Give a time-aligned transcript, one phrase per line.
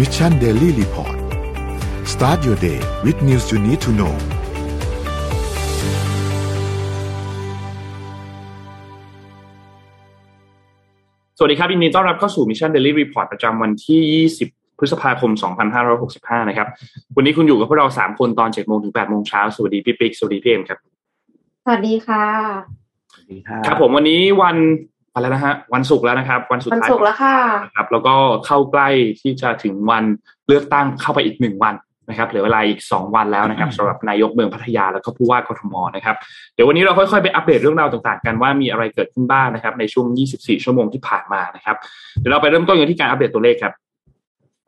[0.00, 1.16] Mission Daily Report
[2.12, 4.14] start your day with news you need to know
[11.38, 15.30] สวัสดีครับยินดีต้อนรับเข้าสู่ Mission Daily Report ประจำวันที่ 20 พฤษภาคม
[15.90, 16.68] 2565 นะครับ
[17.16, 20.78] วันนี้คุณอยู่กับพวกเรา 3 คนตอน 7 โมงถึง 8 โมงเช้า สวัสดีพี่ปิ๊ก สวัสดีพี่เอ็มครับ
[21.64, 22.26] สวัสดีค่ะ
[23.66, 24.56] ครับผมวันนี้วัน
[25.20, 28.14] อะไรนะฮะวันศุกร์แล้วนะครับ วันสุดวันท้ายศุกร์แล้วค่ะนะครับ แล้วก็
[28.46, 28.88] เข้าใกล้
[29.20, 30.04] ที่จะถึงวัน
[30.48, 31.74] เลือกตั้งเข้าไปอีกหนึ่งวัน
[32.08, 36.16] นะครับเหลือเวลาอีก 2 วันแล้วนะครับสำหรับนายกเมืองพัทยาแล้วก็ผู้ว่ากทมนะครับ
[36.54, 40.06] เดี๋ยววันนี้เราค่อยๆไปอัปเดตเรื่องราวต่างๆ กันว่ามีอะไรเกิดขึ้นบ้างนะครับในช่วง
[40.36, 41.76] 24 ชั่วโมงที่ผ่านมานะครับ
[42.18, 43.72] เดี๋ยวเราไปเริ่มต้นกันที่การอัปเดตตัวเลขครับ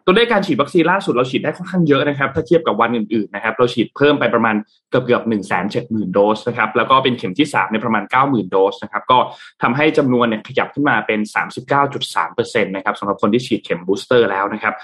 [0.06, 4.54] ตัวเลขการฉีดวัคซีนล่าสุดเราฉีดได้ค่อนข้างเยอะนะครับ ถ้าเทียบกับวันอื่นๆนะครับเราฉีดเพิ่มไปประมาณ
[4.90, 9.18] เกือบเกือบหนึ่งแสนเจ็ดหมื่นโดสนะครับแล้วก็เป็นเข็มที่สามในประมาณเก้าหมื่นโดสนะครับก็
[9.62, 14.74] ทำให้จำนวนเนี่ยขยับขึ้นมาเป็นสามสิบเก้าจุดสามเปอร์เซ็นต์นะครับสำหรับคนที่ฉีดเข็ม booster แล้วนะครับ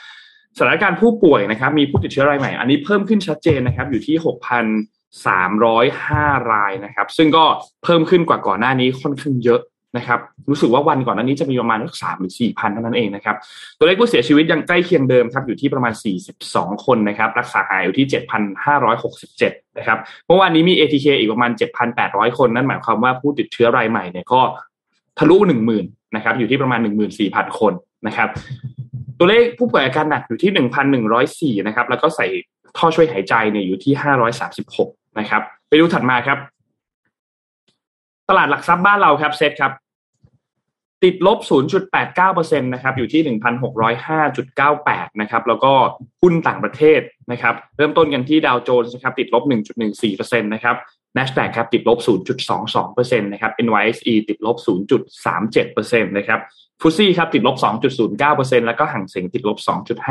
[0.57, 4.65] สถานการณ์ผู้ป่วยนะครับมีผู้ติดเชื้อรายใหม่ อันนี้เพิ่มขึ้นชัดเจนนะครับอยู่ที่หกพัน
[5.27, 7.45] สามร้อยห้ารายนะครับ ซึ่งก็
[7.85, 9.61] เพิ่มขึ้นกว่าก่อนหน้านี้ค่อนข้างเยอะ
[9.97, 13.37] นะครับรู้สึกว่าวันก่อนหน้านี้จะมีประมาณสักสามหรือสี่พันเท่านั้นเองนะครับ
[13.79, 15.93] ตัวเลขผู้เสียชีวิตยังใกล้เคียงเดิมครับอยู่ที่ประมาณ
[16.39, 18.07] 42 คนนะครับรักษาหายอยู่ที่
[18.93, 21.51] 7,567 นะครับเมื่อวานนี้มี ATK อีกประมาณ
[21.95, 24.41] 7,800 คนนั่นหมายความว่าผู้ติดเชื้อรายใหม่เนี่ยก็
[25.19, 25.37] ทะลุ
[25.77, 26.81] 10,000นะครับอยู่ที่ประมาณ
[27.19, 27.73] 14,000 คน
[28.07, 28.29] นะครับ
[29.19, 32.27] ตัวเลขผู้ป่วยอาการหนักอยู่ที่ 1,104 นะครับแล้วก็ใส่
[32.79, 33.93] ท่อช่วยหายใจเนี่ยอยู่ที่
[34.57, 36.39] 536 นะครับไปดูถัดมาครับ
[38.29, 39.73] ตลาดหลักทรัพย์บ้านเราครับเซตครับ
[41.05, 41.39] ติดลบ
[42.05, 43.23] 0.89%นะครับอยู่ที่
[45.07, 45.73] 1,605.98 นะครับแล้วก็
[46.23, 47.01] หุ้นต่างประเทศ
[47.33, 49.43] นะครับ เริ่มต้นกันที่ดาวโจนส์นะครับติดลบ
[49.93, 50.77] 1.14%นะครับ
[51.17, 51.99] NASDAQ ครับติดลบ
[52.59, 54.57] 0.22%นะครับ NYSE ติดลบ
[55.37, 56.41] 0.37%นะครับ
[56.81, 57.57] ฟุซี่ครับติดลบ
[58.09, 59.59] 2.09%แล้วก็ห่างเสียงติดลบ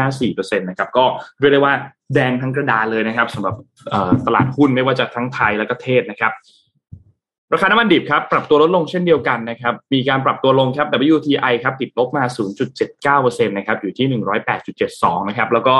[0.04, 1.06] 2.54%นะครับก็
[1.40, 1.74] เรียกได้ว่า
[2.14, 3.56] แดงทั้งกระดานเลยนะครับสำหรับ
[4.26, 6.34] ตลาดหุ้นไม่ว่าจะทั้งไทยและก็เทศนะครับ
[7.54, 12.24] ราคาน้ำมันดิบครับปรับตัวลดลงเช่นเดียวกันนะครับมีการปรับตัวลงครับ WTI ครับติดลบมา
[13.26, 14.22] 0.79%นะครับอยู่ที่
[14.70, 15.76] 108.72 นะครับแล้วก็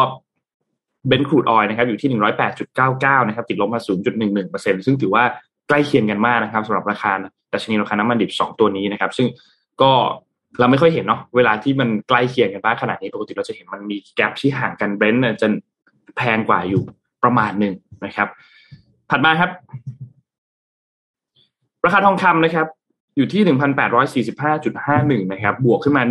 [1.08, 2.10] เบนซ์ครูดออยนะครับอยู่ที่
[2.70, 3.82] 108.99 นะครับติดลบมา
[4.28, 5.24] 0.11%ซึ่งถือว่า
[5.68, 7.12] ใกล้เคียงกันมากนะครับสำหรับราคา
[7.54, 9.28] ดัชนีราคาน้ำมันดิบ 2 ตัวนี้นะครับ ซึ่ง
[9.82, 9.92] ก็
[10.60, 15.48] เราไม่ค่อยเห็นเนาะเวลาที่มันใกล้เคียงกันบ้างขนาดนี้ปกติเราจะเห็นมันมีแกลบที่ห่างกันเบนซ์จะ
[16.18, 16.82] แพงกว่าอยู่
[17.24, 17.74] ประมาณหนึ่ง
[18.06, 18.28] นะครับ
[19.10, 19.50] ถัดมาครับ
[21.86, 22.68] ราคาทองคำนะครับ
[23.18, 26.04] อยู่ที่1,845.51 พันแปดร้อยสี่สิบห้าจุดห้าหนึ่งนะครับ บวกขึ้นมา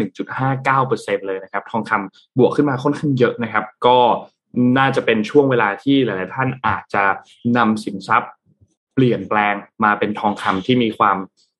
[0.78, 3.98] 1.59%เลยนะครับ ทองคำบวกขึ้นมาค่อนข้างเยอะนะครับ ก็
[4.78, 7.04] น่าจะเป็นช่วงเวลาที่หลาย ๆ ท่านอาจจะ
[7.56, 8.32] นำสินทรัพย์
[8.94, 11.16] เปลี่ยนแปลงมาเป็นทองคำที่มีความ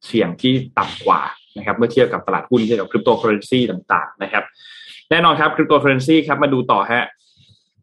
[0.06, 1.20] เสี่ยงที่ต่ำกว่า
[1.58, 4.44] นะครับเมื่อเทียบกับตลาดหุ้นเทียบกับคริปโตเคอร์เรนซีต่าง ๆ นะครับ
[5.10, 7.04] แน่นอนครับคริปโตเคอร์เรนซีครับมาดูต่อฮะ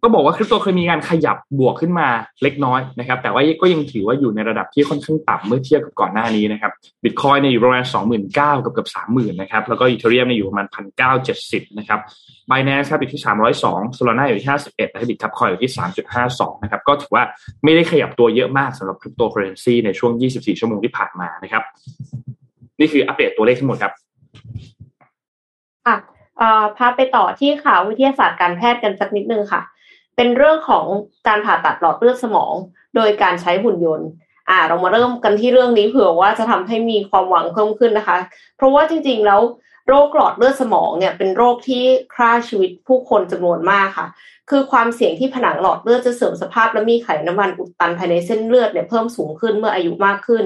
[0.04, 2.08] ก็บอกว่าคริปโตเคยมีการขยับบวกขึ้นมา
[2.44, 6.72] เล็กน้อยนะครับ แต่ว่าก็ยังถือว่าอยู่ในระดับที่ค่อนข้างต่ำเมื่อเทียบกับก่อนหน้านี้นะครับ
[7.04, 12.00] บิตคอยเนี่ยอยู่ประมาณสองหมื่นเก้ากับเกือบสามหมื่นนะครับ แล้วก็ Ethereum เนี่ยอยู่ประมาณพันเก้าเจ็ดสิบนะครับ
[12.52, 17.24] บ i แนสครับอยู่ที่สามร้อยสอง Solana อยู่ที่ห้าสิบเอ็ดและ Bitkub Coin อยู่ที่สามจุดห้าสองนะครับ ก็ถือว่า
[17.64, 21.64] ไม่ได้ขยับตัวเยอะมากสำหรับคริปโตเคอร์เรนซีในช่วงยี่สิบสี่ชั่วโมงที่ผ่านมานะครับ
[22.80, 23.94] นี่คืออัปเดตตัวเลขทั้งหมดครับ
[25.86, 25.98] ค่ะ
[26.78, 29.62] พาไปต่อที่ข่าววิทยาศาสตร์การแพทย์กันสักนิดนึงค่ะ
[30.16, 30.86] เป็นเรื่องของ
[31.28, 32.54] การผ่าตัดหลอดเลือดสมอง
[32.96, 34.08] โดยการใช้หุ่นยนต์
[34.50, 38.18] อ่า เรามาเริ่มกันที่เรื่องนี้เผื่อว่าจะทำให้มีความหวังเพิ่มขึ้นนะคะ
[38.58, 39.42] เพราะว่าจริงๆแล้ว
[39.88, 41.84] โรคหลอดเลือดสมองเนี่ยเป็นโรคที่
[42.16, 44.08] ฆ่าชีวิตผู้คนจำนวนมากค่ะ
[44.50, 50.46] คือความเสี่ยงที่ผนังหลอดเลือดจะเสื่อมสภาพและมีไขน้ำมันอุดตันภายในเส้นเลือดเนี่ยเพิ่มสูงขึ้นเมื่ออายุมากขึ้น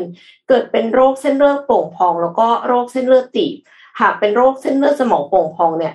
[0.50, 3.56] เกิดเป็นโรคเส้นเลือดโป่งพอง แล้วก็โรคเส้นเลือดตีบ
[4.02, 5.94] หากเป็นโรคเส้นเลือดสมองโป่งพองเนี่ย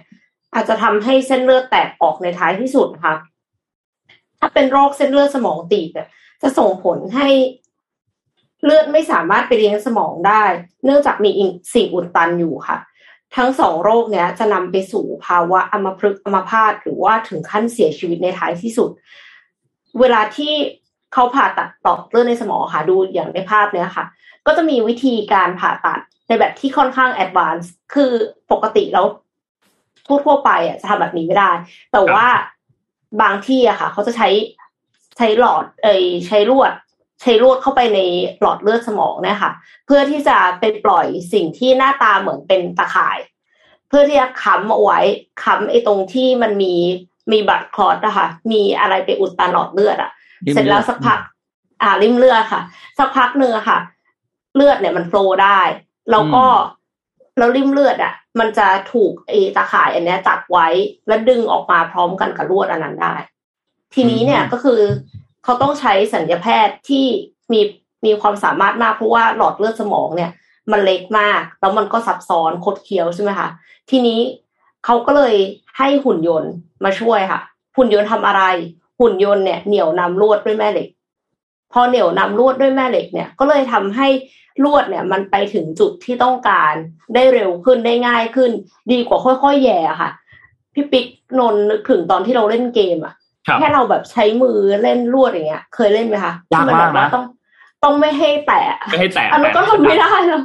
[0.55, 3.15] อาจจะทำให้เส้นเลือดแตกออกในท้ายที่สุดค่ะ
[4.45, 6.09] ถ้าเป็นโรคเส้นเลือดสมองตีบเนี่ย
[6.43, 7.29] จะส่งผลให้
[8.65, 10.43] เลือดไม่สามารถไปเลี้ยงสมองได้
[10.85, 11.31] เนื่องจากมี
[11.75, 12.79] สิ่งอุดตันอยู่ค่ะ
[13.37, 18.91] ทั้งสองโรคเนี้ยจะนำไปสู่ภาวะอัมพฤกษ์อัมพาตหรือว่าถึงขั้นเสียชีวิตในท้ายที่สุด
[20.01, 20.53] เวลาที่
[21.13, 24.05] เขาผ่าตัดต่อเลือดในสมองค่ะดูอย่างในภาพเนี้ยค่ะ
[24.47, 28.13] ก็จะมีวิธีการผ่าตัดในแบบที่ค่อนข้างแอดวานซ์คือ
[28.53, 29.07] ปกติแล้ว
[30.07, 31.51] ทั่วๆไปอะจะทำแบบนี้ไม่ได้
[31.93, 32.27] แต่ว่า
[33.21, 34.29] บางที่อะค่ะ เขาจะใช้
[35.17, 36.73] ใช้หลอดเอยใช้ลวด
[37.21, 38.01] ใช้ลวดเข้าไปใน
[38.41, 39.53] หลอดเลือดสมองเนี่ยค่ะ
[39.87, 43.19] เพื่อที่จะไปปล่อยสิ่งที่หน้าตาเหมือนเป็นตะข่าย
[43.89, 45.01] เพื่อที่จะค้ำเอาไว้
[45.43, 46.75] ค้ำไอ้ตรงที่มันมี
[47.33, 50.11] มีบัตรคลอดนะคะมีอะไรไปอุดตันหลอดเลือดอะ
[50.53, 51.19] เสร็จแล้วสักพัก
[51.83, 52.63] อ่าริมเลือดค่ะ
[52.99, 53.79] สักพักหนึ่งอะค่ะ
[54.55, 55.61] เลือดเนี่ยมันโฟลได้
[56.11, 56.45] แล้วก็
[57.39, 60.69] แล้วริมเลือดอะ มันจะถูกไอตาข่ายอันเนี้ยจับไว้
[61.09, 63.15] แล้วดึงออกมาพร้อมกันกับลวดอันนั้นได้
[63.95, 64.81] ทีนี้เนี่ยก็คือ
[65.45, 67.05] เขาต้องใช้สัญญาแพทย์ที่
[67.53, 67.61] มี
[68.05, 70.31] มีความสามารถมากเพราะว่าหลอดเลือดสมองเนี่ย
[70.73, 73.49] มันเล็กมาก แล้วมันก็ซับซ้อนคดเคี้ยวใช่ไหมคะ
[73.91, 74.21] ทีนี้
[74.85, 75.35] เขาก็เลย
[75.79, 76.53] ให้หุ่นยนต์
[76.85, 77.41] มาช่วยค่ะ
[77.77, 78.43] หุ่นยนต์ทำอะไร
[79.01, 80.89] หุ่นยนต์เนี่ยเหนี่ยวนำลวดด้วยแม่เหล็ก
[81.73, 84.09] พอเหนี่ยวนำลวดด้วยแม่เหล็กเนี่ยก็เลยทำให้
[84.65, 86.75] ลวดเนี่ยมันไปถึงจุดที่ต้องการ
[87.15, 88.51] ได้เร็วขึ้นได้ง่ายขึ้น
[88.93, 90.11] ดีกว่าค่อยๆแย่ค่ะ
[90.75, 91.07] พี่ปิ๊ก
[91.39, 93.15] นนนึกถึงตอนที่เราเล่นเกมอะ
[93.59, 97.25] แค่เราแบบใช้มือเล่นลวดอย่างเงี้ย เคยเล่นไหมคะยากมากนะต้อง
[97.85, 100.43] ต้องไม่ให้แตะไม่ให้แตะอันนั้นก็ทำไม่ได้แล้ว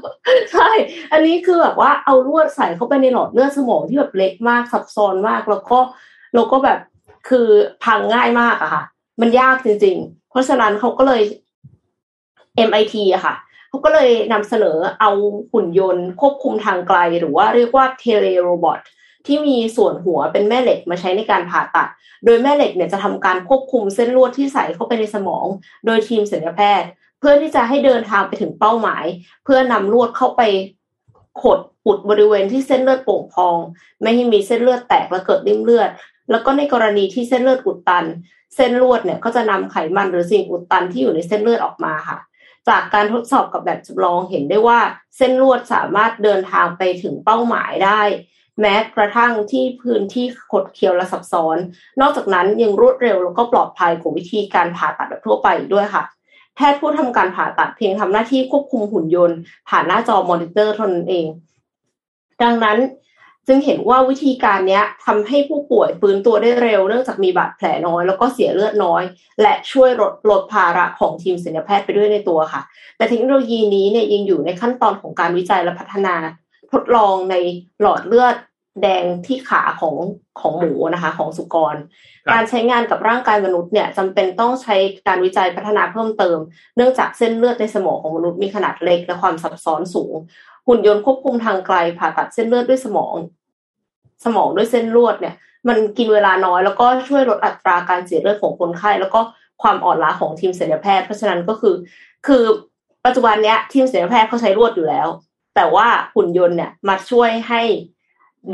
[0.54, 0.70] ใช่
[1.12, 5.78] อันนี้คือแบบว่าเอาลวดใส่เข้าไปในหลอดเลือดสมองที่แบบเล็กมากซับซ้อนมาก แล้วก็
[6.34, 6.80] แล้วก็แบบ
[7.30, 7.48] คือ
[7.84, 8.84] พังง่ายมากอะค่ะ
[9.22, 11.22] มันยากจริงๆ เพราะฉะนั้นเขาก็เลย
[12.68, 13.36] MIT อะค่ะ
[13.78, 15.12] เขาก็เลยนำเสนอเอา
[15.54, 18.80] หุ่นยนต์ควบคุมทางไกล หรือว่าเรียกว่า telerobot
[19.26, 21.90] ที่มีส่วนหัวเป็นแม่เหล็กมาใช้ในการผ่าตัด
[22.26, 25.46] โดยแม่เหล็กเนี่ยจะทำการควบคุมเส้นลวดที่ใส่เข้าไปในสมอง
[25.86, 26.90] โดยทีมศัลยแพทย์
[27.20, 29.06] เพื่อที่จะให้เดินทางไปถึงเป้าหมาย
[29.44, 30.42] เพื่อนำลวดเข้าไป
[31.42, 33.58] ขดอุดบริเวณที่เส้นเลือดโป่งพอง
[34.02, 35.90] ไม่ให้มีเส้นเลือดแตกและเกิดริ่มเลือด
[36.32, 38.06] แล้วก็ในกรณีที่เส้นเลือดอุดตัน
[38.56, 42.18] เส้นลวดเนี่ยก็จะนำไขมันหรือสิ่งอุดตันที่อยู่ในเส้นเลือดออกมาค่ะ
[42.70, 44.80] จากการทดสอบกับแบบจำลองเห็นได้ว่า
[45.18, 48.02] เส้นลวดสามารถเดินทางไปถึงเป้าหมายได้
[48.62, 51.58] แม้กระทั่งที่พื้นที่ขดเคี้ยวและซับซ้อน
[52.02, 56.04] นอกจากนั้นยังรวดเร็วแล้วก็ปลอดภัยกว่าวิธีการผ่าตัดแบบทั่วไปด้วยค่ะ
[56.56, 59.38] แพทย์ผู้ทำการผ่าตัดเพียงทำหน้าที่ควบคุมหุ่นยนต์
[59.70, 61.28] ผ่านหน้าจอมอนิเตอร์เท่านั้นเอง
[62.44, 62.78] ดังนั้น
[63.48, 69.04] จึงเห็นว่าวิธีการนี้ทำให้ผู้ป่วยฟื้นตัวได้เร็ว เนื่องจากมีบาดแผลน้อย แล้วก็เสียเลือดน้อย
[69.42, 72.62] และช่วยลดลดภาระของทีมศัลยแพทย์ไปด้วยในตัวค่ะ
[72.98, 76.16] แต่เทคโนโลยีนี้เนี่ยยังอยู่ในขั้นตอนของการวิจัยและพัฒนา
[76.72, 77.36] ทดลองใน
[77.82, 78.36] หลอดเลือด
[78.82, 79.96] แดงที่ขาของ
[80.40, 81.76] ของหมูนะคะของสุกร
[82.32, 84.76] การใช้งานกับร่างกายมนุษย์เนี่ยจำเป็นต้องใช้
[85.08, 86.38] การวิจัยพัฒนาเพิ่มเติม
[86.76, 90.14] เนื่องจากเส้นเลือดในสมองของมนุษย์มีขนาดเล็กและความซับซ้อนสูง
[90.68, 93.14] หุ่นยนต์ควบคุมทางไกลผ่าตัดเส้นเลือดด้วยสมอง
[94.24, 95.36] สมองด้วยเส้นลวดเนี่ย
[95.68, 99.20] มันกินเวลาน้อย แล้วก็ช่วยลดอัตราการเสียเลือดของคนไข้ แล้วก็
[99.62, 101.76] ความอ่อนล้าของทีมศัลยแพทย์ เพราะฉะนั้นก็คือ
[102.28, 102.44] คือ
[103.06, 105.08] ปัจจุบันเนี้ยทีมศัลยแพทย์เขาใช้ลวดอยู่แล้ว
[105.56, 107.62] แต่ว่าหุ่นยนต์เนี่ยมาช่วยให้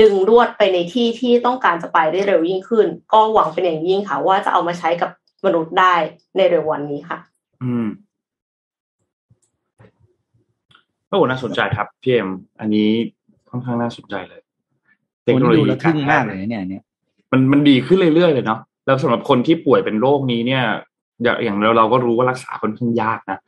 [0.01, 5.09] ดึงลวดไปในที่ที่ต้องการจะไปได้เร็วยิ่งขึ้น ก็หวังเป็นอย่างยิ่งค่ะ ว่าจะเอามาใช้กับ
[5.45, 5.95] มนุษย์ได้
[6.35, 7.19] ในเร็ววันนี้ค่ะ
[7.63, 7.87] อืม
[11.09, 12.89] โอ้น่าสนใจครับพี่เอ็มอันนี้
[13.49, 14.42] ค่อนข้างน่าสนใจเลย
[15.23, 16.83] เทคโนโลยีการแพทย์เนี่ยเนี่ย
[17.31, 20.63] มันมันดีขึ้นเรื่อยๆเลยเนาะแล้วสำหรับคนที่ป่วยเป็นโรคนี้เนี่ย
[21.43, 23.39] อย่างเราเราก็รู้ว่ารักษาค่อนข้างยากนะ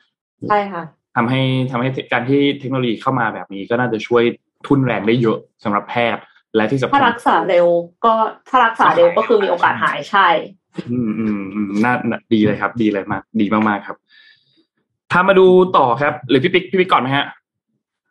[0.49, 0.83] ใช่ค่ะ
[1.15, 1.41] ทำให้
[1.71, 4.23] ทำให้การที่เทคโนโลยีเข้ามาแบบนี้ก็น่าจะช่วย
[4.67, 6.21] ทุนแรงได้เยอะสำหรับแพทย์
[6.55, 7.67] และที่สำคัญถ้ารักษาเร็ว
[8.05, 8.13] ก็
[8.49, 10.27] ถ้ารักษาเร็วก็คือมีโอกาสหายใช่
[10.91, 11.93] อืมอืมอืมน่า
[12.33, 13.97] ดีเลยครับ ดีเลยมาก ดีมากๆครับ
[15.11, 15.47] ถ้ามาดู
[15.77, 17.25] ต่อครับ หรือพี่ปิ๊กพี่ปิ๊กก่อนไหมฮะ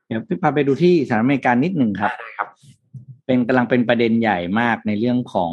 [0.07, 2.49] เดี๋ยวพี่พาไปดูที่สหรัฐอเมริกานิดหนึ่งครับครับ
[3.27, 5.53] เป็นกำลังเป็นประเด็นใหญ่มากในเรื่องของ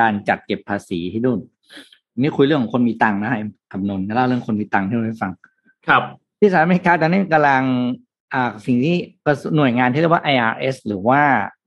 [0.00, 1.38] การจัดเก็บภาษีที่นู่น
[2.18, 5.32] นี่คุยเรื่องของคนมีตังค์นะไอ้คำนวณเล่าเรื่องคนมีตังค์ให้เราฟัง
[5.88, 6.02] ครับ
[6.38, 7.62] ที่สหรัฐอเมริกาตอนนี้กำลัง
[8.32, 8.96] อ่าสิ่งที่
[9.56, 11.22] หน่วยงานที่เรียกว่า IRS หรือว่า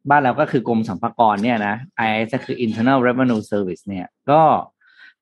[0.09, 1.75] บ้านเราก็คือกรมสรรพากรเนี่ยนะ
[2.05, 4.41] IRS ก็คือ Internal Revenue Service เนี่ย ก็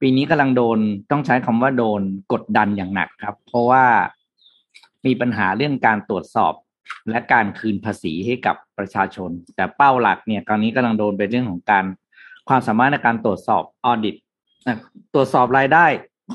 [0.02, 0.80] ปีนี้กำลังโดน
[1.12, 2.02] ต้องใช้คำว่าโดน
[2.34, 3.86] กดดันอย่างหนักครับ เพราะว่า
[5.06, 6.54] มีปัญหาเรื่องการตรวจสอบ
[7.10, 11.86] และการคืนภาษีให้กับประชาชน แต่เป้าหลักเนี่ยตอนนี้กำลังโดนเป็นเรื่องของการ
[12.50, 14.16] ความสามารถในการตรวจสอบออดิต
[15.14, 15.86] ตรวจสอบรายได้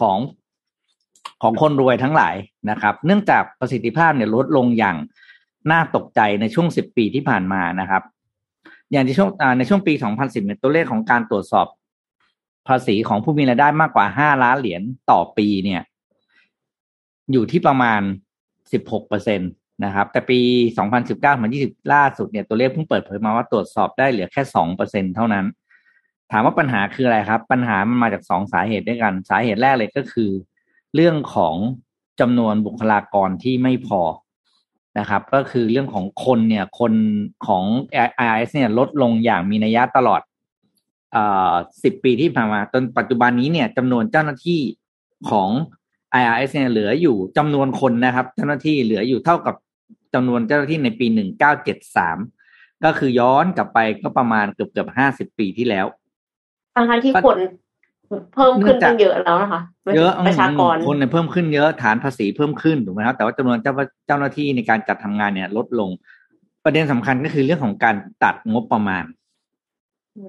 [0.00, 0.18] ของ
[1.42, 2.34] ของคนรวยทั้งหลาย
[2.70, 4.96] นะครับ เนื่องจากประสิทธิภาพเนี่ยลดลงอย่าง
[5.70, 8.02] น่าตกใจในช่วงสิบปีที่ผ่านมานะครับ
[8.92, 11.66] อย่างที่ช่วงในช่วงปี 2010เนี่ยตัวเลขของการตรวจสอบ
[12.68, 15.82] ภาษีของผู้มีรายได้มากกว่า 5 ล้านเหรียญต่อปีเนี่ย
[17.32, 18.00] อยู่ที่ประมาณ
[18.56, 19.44] 16เปอร์เซ็นต
[19.84, 20.40] นะครับ แต่ปี
[21.16, 25.46] 2019-2020 ล่าสุดเนี่ยตัวเลขเพิ่งเปิดเผยมาว่าตรวจสอบได้เหลือแค่2%เเท่านั้น
[26.30, 30.30] ถามว่าปัญหาคืออะไรครับ ปัญหามันมาจากสองสาเหตุด้วยกัน สาเหตุแรกเลยก็คือ
[30.94, 31.56] เรื่องของ
[32.20, 34.00] จำนวนบุคลากรที่ไม่พอ
[34.98, 36.92] นะครับ ก็คือเรื่องของคนเนี่ยคน
[37.46, 37.64] ของ
[38.24, 40.20] IRS เนี่ยลดลงอย่างมีนัยยะตลอด
[41.82, 44.60] สิบปีที่ผ่านมาจนปัจจุบันนี้เนี่ยจำนวนเจ้าหน้าที่
[45.30, 45.50] ของ
[46.20, 49.54] IRS เนี่ยเหลืออยู่จำนวนคนนะครับ เจ้าหน้าที่เหลืออยู่เท่ากับ
[50.14, 52.18] จำนวนเจ้าหน้าที่ในปีหนึ่งเก้าเจ็ดสาม
[52.84, 55.86] ก็คือย้อนกลับไปก็ประมาณเกือบเกือบห้าสิบปีที่แล้ว
[56.74, 57.38] ทั้งที่คน
[58.34, 59.60] เพิ่มขึ้นตั้งเยอะแล้วนะคะ
[59.96, 63.72] เยอะประชากรคนเนี่ยเพิ่มขึ้นเยอะฐานภาษีเพิ่มขึ้นถูกไหมครับแต่ว่าจำนวนเจ้า
[64.06, 65.90] เจ้าหน้าที่ในการจัดทำงานเนี่ย ลดลง
[66.64, 69.04] ประเด็นสำคัญก็คือเรื่องของการตัดงบประมาณ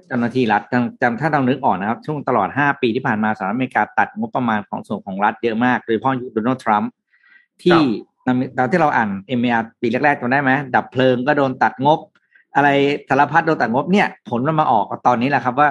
[0.08, 6.90] เจ้าหน้าที่รัฐจำจำถ้าเรานึกออกนะครับ ช่วงตลอดห้าปีที่ผ่านมาสหรัฐอเมริกาตัดงบประมาณของส่วนของรัฐเยอะมาก โดยเฉพาะยุคโดนัลด์ทรัมป์
[7.62, 7.80] ที่
[8.26, 8.28] ต
[8.60, 11.98] อนที่เราอ่านเอ็มอาปีแรกๆจำได้ไหมดับเพลิงก็โดนตัดงบ
[12.54, 12.68] อะไร
[13.08, 15.68] สารพัดโดนตัดงบเนี่ย ผลมันมาออกตอนนี้แหละครับว่า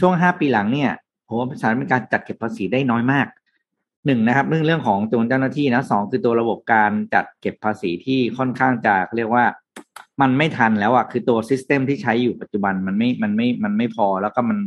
[0.00, 0.90] ช่วงห้าปีหลังเนี่ย
[1.26, 3.26] ผมว่าสหรัฐอเมริกาจัดเก็บภาษีได้น้อยมาก
[4.06, 9.44] หนึ่งนะครับเรื่องเรื่องของตัวเจ้าหน้าที่นะสองคือตัวระบบการจัดเก็บภาษีที่ค่อนข้างจะเรียกว่า
[10.20, 14.58] มันไม่ทันแล้วอะคือตัว system ที่ใช้อยู่ปัจจุบันมันไม่มันไม่มันไม่พอ แล้วก็มัน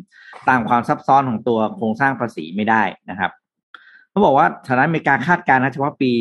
[0.49, 3.31] ตามความซับซ้อนของตัวโครงสร้างภาษีไม่ได้นะครับ
[4.09, 6.11] เขาบอกว่าสหรัฐอเมริกาคาดการณ์นะเฉพาะปี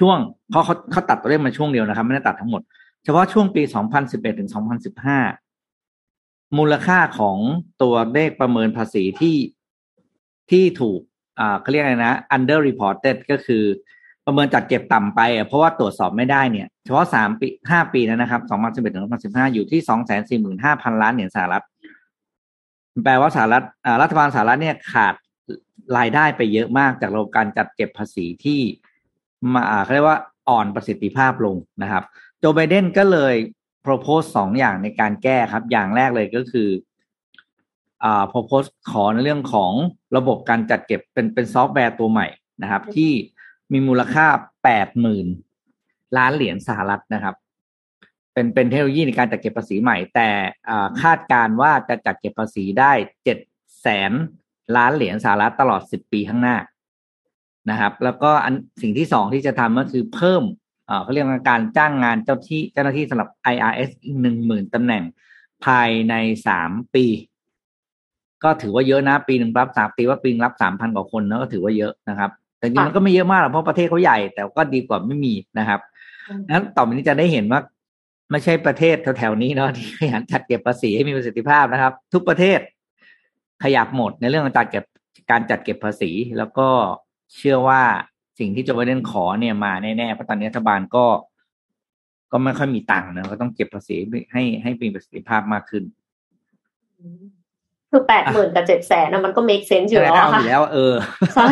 [0.00, 0.18] ช่วง
[0.50, 2.62] เขาเขาเขาตัดตัวเลขมาช่วงเดียวนะครับ ไม่ได้ตัดทั้งหมด
[3.04, 3.62] เฉพาะช่วงปี
[4.00, 4.50] 2011 ถึง
[5.52, 7.36] 2015 มูลค่าของ
[7.82, 9.36] ตัวเลขประเมินภาษีที่
[10.50, 11.00] ที่ถูก
[11.38, 13.64] อ่าเขาเรียกอะไรนะ under reported ก็คือ
[14.26, 21.64] ประเมินจัดเก็บต่ำไปเพราะว่าตรวจสอบไม่ได้เนี่ย เฉพาะสามปีห้าปีนั้นนะครับสองพันสิบเอ็ดถึงสองพันสิบห้าอยู่ที่สองแสนสี่หมื่นห้าพันล้านเหรียญสหรัฐ
[23.04, 23.64] แปลว่าสหรัฐ
[24.02, 25.14] รัฐบาลสหรัฐเนี่ยขาด
[25.98, 28.60] รายได้ไปเยอะมากจากระบบการจัดเก็บภาษีที่
[29.54, 30.18] มาเขาเรียกว่า
[30.48, 32.04] อ่อนประสิทธิภาพลงนะครับ
[32.38, 33.34] โจไบเดนก็เลย
[33.84, 36.68] propose สองอย่างในการแก้ครับ อย่างแรกเลยก็คือ
[38.04, 39.72] อ่า propose ขอในเรื่องของ
[40.16, 42.26] ระบบการจัดเก็บเป็นเป็นซอฟต์แวร์ตัวใหม่
[42.62, 43.12] นะครับ ที่
[43.72, 44.26] มีมูลค่า
[44.64, 45.26] แปดหมื่น
[46.16, 47.34] ล้านเหรียญสหรัฐนะครับ
[48.32, 50.28] เป็นเป็นเทคโนโลยีในการจัดเก็บภาษีใหม่ แต่
[51.02, 52.92] คาดการว่าจะจัดเก็บภาษีได้
[53.24, 53.38] เจ็ด
[53.80, 54.12] แสน
[54.76, 56.56] ล้านเหรียญสหรัฐตลอดสิบปีข้างหน้า
[57.70, 60.42] นะครับ แล้วก็อันสิ่งที่สองที่จะทำก็คือเพิ่ม
[61.02, 65.02] เขาเรียกว่าการจ้างงานเจ้าที่เจ้าหน้าที่สำหรับ IRS อีกหนึ่งหมื่นตำแหน่ง
[65.64, 66.14] ภายใน
[66.46, 67.04] สามปี
[68.44, 75.80] ก็ถือว่าเยอะนะ ปีหนึ่งรับสามปีว่าปีรับสามพันกว่าคนนะก็ถือว่าเยอะนะครับ แต่จริงมันก็ไม่เยอะมากหรอกเพราะประเทศเขาใหญ่ แต่ก็ดีกว่าไม่มีนะครับ
[76.48, 77.60] นั้นต่อไปนี้จะได้เห็นว่า
[78.30, 82.60] ไม่ใช่ประเทศแถวๆนี้เนาะที่ขยันจัดเก็บภาษีให้มีประสิทธิภาพนะครับ ทุกประเทศ
[83.64, 84.84] ขยับหมดในเรื่องของจัดเก็บ
[85.30, 86.68] การจัดเก็บภาษี แล้วก็
[87.36, 87.82] เชื่อว่า
[88.38, 91.04] สิ่งที่โจไบเดนขอเนี่ยมาแน่ๆเพราะตอนนี้รัฐบาลก็
[92.32, 93.96] ก็ไม่ค่อยมีตังค์นะก็ต้องเก็บภาษี
[94.32, 95.82] ให้ให้มีประสิทธิภาพมากขึ้น
[97.90, 100.94] คือแปดหมื่นกับเจ็ดแสนนะมันก็เมคเซนส์อยู่แล้วค่ะอยู่แล้ว เออ
[101.34, 101.46] ใช่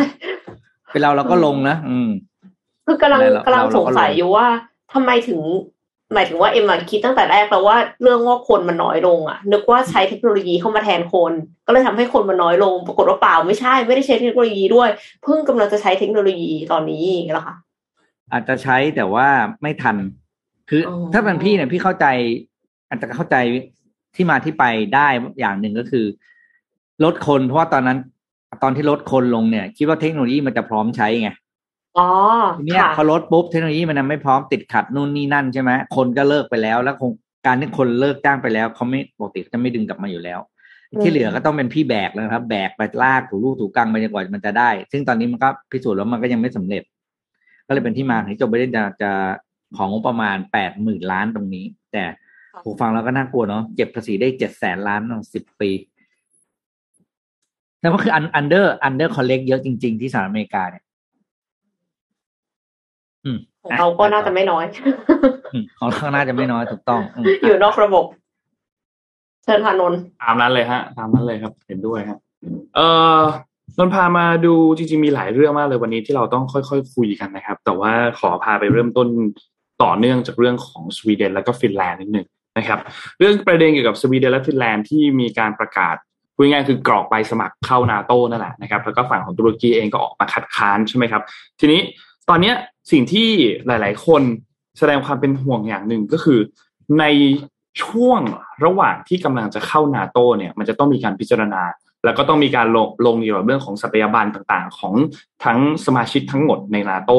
[0.89, 2.09] เป็นเราเราก็ลงนะอืม
[2.85, 4.47] คือกำลังกำลังสงสัยอยู่ว่า
[4.93, 5.41] ทำไมถึง
[6.13, 11.31] หมายถึงว่าเอ็มคิดตั้งแต่แรกแล้วว่าเรื่องว่าคนมันน้อยลงอะนึกว่าใช้เทคโนโลยีเข้ามาแทนคน
[11.65, 14.89] ก็เลยทำให้คนมันน้อยลง ปรากฏว่าเปล่าไม่ใช่ไม่ได้ใช้เทคโนโลยีด้วย
[15.23, 17.55] เพิ่งกำลังจะใช้เทคโนโลยีตอนนี้แล้วค่ะ
[18.31, 19.27] อาจจะใช้แต่ว่า
[19.61, 19.97] ไม่ทัน
[20.69, 20.81] คือ
[21.13, 22.05] ถ้าเป็นพี่เนี่ยพี่เข้าใจ
[22.89, 23.35] อาจจะเข้าใจ
[24.15, 24.63] ที่มาที่ไป
[24.95, 25.07] ได้
[25.39, 26.05] อย่างหนึ่งก็คือ
[27.03, 27.97] ลดคนเพราะว่าตอนนั้น
[28.63, 31.29] ตอนที่ลดคนลงเนี่ย คิดว่าเทคโนโลยีมันจะพร้อมใช้ไง
[31.99, 32.09] อ๋อ
[32.57, 37.11] ทีนี้พอลดปุ๊บเทคโนโลยีมันไม่พร้อมติดขัดนู่นนี่นั่นใช่ไหมคนก็เลิกไปแล้ว แล้วคง
[37.45, 40.39] การที่คนเลิกจ้างไปแล้วเขาไม่ปกติจะไม่ดึงกลับมาอยู่แล้ว
[41.01, 46.83] ที่เหลือก็ต้องเป็นพี่แบกแล้วครับ แบกไปลากถูลูกถูกังไปจนกว่ามันจะได้ ซึ่งตอนนี้มันก็พิสูจน์แล้วมันก็ยังไม่สำเร็จ
[47.67, 49.11] ก็เลยเป็นที่มาที่โจไบเดนจะจะ
[49.77, 52.03] ของประมาณแปดหมื่นล้านตรงนี้ แต่
[52.63, 55.01] ผู้ฟังเราก็น่ากลัวเนาะเก็บภาษีได้เจ็ดแสนล้าน
[55.33, 55.71] สิบปี
[57.81, 60.83] นั่นก็คืออัน under under collect เยอะจริง ๆ ที่สหรัฐอเมริกาเนี่ย
[63.63, 64.65] ของเราก็น่าจะไม่น้อย
[65.79, 67.01] ของเราน่าจะไม่น้อยถูกต้อง
[67.45, 68.05] อยู่นอกระบบ
[69.43, 72.19] เชิญพานนตามนั้นเลยฮะ ตามนั้นเลยครับ เห็นด้วยครับ
[72.75, 72.87] เอ่
[73.19, 73.21] อ
[73.77, 79.07] นนพามาดูจริงๆมีหลายเรื่องมากเลยวันนี้ที่เราต้องค่อยๆคคุยกันนะครับ แต่ว่าขอพาไปเริ่มต้น
[79.83, 82.79] ต่อเนื่องจากเรื่องของสวีเดนและก็ฟินแลนด์นิดนึงนะครับ
[83.19, 85.95] เรื่องประเด็นเกี่ยวกับสวีเดนและฟินแลนด์ที่มีการประกาศ
[86.35, 91.21] พูดง่ายคือกรอกใบสมัครเข้านาโต้นั่นแหละนะครับแล้วก็ฝั่งของตุรกีเองก็ออกมาคัดค้านใช่ไหมครับ
[91.59, 91.81] ทีนี้
[92.29, 92.51] ตอนนี้
[92.91, 93.29] สิ่งที่
[93.67, 94.21] หลาย ๆ คน
[94.77, 96.39] แสดงความเป็นห่วงอย่างหนึ่งก็คือ
[96.99, 97.05] ใน
[97.83, 98.19] ช่วง
[98.65, 101.63] ระหว่างที่กำลังจะเข้านาโต้เนี่ย มันจะต้องมีการพิจารณา
[102.05, 104.93] แล้วก็ต้องมีการลงลงเกี่ยวกับเรื่องของสัตยาบันต่าง ๆ ของ
[105.45, 107.11] ทั้งสมาชิกทั้งหมดในนาโต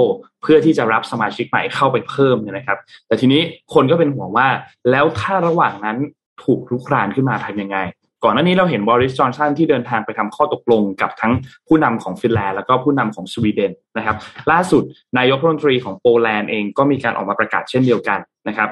[0.43, 3.43] เพื่อที่จะรับสมาชิกใหม่เข้าไปเพิ่มเนี่ยนะครับ แต่ทีนี้
[3.75, 4.49] คนก็เป็นห่วงว่า
[4.91, 5.97] แล้วถ้าระหว่างนั้น
[6.45, 7.79] ถูกลุกรานขึ้นมาทำยังไง
[8.25, 11.33] ก่อนหน้านี้เราเห็นบอริสจอห์นสันที่เดินทางไปทำข้อตกลงกับทั้ง
[11.69, 14.17] ผู้นำของฟินแลนด์แล้วก็ผู้นำของสวีเดนนะครับ
[14.53, 14.83] ล่าสุด
[15.19, 18.69] นายกรัฐมนตรีของโปแลนด์เองก็มีการออกมาประกาศเช่นเดียวกันนะครับ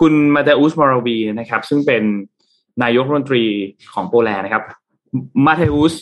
[0.00, 2.02] คุณมาเตอุสมอร์วีนะครับ ซึ่งเป็น
[2.82, 3.44] นายกรัฐมนตรี
[3.94, 4.64] ของโปแลนด์นะครับ
[5.46, 5.94] มาเตอุส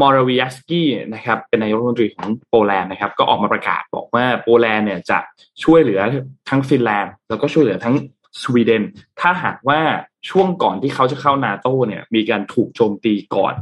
[0.00, 5.18] มอราเวียสกี้นะครับเป็นนายกรัฐมนตรีของโปแลนด์นะครับ ก็ออกมาประกาศบอกว่าโปแลนด์เนี่ยจะ
[5.64, 6.00] ช่วยเหลือ
[6.48, 7.94] ทั้งฟินแลนด์ แล้วก็ช่วยเหลือทั้ง
[8.42, 8.82] สวีเดน
[9.20, 9.80] ถ้าหากว่า
[10.30, 13.54] ช่วงก่อนที่เขาจะเข้านาโตเนี่ย มีการถูกโจมตีก่อน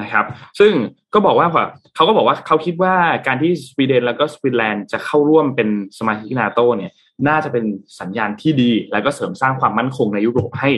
[0.00, 0.24] นะครับ
[0.58, 0.72] ซึ่ง
[1.14, 1.48] ก็บอกว่า
[1.94, 2.94] เขาก็บอกว่าเขาคิดว่า
[3.26, 6.92] การที่สวีเดนแล้วก็ฟินแลนด์จะเข้าร่วมเป็นสมาชิกนาโตเนี่ย
[7.28, 7.64] น่าจะเป็น
[8.00, 10.70] สัญญาณที่ดี แล้วก็เสริมสร้างความมั่นคงในยุโรปให้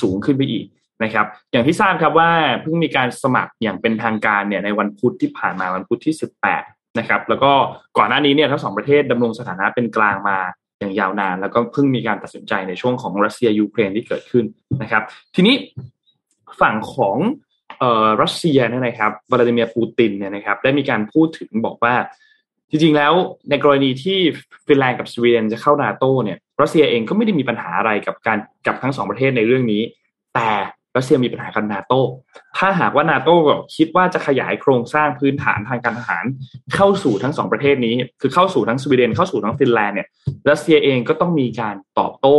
[0.00, 0.66] สูงขึ้นไปอีก
[1.04, 2.30] นะครับ อย่างที่ทราบครับว่า
[2.62, 6.14] เพิ่งมีการสมัครอย่างเป็นทางการเนี่ยในวันพุธที่ผ่านมาวันพุธที่
[6.56, 7.52] 18 นะครับ แล้วก็
[7.98, 10.38] ก่อนหน้านี้เนี่ยทั้งสองประเทศดำรงสถานะเป็นกลางมา
[10.80, 14.44] อย่างยาวนาน แล้วก็เพิ่งมีการตัดสินใจในช่วงของรัสเซียยูเครนที่เกิดขึ้น
[14.82, 15.02] นะครับ
[15.34, 15.54] ทีนี้
[16.60, 17.16] ฝั่งของ
[17.78, 21.94] เอ่อรัสเซียเนี่ยนะครับวลาดิเมียร์ปูตินเนี่ยนะครับ ได้มีการพูดถึงบอกว่า
[22.70, 23.12] จริงๆแล้ว
[23.50, 24.18] ในกรณีที่
[24.66, 29.82] ฟินแลนด์กับสวีเดนจะเข้านาโตเนี่ยรัสเซียเองก็ไม่ได้มีปัญหาอะไรกับการกับทั้งสองประเทศในเรื่องนี้
[30.34, 30.50] แต่
[30.96, 32.00] รัสเซียมีปัญหากับนาโต้
[32.58, 33.34] ถ้าหากว่านาโต้
[33.76, 36.24] คิดว่าจะขยายโครงสร้างพื้นฐานทางการทหาร
[36.74, 40.08] เข้าสู่ทั้งสองประเทศนี้ คือเข้าสู่ทั้งสวีเดนเข้าสู่ทั้งฟินแลนด์เนี่ย
[40.50, 42.36] รัสเซียเองก็ต้องมีการตอบโต้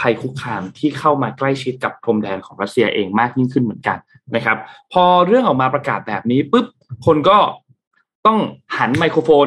[0.00, 3.98] ภัยคุกคามที่เข้ามาใกล้ชิดกับพรมแดนของรัสเซียเองมากยิ่งขึ้นเหมือนกัน
[4.36, 4.56] นะครับ
[4.92, 6.66] พอเรื่องออกมาประกาศแบบนี้ปุ๊บ
[7.06, 7.38] คนก็
[8.26, 8.38] ต้อง
[8.78, 9.46] หันไมโครโฟน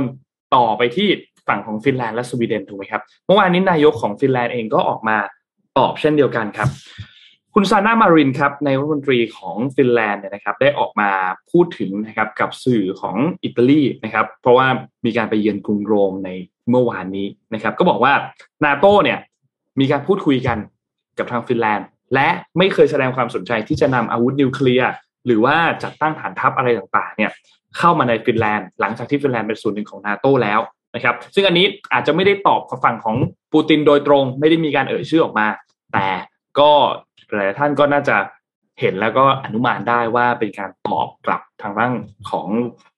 [0.56, 1.08] ต่อไปที่
[1.48, 5.18] ฝั่งของฟินแลนด์และสวีเดนถูกไหมครับเมื่อวานนี้นายกของฟินแลนด์เองก็ออกมา
[5.78, 6.70] ตอบเช่นเดียวกันครับ
[7.56, 11.10] คุณซานนามารินครับนายกรัฐมนตรีของฟินแลนด์เนี่ยนะครับได้ออกมา
[11.52, 14.68] พูดถึงนะครับกับสื่อของอิตาลีนะครับเพราะว่า
[15.06, 16.30] มีการไปเยือนกรุงโรมใน
[16.70, 18.14] เมื่อวานนี้นะครับ ก็บอกว่า
[18.66, 19.20] นาโตเนี่ย
[19.80, 20.58] มีการพูดคุยกัน
[21.18, 24.92] กับทางฟินแลนด์ และไม่เคยแสดงความสนใจที่จะนำอาวุธนิวเคลียร์
[25.26, 27.32] หรือว่าจัดตั้งฐานทัพอะไรต่างๆเนี่ย
[27.78, 30.60] เข้ามาในฟินแลนด์ หลังจากที่ฟินแลนด์เป็นส่วนหนึ่งของนาโตแล้ว
[30.96, 33.16] นะครับซึ่งอันนี้อาจจะไม่ได้ตอบฝั่งของ
[33.54, 35.48] ปูตินโดยตรง ไม่ได้มีการเอ่ยชื่อออกมา
[35.94, 36.08] แต่
[36.60, 36.72] ก็
[37.36, 38.18] หลายท่านก็น่าจะ
[38.80, 41.94] เห็นแล้วก็อนุมานได้ว่าเป็นการตอบกลับทางด้าน
[42.30, 42.48] ของ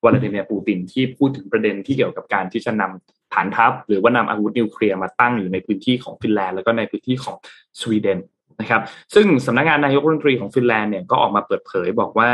[0.03, 7.35] วลาดิเมียร์ปูตินที่พูดถึงประเด็นที่เกี่ยวกับการที่จะนำฐานทัพ หรือว่านำอาวุธนิวเคลียร์มาตั้งอยู่ในพื้นที่ของฟินแลนด์แล้วก็ในพื้นที่ของ
[7.79, 8.19] สวีเดน
[8.59, 8.81] นะครับ
[9.15, 12.31] ซึ่งสำนักงานนายกรัฐมนตรีของฟินแลนด์เนี่ยก็ออกมาเปิดเผยบอกว่า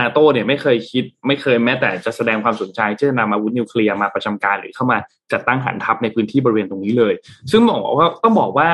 [0.00, 4.98] นาโตเนี่ยไม่เคยคิดไม่เคยแม้แต่จะแสดงความสนใจที่จะนำอาวุธนิวเคลียร์มาประจำการหรือเข้ามา
[5.32, 7.14] จัดตั้งฐานทัพในพื้นที่บริเวณตรงนี้เลย
[7.50, 8.68] ซึ่งบอกว่าต้องบอกว่า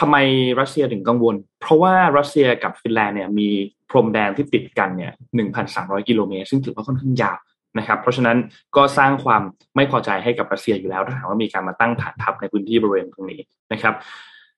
[0.00, 0.16] ทำไม
[0.60, 3.48] รัสเซียถึงกังวล เพราะว่ารัสเซียกับฟินแลนด์เนี่ยมี
[3.90, 5.12] พรมแดนที่ติดกันเนี่ย
[5.60, 7.38] 1,300กิโลเมตรซึ่งถือว่าค่อนข้างยาว
[7.78, 8.36] นะครับ เพราะฉะนั้น
[8.76, 9.42] ก็สร้างความ
[9.76, 13.40] ไม่พอใจให้กับรัสเซียอยู่แล้วถ้าหากว่ามีการมาตั้งฐานทัพในพื้นที่บริเวณตรงนี้
[13.72, 13.94] นะครับ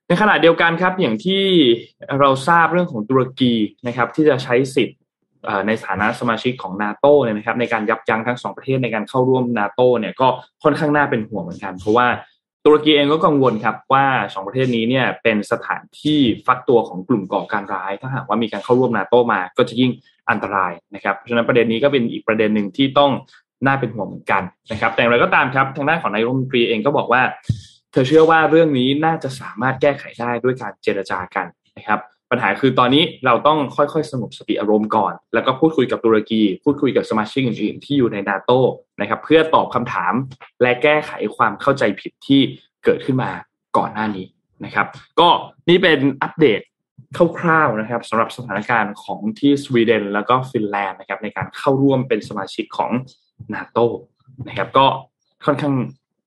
[0.09, 1.43] ในขณะเดียวกันครับอย่างที่
[2.21, 3.55] เราทราบเรื่องของตุรกี
[3.87, 4.99] นะครับที่จะใช้สิทธิ์
[5.67, 10.29] ในฐานะสมาชิกของนาโตเนี่ยนะครับในการยับยั้งทั้งสองประเทศในการเข้าร่วมนาโตเนี่ยก็
[10.63, 12.07] ค่อนข้างน่าเป็นห่วงเหมือนกัน เพราะว่า
[12.65, 19.91] ตุรกีเองก็กังวลครับว่าสองประเทศนี้เนี่ยเป็นสถานที่ฟักตัวของกลุ่มก่อการร้าย ถ้าหากว่ามีการเข้าร่วมนาโตมาก็จะยิ่ง
[20.31, 23.11] อันตรายนะครับเพราะฉะนั้นประเด็นนี้ก็เป็นอีกประเด็นหนึ่งที่ต้อง
[23.67, 27.23] น่าเป็นห่วงเหมือนกันนะครับ แต่อย่างไรก็ตามครับทางด้านของนายรัฐมนตรีเองก็บอกว่า
[27.93, 31.47] เธอเชื่อว่าเรื่องนี้น่าจะสามารถแก้ไขได้ด้วยการเจรจากัน
[31.77, 38.51] นะครับ ปัญหาคือตอนนี้เราต้องค่อยๆ สงบสติอารมณ์ก่อน แล้วก็พูดคุยกับตุรกี พูดคุยกับสมาชิกอื่นๆ ที่อยู่ในนาโต
[39.01, 40.13] นะครับ เพื่อตอบคำถาม
[40.63, 42.41] และแก้ไขความเข้าใจผิดที่
[42.85, 43.31] เกิดขึ้นมา
[43.77, 44.27] ก่อนหน้านี้
[44.65, 44.87] นะครับ
[45.21, 45.29] ก็
[45.69, 46.61] นี่เป็นอัปเดต
[47.39, 52.91] คร่าวๆนะครับสำหรับสถานการณ์ของที่สวีเดน แล้วก็ฟินแลนด์นะครับในการเข้าร่วมเป็นสมาชิกของ
[53.55, 53.79] นาโต
[54.49, 54.87] นะครับ ก็
[55.47, 55.75] ค่อนข้าง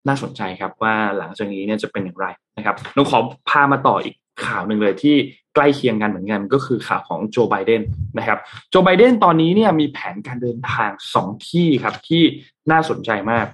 [0.07, 4.15] น่าสนใจครับว่าหลังจากนี้เนี่ยจะเป็นอย่างไรนะครับน้องขอพามาต่ออีก
[4.45, 5.15] ข่าวหนึ่งเลยที่
[5.55, 7.81] ใกล้เคียงกันเหมือนกันก็คือข่าวของโจไบเดน
[8.17, 8.39] นะครับ
[8.69, 12.23] โจไบเดนตอนนี้เนี่ยมีแผนการเดินทางสองที่ครับที่
[12.71, 13.45] น่าสนใจมาก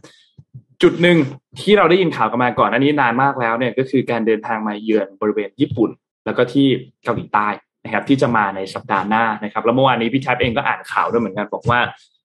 [0.81, 1.17] จุดหนึ่ง
[1.61, 5.89] ที่เราได้ยินข่าวกันมาก่อนอันนี้นานมากแล้วเนี่ยก็คือการเดินทางมาเยือนบริเวณญี่ปุ่น
[6.25, 6.67] แล้วก็ที่
[7.03, 7.47] เกาหลีใต้
[7.85, 11.79] นะครับที่จะมาในสัปดาห์หน้านะครับ แล้วเมื่อวานนี้พี่แท็บเองก็อ่านข่าวด้วยเหมือนกันบอกว่า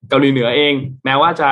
[0.08, 1.50] เกาหลีเหนือเอง แม้ว่าจะ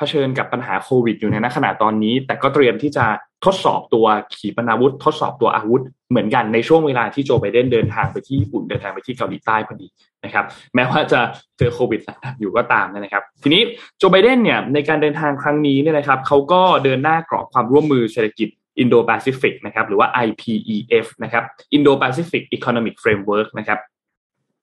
[0.00, 3.04] เผชิญกับปัญหาโควิดอยู่ในขณะตอนนี้ แต่ก็เตรียมที่จะ
[3.44, 9.88] ทดสอบตัวขีปนาวุธ ทดสอบตัวอาวุธ เหมือนกันในช่วงเวลาที่โจไบเดนเดินทางไปที่ญี่ปุ่นเดินทางไปที่เกาหลีใต้พอดี
[10.24, 11.20] นะครับ แม้ว่าจะ
[11.58, 12.00] เจอโควิด
[12.40, 13.62] อยู่ก็ตามนะครับ ทีนี้
[13.98, 21.44] โจไบเดนเนี่ยในการเดินทางครั้งนี้เนี่ยนะครับเขาก็เดินหน้ากรอบความร่วมมือเศรษฐกิจอินโดแปซิฟิกนะครับหรือว่า IPEF นะครับ
[21.76, 23.78] Indo Pacific Economic Framework นะครับ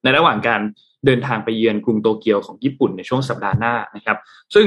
[0.02, 0.60] ในระหว่างการ
[1.06, 4.18] เดินทางไปเยือนกรุงโตเกียวของญี่ปุ่นในช่วงสัปดาห์หน้านะครับ
[4.54, 4.66] ซึ่ง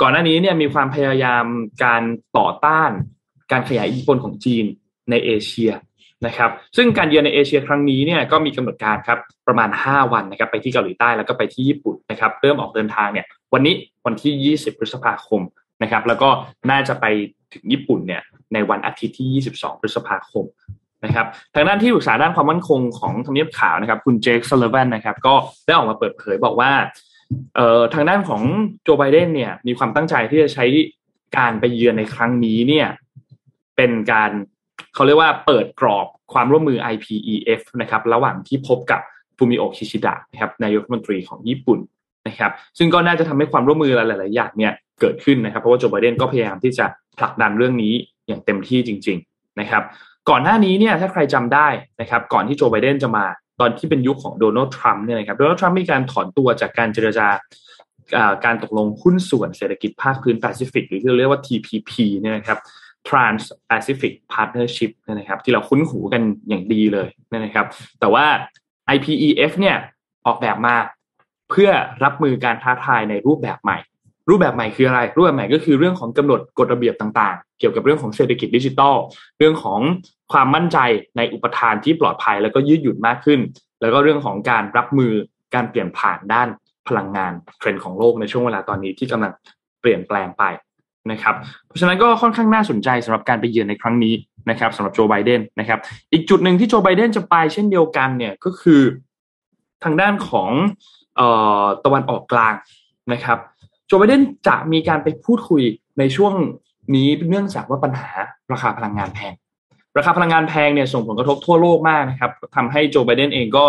[0.00, 1.44] ก่อนหน้านี้เนี่ยมีความพยายาม
[1.84, 2.02] การ
[2.38, 2.90] ต่อต้าน
[3.52, 4.64] การขยายอิทธิพลของจีน
[5.10, 5.72] ในเอเชีย
[6.26, 13.74] นะครับ ซึ่งการเยือนในเอเชียครั้งนี้เนี่ยก็มีกำหนดการครับประมาณ 5 วันนะครับไปที่เกาหลีใต้แล้วก็ไปที่ญี่ปุ่นนะครับเริ่มออกเดินทางเนี่ยวันนี้
[14.06, 15.42] วันที่ 20 พฤษภาคม
[15.82, 16.28] นะครับแล้วก็
[16.70, 17.06] น่าจะไป
[17.52, 18.22] ถึงญี่ปุ่นเนี่ย
[18.54, 20.44] ในวันอาทิตย์ที่ 22 พฤษภาคม
[21.04, 25.34] นะครับทางด้านที่ปรึกษาด้านความมั่นคงของทำเนียบข่าวนะครับ คุณเจคซัลเลวันนะครับ ก็
[25.66, 26.70] ได้ออกมาเปิดเผยบอกว่า
[27.56, 28.42] เอ่อทางด้านของ
[28.82, 30.64] โจไบเดนเนี่ยมีความตั้งใจที่จะใช้
[31.38, 32.86] การไปเยือนในครั้งนี้เนี่ย
[33.76, 34.30] เป็นการ
[34.94, 39.00] เขาเรียกว่าเปิดกรอบความร่วมมือ IPEF นะครับระหว่างที่พบกับ
[39.36, 41.78] ฟูมิโอคิชิดะนะครับนายกรัฐมนตรีของญี่ปุ่น
[42.28, 46.86] นะครับซึ่งก็น่าจะทำให้ความร่วมมือหลาย ๆ อย่างเนี่ยเกิดขึ้นนะครับเพราะว่าโจไบเดนก็พยายามที่จะ
[47.18, 47.94] ผลักดันเรื่องนี้
[48.26, 49.82] อย่างเต็มที่จริง ๆ นะครับ
[50.30, 51.68] ก่อนหน้านี้เนี่ยถ้าใครจำได้
[52.00, 53.24] นะครับก่อนที่โจไบเดนจะมา
[53.60, 57.28] ตอนที่เป็นยุคขของโดนัลด์ทรัมป์เนี่ยนะครับโดนัลด์ทรัมป์มีการถอนตัวจากการเจรจา
[58.44, 62.58] การตกลงหุ้นส่วนเศรษฐกิจภาคพื้นแปซิฟิกหรือที่เราเรียกว่า TPP เนี่ยนะครับ
[63.08, 67.66] Trans-Pacific Partnership นะครับ ที่เราคุ้นหูกันอย่างดีเลยนะครับ
[68.00, 68.26] แต่ว่า
[68.94, 69.76] IPEF เนี่ย
[70.26, 70.76] ออกแบบมา
[71.50, 71.70] เพื่อ
[72.04, 73.78] รับมือการท้าทายในรูปแบบใหม่
[74.28, 78.96] รูปแบบใหม่คืออะไร รูปแบบใหม่ก็คือเรื่องของกำหนดกฎระเบียบต่างๆ เกี่ยวกับเรื่องของเศรษฐกิจดิจิทัล
[79.38, 79.80] เรื่องของ
[80.32, 80.78] ความมั่นใจ
[81.16, 83.40] ในอุปทานที่ปลอดภัยแล้วก็ยืดหยุ่นมากขึ้น
[83.80, 85.12] แล้วก็เรื่องของการรับมือ
[85.54, 86.48] การเปลี่ยนผ่านด้าน
[86.88, 89.32] พลังงานเทรนด์ของโลกในช่วงเวลาตอนนี้ที่กำลัง
[89.80, 90.44] เปลี่ยนแปลงไป
[91.10, 91.34] นะครับ
[91.66, 94.14] เพราะฉะนั้นก็ค่อนข้างน่าสนใจสำหรับการไปเยือนในครั้งนี้
[94.50, 95.78] นะครับสำหรับโจไบเดนนะครับ
[96.12, 98.82] อีกจุดหนึ่งที่โจไบเดนจะไปเช่นเดียวกันเนี่ยก็คือ
[99.84, 100.50] ทางด้านของ
[101.84, 102.54] ตะวันออกกลาง
[103.12, 103.38] นะครับ
[103.90, 105.62] โจไบเดนจะมีการไปพูดคุย
[105.98, 106.34] ในช่วง
[106.94, 108.10] นี้เนื่องจากว่าปัญหา
[108.52, 109.34] ราคาพลังงานแพง
[109.98, 113.64] ราคาพลังงานแพงเนี่ยส่งผลกระทบทั่วโลกมากนะครับทำให้โจไบเดนเองก็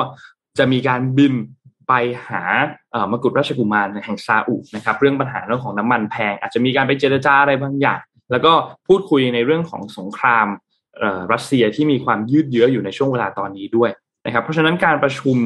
[0.58, 1.34] จะมีการบิน
[1.88, 1.94] ไป
[2.28, 2.44] หา
[3.12, 8.54] มกุฎราชกุมารแห่งซาอุนะครับเรื่องปัญหาเรื่องของน้ำมันแพง อาจจะมีการไปเจรจาอะไรบางอย่าง แล้วก็
[8.88, 10.48] พูดคุยในเรื่องของสงคราม
[11.34, 13.90] รัสเซียที่มีความยืดเยื้ออยู่ในช่วงเวลาตอนนี้ด้วย
[14.26, 15.38] นะครับเพราะฉะนั้นการประชุม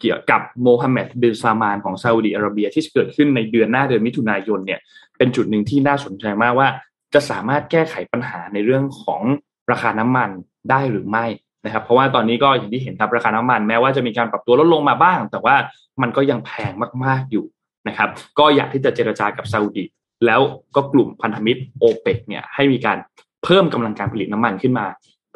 [0.00, 4.80] เกี่ยวกับโมฮัมเหม็ดบินซามานของซาอุดีอาระเบียที่จะเกิดขึ้นในเดือนหน้าเดือนมิถุนายนเนี่ย
[5.18, 6.68] เป็นจุดหนึ่งที่น่าสนใจมากว่า
[7.14, 9.22] จะสามารถแก้ไขปัญหาในเรื่องของ
[9.70, 10.30] ราคาน้ำมัน
[10.70, 11.26] ได้หรือไม่
[11.64, 15.56] นะครับ เพราะว่าตอนนี้ก็อย่างที่เห็นครับราคาน้ำมันแม้ว่าจะมีการปรับตัวลดลงมาบ้าง แต่ว่า
[16.02, 16.72] มันก็ยังแพง
[17.04, 17.44] มากๆอยู่
[17.88, 18.08] นะครับ
[18.38, 19.84] ก็อยากที่จะเจรจากับซาอุดี
[20.26, 20.40] แล้ว
[20.76, 22.98] ก็กลุ่มพันธมิตรโอเปกเนี่ยให้มีการ
[23.44, 24.86] เพิ่มกำลังการผลิตน้ำมันขึ้นมา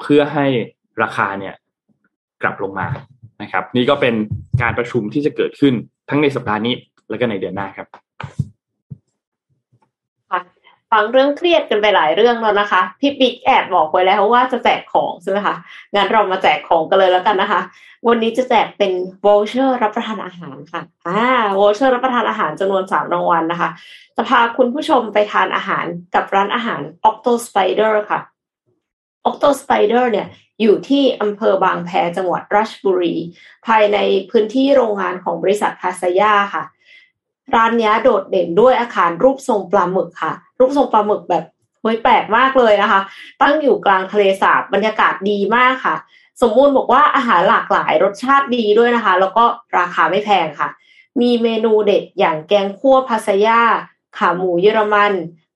[0.00, 0.46] เพื่อให้
[1.02, 1.54] ราคาเนี่ย
[2.42, 2.86] กลับลงมา
[3.42, 4.14] นะครับ นี่ก็เป็น
[4.62, 5.74] การประชุมที่จะเกิดขึ้น
[6.10, 6.74] ทั้งในสัปดาห์นี้
[7.10, 7.86] และก็ในเดือนหน้าครับ
[10.92, 15.54] ฟังเรื่องเครียดกันไปหลายเรื่องแล้วนะคะ พี่ปิ๊กแอบบอกไว้แล้วว่าจะแจกของใช่ไหมคะ
[15.94, 17.60] งั้นเรามาแจกของกันเลยแล้วกันนะคะ
[18.08, 18.92] วันนี้จะแจกเป็น
[19.26, 21.22] voucher รับประทานอาหารค่ะอ่า
[21.58, 23.70] วอลเชอร์รับประทานอาหารจำนวนสามรางวัลนะคะ
[24.16, 28.20] จะพาคุณผู้ชมไปทานอาหารกับร้านอาหาร Octo Spider ค่ะ
[29.28, 30.26] Octo Spider เนี่ย
[30.60, 33.14] อยู่ที่อำเภอบางแพจังหวัดราชบุรี
[33.66, 33.98] ภายใน
[34.30, 36.64] พื้นที่โรงงานของบริษัทคาซายาค่ะ
[37.54, 41.44] ร้านนี้โดดเด่นด้วยอาคารรูปทรงปลาหมึกค่ะ รูปทรงปลาหมึกแบบ
[41.82, 43.00] เฮ้ยแปลกมากเลยนะคะ
[43.42, 45.96] ตั้งอยู่กลางทะเลสาบบรรยากาศดีมากค่ะ
[46.40, 49.44] สมมูลบอกว่าอาหารหลากหลายรสชาติดีด้วยนะคะ แล้วก็
[49.78, 50.68] ราคาไม่แพงค่ะ
[51.20, 53.60] มีเมนูเด็ดอย่างแกงคั่วพาซายา
[54.18, 55.12] ขาหมูเยอรมัน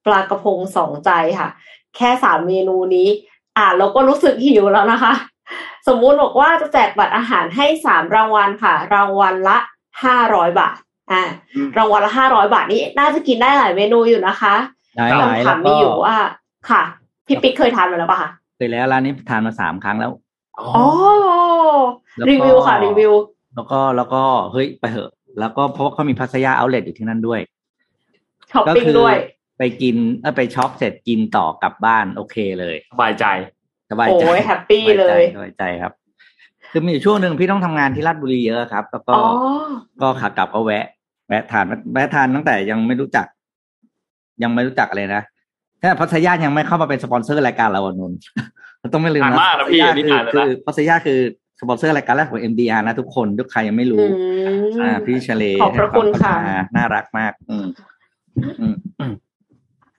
[0.06, 1.48] ปลากระพงสองใจค่ะ
[1.96, 3.08] แค่สามเมนูนี้
[3.58, 5.12] อ่านแล้วก็รู้สึกหิวแล้วนะคะ
[5.88, 9.58] สมมุติบอกว่าจะแจกบัตรอาหารให้สามรางวัลค่ะ รางวัลละ
[10.04, 10.76] ห้าร้อยบาท
[11.12, 11.22] อ่า
[11.76, 14.54] รางวัลละห้าร้อยบาทนี่น่าจะกินได้หลายเมนูอยู่นะคะ
[15.10, 16.16] คำถามมีอยู่ว่า
[16.70, 16.82] ค่ะ
[17.26, 20.12] พี่ปิ๊กเคยทานมาแล้วป่ะคะเคยแล้วร้านนี้ทานมาสามครั้งแล้ว
[20.58, 20.86] อ๋อ
[22.28, 23.12] รีวิวค่ะรีวิว
[23.54, 27.40] แล้วก็แล้วก็เฮ้ยไปเหอะ แล้วก็เพราะว่าเขามีพัทยา outlet อยู่ที่นั่นด้วย
[28.50, 29.14] ช้อปปิ้งด้วย
[29.58, 33.24] ไปกินเออไปช็อปเสร็จกินต่อกลับบ้านโอเคเลยสบายใจ
[33.90, 35.92] สบายใจโอ้ย hap py เลยสบายใจครับ
[36.70, 39.14] คือมีอยู่ช่วงหนึ่งพี่ต้องทำงานที่ราชบุรีเยอะครับ แล้วก็
[40.00, 40.84] ก็ขากลับก็แวะ
[41.28, 43.26] แวะทานแวะทานตั้งแต่ยังไม่รู้จัก
[44.42, 45.22] ยังไม่รู้จักเลยนะ
[45.82, 48.12] ถ้าพัทยายังไม่เข้ามาเป็นสปอนเซอร์รายการเราอนุน
[48.92, 51.18] ต้องไม่ลืมนะพัทยาคือคือพัทยาคือ
[51.60, 54.04] สปอนเซอร์รายการแรกของ MDR นะทุกคนทุกใครยังไม่รู้
[54.82, 56.34] อ่า พี่เชเลขอบพระคุณค่ะ
[56.76, 57.66] น่ารักมาก อืม
[58.60, 59.12] อืม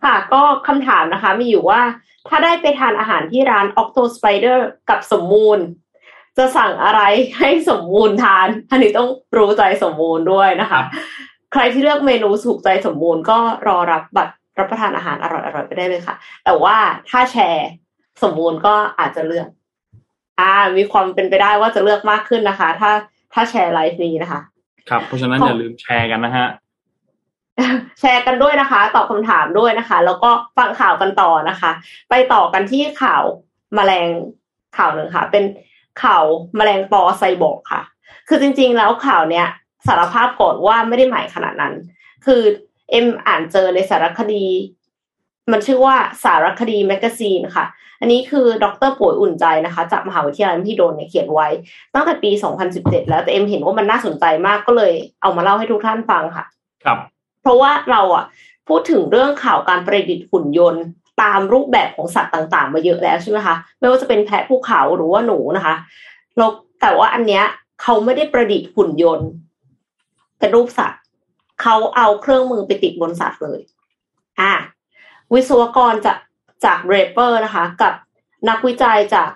[0.04, 1.82] ค่ะก็คำถามนะคะ มีอยู่ว่า
[2.28, 4.60] ถ้าได้ไปทานอาหารที่ร้าน Octo Spider
[4.90, 5.60] กับสมมูล
[6.38, 7.02] จะสั่งอะไร
[7.40, 10.80] ให้สมมูลทาน อันนี้ต้องรู้ใจสมมูลด้วยนะคะ
[11.54, 16.78] ใครที่เลือกเมนูถูกใจสมมูลก็รอรับบัตรรับประทานอาหารอร่อยๆไปได้เลยค่ะ แต่ว่า
[17.10, 17.70] ถ้าแชร์
[18.24, 19.48] สมมูลก็อาจจะเลือก
[20.40, 22.92] อ่า มีความเป็นไปได้ว่าจะเลือกมากขึ้นนะคะ ถ้า
[23.34, 24.42] ถ้าแชร์ไลฟ์นี้นะคะ
[24.90, 26.48] ครับเพราะฉะนั้นอย่าลืมแชร์กันนะฮะ
[28.00, 31.72] แชร์กันด้วยนะคะ ตอบคำถามด้วยนะคะ แล้วก็ฟังข่าวกันต่อนะคะ
[32.10, 33.24] ไปต่อกันที่ข่าว
[33.78, 34.08] มแมลง
[34.78, 35.44] ข่าวหนึ่งค่ะ เป็น
[36.04, 36.24] ข่าว
[36.60, 37.82] แมลงปอไซบอร์กค่ะ
[38.28, 39.48] คือจริง ๆ แล้วข่าวเนี้ย
[39.88, 41.74] สารภาพก่อนว่าไม่ได้ใหม่ขนาดนั้น
[42.26, 42.42] คือ
[42.92, 44.46] เอ็มอ่านเจอในสารคดี
[45.52, 47.66] มันชื่อว่าสารคดี magazine ค่ะ
[48.00, 51.48] อันนี้คือดร.ป๋วยอุ่นใจนะคะ จากมหาวิทยาลัยมหิดลเนี่ยเขียนไว้
[51.94, 52.32] ตั้งแต่ปี
[52.70, 56.46] 2017 แล้วแต่เอ็มเห็นว่ามันน่าสนใจมากก็เลยเอามาเล่าให้ทุกท่านฟังค่ะ
[56.86, 56.98] ครับ
[57.42, 58.26] เพราะว่าเราอะ
[58.68, 60.84] พูดถึงเรื่องข่าวการประดิษฐ์หุ่นยนต์
[61.22, 65.76] ตามรูปแบบของสัตว์ต่างๆ มาเยอะแล้วใช่ไหมคะไม่ว่าจะเป็นแพะภูเขาหรือว่าหนูนะคะ
[66.38, 67.44] แล้วแต่ว่าอันเนี้ย
[67.82, 69.30] เขาไม่ได้ประดิษฐ์หุ่นยนต์
[70.40, 71.02] เป็นรูปสัตว์
[71.62, 73.60] เขาเอาเครื่องมือไปติดบนสัตว์เลย
[74.40, 74.54] อ่า
[75.34, 76.18] วิศวกรจาก
[76.66, 77.94] จากเรเปอร์นะคะ กับ
[78.50, 79.30] นักวิจัยจาก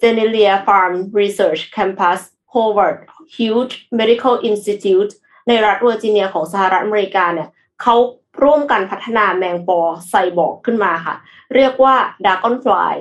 [0.00, 2.20] Genelia Farm Research Campus
[2.52, 2.98] Howard
[3.34, 5.12] Hughes Medical Institute
[5.50, 7.48] ในรัฐเวอร์จิเนียของสหรัฐอเมริกาเนี่ย
[7.82, 7.96] เขา
[8.42, 11.16] ร่วมกันพัฒนาแมงปอไซบอร์กขึ้นมาค่ะ
[11.54, 11.94] เรียกว่า
[12.26, 12.94] ดากอนฟลาย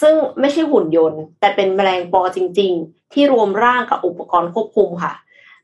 [0.00, 5.14] ซึ่งไม่ใช่หุ่นยนต์ แต่เป็นแมลงปอจริง ๆ ที่รวมร่างกับอุปกรณ์ควบคุมค่ะ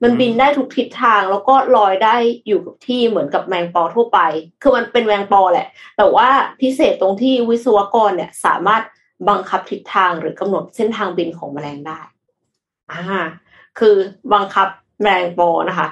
[0.03, 2.17] มันบินได้ทุกทิศทางแล้วก็ลอยได้
[2.47, 4.19] อยู่กับที่เหมือนกับแมงปอทั่วไป
[4.63, 5.67] คือมันเป็นแมงปอแหละ
[5.97, 6.29] แต่ว่า
[6.61, 8.83] พิเศษตรงที่วิศวกรเนี่ยสามารถ
[9.29, 12.01] บังคับทิศทางหรือกำหนดเส้นทางบินของแมลงได้
[12.93, 13.03] อ่า
[13.79, 13.97] คือ
[14.33, 14.69] บังคับ
[15.03, 15.89] แมลงปอนะคะ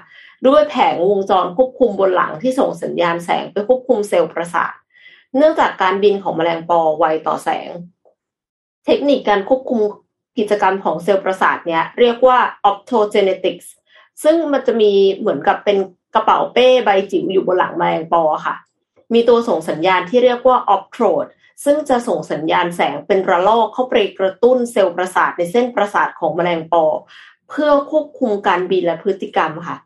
[0.46, 4.72] ด้วยแผงวงจรควบคุมบนหลังที่ส่งสัญญาณแสงไปควบคุมเซลล์ประสาท
[5.36, 7.68] เนื่องจากการบินของแมลงปอไวต่อแสง
[8.86, 9.80] เทคนิคการควบคุม
[10.38, 12.38] กิจกรรมของเซลล์ประสาทเนี้ยเรียกว่า
[12.70, 13.66] optogenetics
[14.22, 15.78] ซึ่งมันจะมีเหมือนกับเป็น
[16.14, 18.54] กระเป๋าเป้ใบจิ๋วอยู่บนหลังแมลงปอค่ะ
[19.14, 21.30] มีตัวส่งสัญญาณที่เรียกว่า optrode
[21.64, 26.84] ซึ่งจะส่งสัญญาณแสงเป็นระลอกเข้าไปกระตุ้นเซลล์ประสาทในเส้นประสาทของแมลงปอ
[27.52, 29.76] เพื่อควบคุมการบินและพฤติกรรมค่ะ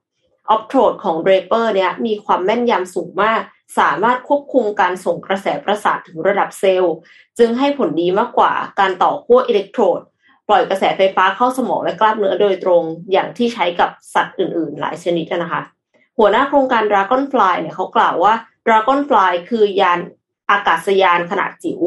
[0.54, 3.40] optrode ของ Draper เนี่ยมีความแม่นยำสูงมาก
[3.78, 6.94] สามารถควบคุมการส่งกระแสประสาทถึงระดับเซลล์
[7.38, 10.00] จึงให้ผลดีมากกว่าการต่อขั้วอิเล็กโทรด
[10.48, 15.62] ปล่อยกระแสไฟฟ้าเข้าสมองและกล้ามเนื้อโดยตรงอย่างที่ใช้กับสัตว์อื่นๆ หลายชนิดนะคะ
[16.18, 18.34] หัวหน้าโครงการ Dragonfly เนี่ยเขากล่าวว่า
[18.66, 19.98] Dragonfly คือยาน
[20.50, 21.80] อากาศยานขนาดจิ๋ว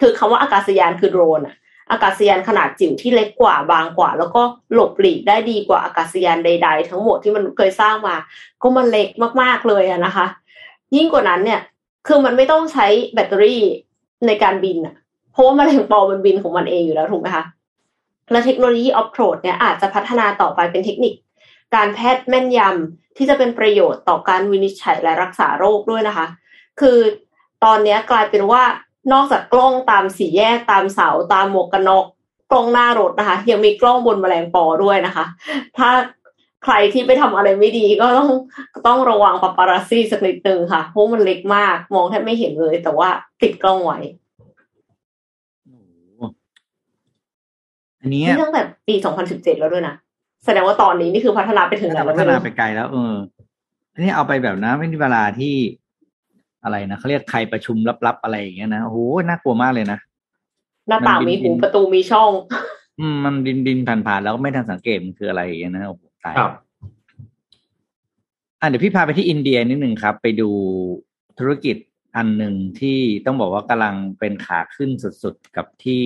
[0.00, 1.56] คือคำว่าอากาศยานคือโดรนอะ
[1.90, 4.42] อากาศยานขนาดจิ๋วที่เล็กกว่าบางกว่า แล้วก็
[4.74, 8.16] หลบหลีกได้ดีกว่าอากาศยานใด ๆ ทั้งหมดที่มันเคยสร้างมา
[8.62, 9.08] ก็มันเล็ก
[9.42, 10.26] มากๆเลยนะคะ
[10.96, 11.60] ยิ่งกว่านั้นเนี่ย
[12.06, 13.62] คือมันไม่ต้องใช้แบตเตอรี่
[14.26, 14.94] ในการบินอะ
[15.32, 17.44] เพราะว่าแมลงปอมันบินของมันเองอยู่แล้วถูกไหมคะ
[18.30, 21.14] และเทคโนโลยีออฟโรดเนี่ยอาจจะพัฒนาต่อไปเป็นเทคนิค
[21.74, 26.26] การแพทย์แม่นยำที่จะเป็นประโยชน์ต่อการวินิจฉัยและรักษาโรคด้วยนะคะ
[26.80, 26.98] คือ
[27.64, 28.62] ตอนนี้กลายเป็นว่า
[29.12, 32.04] นอกจากกล้องตามสี่แยกตามเสาตามหมวกกันน็อก
[32.52, 35.24] กล้องหน้ารถนะคะ ยังมีกล้องบนแมลงปอด้วยนะคะ
[35.78, 35.90] ถ้า
[36.64, 38.30] ใครที่ไปทำอะไรไม่ดีก็ต้อง
[38.86, 43.08] ต้องระวังปาปารัสซี่สักนิดนึงค่ะเพราะมันเล็กมาก มองแทบไม่เห็นเลย แต่ว่า
[43.42, 43.98] ติดกล้องไว้
[48.00, 48.94] อันนี้นี่ตั้งแต่ปี
[49.28, 49.94] 2017แล้วด้วยนะ
[50.44, 53.14] แสดงว่าตอนนี้นี่คือพัฒนาไปถึงไหนแล้พัวฒไม่นารู้ไปไกลแล้ว เออ
[53.92, 55.54] อันนี้เอาไปแบบนะไม่มีเวลาที่
[56.64, 59.98] อะไรนะเขาเรียกใครประชุมลับๆอะไรอย่างเงี้ยนะโอ้โหน่ากลัวมากเลยนะ
[60.88, 62.30] หน้าต่างมันบิมีนหูประตูมีช่อง
[63.00, 66.52] อืมมันบินบินผ่านๆแล้วก็ไม่ทันสังเกตมันคืออะไรอย่างเงี้ยนะโอ้โหตายครับ
[68.60, 70.50] อะเดี๋ยวพี่พาไปที่อินเดียนิดหนึ่งครับ ไปดู
[71.38, 71.76] ธุรกิจ
[72.16, 76.02] อันหนึ่งที่ต้องบอกว่ากำลังเป็นขาขึ้นสุดๆกับที่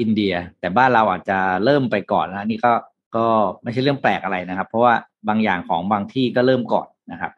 [0.00, 2.72] อินเดีย แต่บ้านเราอาจจะเริ่มไปก่อนแล้วนี่ก็
[3.16, 3.26] ก็
[3.62, 4.94] ไม่ใช่เรื่องแปลกอะไรนะครับ เพราะว่า
[5.28, 7.32] บางอย่างของบางที่ก็เริ่มก่อนนะครับ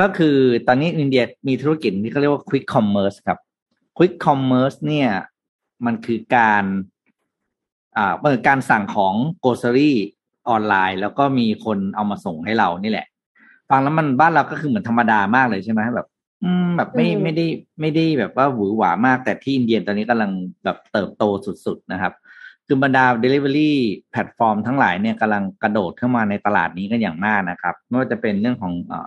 [0.00, 3.38] ก็คือตอนนี้อินเดียมีธุรกิจที่เขาเรียกว่า Quick Commerce ครับ
[3.98, 5.08] Quick Commerce เนี่ย
[5.86, 6.64] มันคือการ
[7.96, 9.92] อ่าเปิดการสั่งของ grocery
[10.48, 13.06] ออนไลน์ แล้วก็มีคนเอามาส่งให้เรานี่แหละ
[13.70, 16.06] ฟังแล้วมันบ้านเราก็คือเหมือนธรรมดามากเลยใช่ไหมแบบ
[16.44, 17.46] อืมแบบไม่อืมไม่ได้
[17.80, 20.30] ไม่ได้แบบว่าหวือหวามากแต่ที่อินเดียตอนนี้กำลัง
[20.64, 21.24] แบบเติบโต
[21.66, 22.12] สุดๆนะครับ
[22.66, 23.72] คือบรรดา Delivery
[24.10, 29.06] แพลตฟอร์มทั้งหลายเนี่ยกำลังกระโดดเข้ามาในตลาดนี้กันอย่างมากนะครับไม่ว่าจะเป็นเรื่องของเออ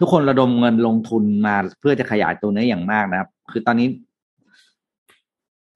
[0.00, 3.88] ทุกคนระดมเงินลงทุนมาเพื่อจะขยายตัวนี้อย่างมากนะครับ คือตอนนี้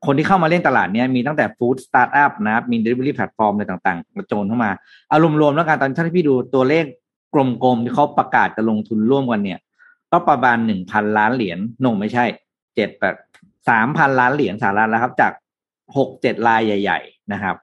[0.06, 4.70] คนที่เข้ามาเล่นตลาดเนี้ยมีตั้งแต่ food startup นะครับ มี Delivery แพลตฟอร์มอะไรต่างๆกระโจนเข้ามา
[5.12, 6.84] อารมณ์รวมแล้วกันตอนที่พี่ดูตัวเลข
[7.34, 9.60] กลมๆที่เขาประกาศจะลงทุนร่วมกันเนี่ย
[10.12, 12.24] ก็ประมาณหนึ่งพันล้านเหรียญ no ไม่ใช่
[12.74, 13.16] เจ็ดแบบ
[13.68, 15.32] สามพันล้านเหรียญสหรัฐแล้วครับ จาก
[15.96, 17.56] หกเจ็ดรายใหญ่ ๆ นะครับ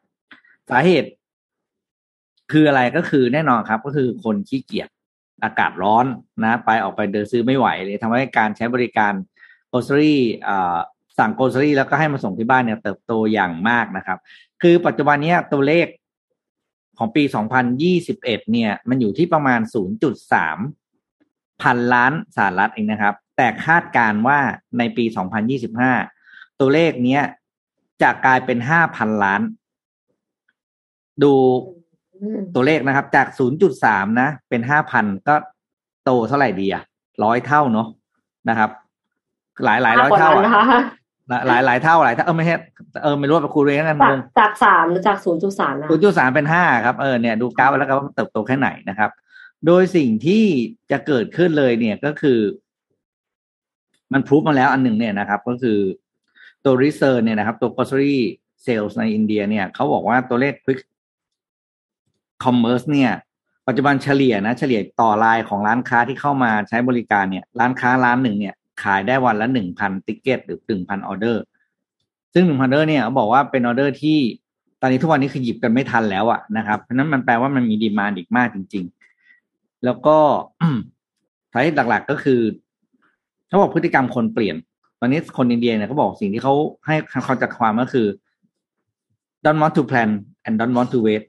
[0.70, 1.10] สาเหตุ
[2.52, 4.90] คืออะไรก็คือแน่นอนครับ ก็คือคนขี้เกียจ
[5.44, 6.06] อากาศร้อน
[6.44, 9.14] นะไปออกไปเดินซื้อไม่ไหวเลยทำให้การใช้บริการ
[9.70, 10.22] โกลเซอรี่
[11.18, 14.20] สั่งโกลเซอรี่แล้วก็ให้มาส่งที่บ้านเนี่ยเติบโตอย่างมากนะครับ
[14.62, 15.88] คือปัจจุบันนี้ตัวเลข
[16.98, 17.24] ของปี
[17.88, 19.60] 2021 เนี่ย มันอยู่ที่ประมาณ
[20.82, 24.40] 0.3 พันล้านสหรัฐเองนะครับ แต่คาดการณ์ว่า
[24.78, 25.06] ในปี
[25.84, 27.24] 2025 ตัวเลขเนี้ย
[28.02, 28.58] จะกลายเป็น
[28.90, 29.42] 5,000 ล้าน
[31.24, 31.34] ดู
[32.56, 33.28] ตัวเลขนะครับ จาก
[33.74, 34.62] 0.3นะ เป็น
[34.94, 35.36] 5,000ก็
[36.06, 36.84] โตเท่าไหร่ดีอะ
[37.24, 37.88] ร้อยเท่าเนาะ
[38.50, 38.70] นะครับ
[39.66, 40.82] หลายหลายร้อยมกกว่เท่านั้นอะนะคะ
[41.30, 42.56] หลายหลายหลายเท่าหลายเท่าเออไม่ใช่
[43.04, 49.10] เออไม่รู้ว่าไปคูณเองกันจากงงจากสามหรือจากศูนย์จุดสามนะศูนย์จุดสามเป็นห้าครับเออเนี่ยดูกราฟแล้วก็ว่ามันเติบโตแค่ไหนนะครับ
[49.68, 50.44] โดยสิ่งที่
[50.92, 52.40] จะเกิดขึ้นเลยเนี่ยก็คือ
[54.14, 55.80] มันพูฟมาแล้วอันหนึ่งเนี่ยนะครับ ก็คือ
[56.64, 58.16] ตัว research เนี่ยนะครับ ตัว grocery
[58.66, 60.80] sales ในอินเดียเนี่ยเขาบอกว่าตัวเลข quick
[62.44, 63.12] คอมเมอร์สเนี่ย
[63.68, 71.44] ปัจจุบันเฉลี่ยนะเฉลี่ยต่อรายของร้านค้าที่เข้ามาใช้บริการเนี่ย ร้านค้าร้านหนึ่งเนี่ย ขายได้วันละหนึ่งพัน ticket หรือหนึ่งพันออเดอร์
[72.34, 74.18] ซึ่งหนึ่งพันออเดอร์เนี่ยเขาบอกว่าเป็นออเดอร์ที่
[74.82, 78.86] ตอนนี้ทุกวันนี้คือหยิบกันไม่ทันแล้วอะนะครับ เพราะนั้นมันแปลว่ามันมี demand อีกมากจริง
[79.34, 80.18] ๆ แล้วก็
[81.54, 82.40] สาเหตุหลัก ๆ ก็คือ
[83.48, 84.56] เขาบอกพฤติกรรมคนเปลี่ยน
[85.00, 86.54] ตอนนี้คนอินเดียเนี่ยเขาบอกสิ่งที่เขา
[86.86, 88.08] ให้เขาจัดความก็คือ
[89.46, 90.10] don't want to plan
[90.46, 91.24] and don't want to wait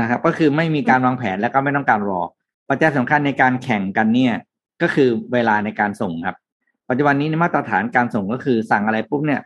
[0.00, 2.20] นะครับ ก็คือไม่มีการวางแผนแล้วก็ไม่ต้องการรอ
[2.68, 4.34] ปัจจัยสำคัญในการแข่งกันเนี่ย
[4.82, 6.36] ก็คือเวลาในการส่งครับ
[6.88, 9.40] ปัจจุบันนี้มาตรฐานการส่งก็คือสั่งอะไรปุ๊บเนี่ย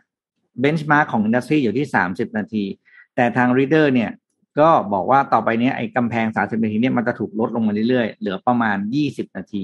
[0.59, 2.63] เบนช์มาร์กของอินดัสทรีอยู่ที่สามสิบนาที
[3.15, 4.11] แต่ทางรีเดอร์เนี่ย
[4.59, 9.63] ก็บอกว่าต่อไปนี้ไอ้กำแพงสามสิบนาทีเนี่ยมันจะถูกลดลงมาเรื่อยๆ เหลือประมาณยี่สิบนาที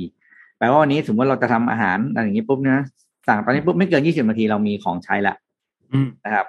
[0.57, 2.79] แปลว่าวันนี้สมมติเราจะทำอาหารอะไรอย่างนี้ปุ๊บเนี่ย
[3.27, 5.35] สั่งตอนนี้ปุ๊บไม่เกินยี่สิบนาทีเรามีของใช้ละ
[6.25, 6.47] นะครับ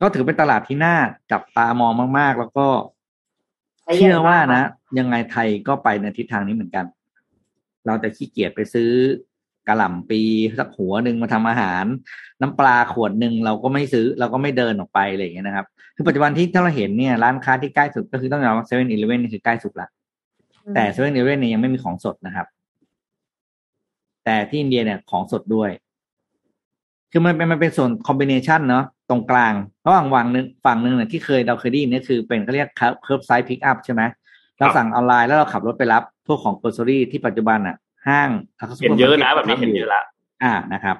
[0.00, 0.96] ก็ถือเป็นตลาดที่น่า
[1.32, 2.66] จับตามองมากๆ แล้วก็
[3.96, 4.62] เชื่อว่านะ
[4.98, 6.84] ยังไงไทยก็ไปในทิศทางนี้เหมือนกัน
[7.86, 8.90] เราจะขี้เกียจไปซื้อ
[9.68, 10.20] กระหล่ำปี
[10.58, 11.84] สักหัวหนึ่งมาทำอาหาร
[12.40, 15.66] น้ำปลาขวดหนึ่งเราก็ไม่ซื้อ เราก็ไม่เดินออกไปอะไรอย่างเงี้ยนะครับ
[15.96, 19.88] คือปัจจุบันที่ถ้าเราเห็นเนี่ยร้านค้าที่ใกล้สุดก็คือต้องยอมว่าเซเว่นอีเลฟเว่นนี่คือใกล้สุดละ
[20.74, 22.46] แต่เซเว่นอีเลฟเว่นเนี่ยยังไม่มีของสดนะครับ
[24.24, 25.70] แต่ที่อินเดียเนี่ยของสดด้วย
[27.10, 29.52] คือมันเป็นมันเป็นส่วน combination เนาะ ตรงกลาง
[29.86, 34.02] ระหว่างฝั่งนึงฝั่งหนึ่งเนี่ยที่เคยเราเคยได้ยินเนี่ยคือเป็นเขาเรียก curbside pickup ใช่ไหม
[34.58, 37.76] เราสั่งออนไลน์แล้วเราขับรถไปรับ พวกของ grocery ที่ปัจจุบันอะ
[38.08, 38.30] ห้าง
[38.82, 40.02] เห็นเยอะนะแบบนี้เห็นเยอะละ
[40.42, 40.96] อ่านะครับ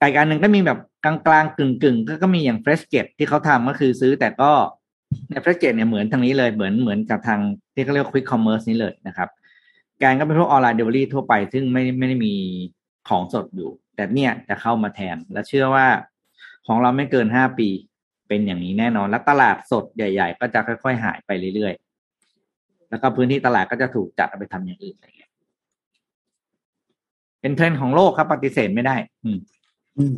[0.00, 4.50] อีกอันหนึ่งก็มีแบบกลางกลางกึ่งกึ่งก็ก็มีอย่าง Freshket ที่เขาทำก็คือซื้อแต่ก็
[5.30, 7.40] ใน Freshket เนี่ยเหมือนทางนี้เลยเหมือนเหมือนกับทาง
[7.74, 9.28] ที่เขาเรียก quick commerce นี้เลยนะครับ
[10.02, 12.34] การก็เป็นพวกออนไลน์เดลิเวอรี่ทั่วไป ซึ่งไม่ไม่ได้มี
[13.08, 15.86] ของสดอยู่ แต่เนี่ยจะเข้ามาแทน และเชื่อว่า
[16.68, 17.68] ของเราไม่เกินห้าปี
[18.28, 25.30] เป็นอย่างนี้แน่นอน และตลาดสดใหญ่ ๆ ก็จะค่อย ๆ หายไปเรื่อยๆ แล้วก็พื้นที่ตลาดก็จะถูกจัดเอาไปทำอย่างอื่นอะไรเงี้ย
[27.40, 29.38] เป็นเทรนด์ของโลกครับปฏิเสธไม่ได้อืม
[29.98, 30.14] อืม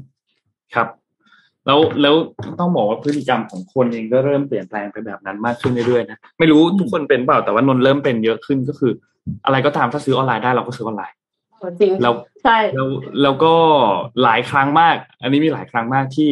[0.74, 0.88] ครับ
[1.66, 2.14] แล้วแล้ว
[2.60, 8.92] ต้องบอกว่าพฤติกรรมของคนเองก็เริ่มเปลี่ยนแปลงไปแบบนั้นมากขึ้นเรื่อยๆนะไม่รู้ทุกคนเป็นเปล่าแต่ว่านนเริ่มเป็นเยอะขึ้นก็คือ
[9.44, 11.16] อะไรก็ตามถ้าซื้อออนไลน์ได้เราก็ซื้อออนไลน์
[11.80, 12.88] จริงแล้วใช่แล้ว
[13.22, 13.54] แล้วก็
[14.22, 16.30] หลายครั้งมาก อันนี้มีหลายครั้งมากที่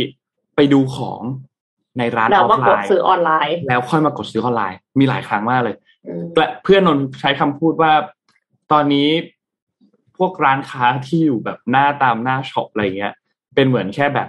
[0.56, 1.20] ไปดูของ
[1.98, 7.92] ในร้านอแล้วอมาฟไลกดน์ซื้อออนไลน์ แล้วค่อยมากดซื้อออนไลน์ มีหลายครั้งมากเลยอืมและเพื่อนนนท์ใช้คำพูดว่า
[8.72, 9.08] ตอนนี้
[10.18, 13.12] พวกร้านค้าที่อยู่แบบหน้าตามหน้าช็อปอะไรเงี้ย
[13.54, 14.28] เป็นเหมือนแค่แบบ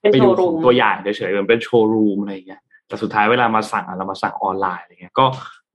[0.00, 5.26] เป็นไปโชดูว์ขรูองมตัวอย่างเฉยๆเหมือนเป็นโชว์รูมอะไรเงี้ยแต่สุดท้ายเวลามาสั่งอะเรามาสั่งออนไลน์อะไรเงี้ยก็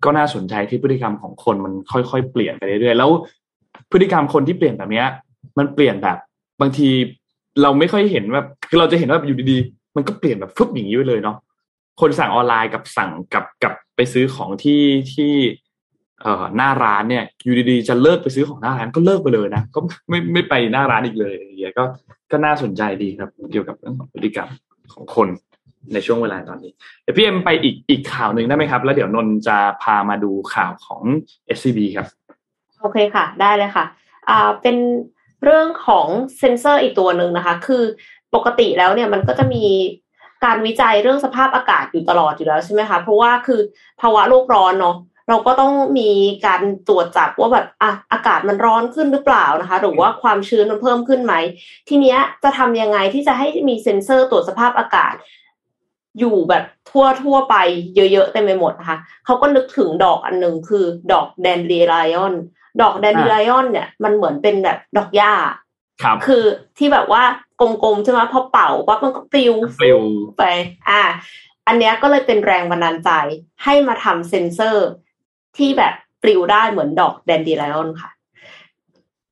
[0.03, 3.09] ก็น่าสนใจที่พฤติกรรมของคนมันค่อยๆเปลี่ยนไปเรื่อยๆแล้ว
[3.91, 5.07] พฤติกรรมคนที่เปลี่ยนแบบเนี้ย
[5.57, 6.17] มันเปลี่ยนแบบ
[6.61, 6.89] บางที
[7.61, 11.37] เราไม่ค่อยเห็นแบบคือเราจะเห็นว่าอยู่ดีๆ มันก็เปลี่ยนแบบฟึบอย่างนี้ไปเลยเนาะ
[12.01, 15.33] คนสั่งออนไลน์กับสั่งกับกับไปซื้อของที่ที่
[16.21, 21.83] เอ่อหน้าร้านเนี่ยอยู่ดีๆจะเลิกไปซื้อของหน้าร้านก็เลิกไปเลยนะก็ไม่ไม่ไปหน้าร้านอีกเลยอย่างเงี้ยก็
[22.31, 24.49] ก็น่าสนใจดีครับ เกี่ยวกับเรื่องของพฤติกรรม
[24.93, 25.27] ของคน
[25.93, 26.71] ในช่วงเวลาตอนนี้
[27.03, 31.01] เดี๋ยวพี่เอ็มไปอีกอีกข่าวหนึ่งได้ไหมครับ แล้วเดี๋ยวนนท์จะพามาดูข่าวของ
[31.57, 32.07] SCB ครับ
[32.81, 33.85] โอเคค่ะ ได้เลยค่ะ
[34.29, 34.77] อ่าเป็น
[35.43, 36.07] เรื่องของ
[36.39, 37.83] เซนเซอร์อีกตัวหนึ่งนะคะ คือ
[38.35, 39.63] ปกติแล้วเนี่ยมันก็จะมี
[40.45, 43.59] การวิจัยเรื่องสภาพอากาศอยู่ตลอดอยู่แล้วใช่ไหมคะ เพราะว่าคือ
[44.01, 44.97] ภาวะโลกร้อนเนาะ
[45.29, 46.09] เราก็ต้องมี
[46.45, 51.33] การตรวจจับว่าแบบอะอากาศมันร้อนขึ้นหรือเปล่านะคะ หรือว่าความชื้นมันเพิ่มขึ้นไหม
[51.89, 55.13] ทีเนี้ยจะทำยังไงที่จะให้มีเซ็นเซอร์ตรวจสภาพอากาศ
[56.19, 57.55] อยู่แบบทั่วทั่วไป
[57.95, 62.33] เยอะๆเต็มไปหมดนะคะเขาก็นึกถึงดอกอันหนึ่งคือดอกแดนเดรายอน
[62.81, 65.33] ดอกแดนเดรายอนเนี่ยมันเหมือนเป็นแบบดอกหญ้า
[66.03, 66.43] ครับคือ
[66.77, 67.23] ที่แบบว่า
[67.61, 69.99] กลมๆใช่ไหมพอเป่าปั๊บมันก็ปลิวปลิว
[70.37, 70.43] ไป
[70.89, 71.01] อ่า
[71.67, 73.09] อันเนี้ยก็เลยเป็นแรงบันดาลใจ
[73.63, 74.87] ให้มาทำเซ็นเซอร์
[75.57, 78.09] ที่แบบปลิวได้เหมือนดอกแดนดีไลออนค่ะ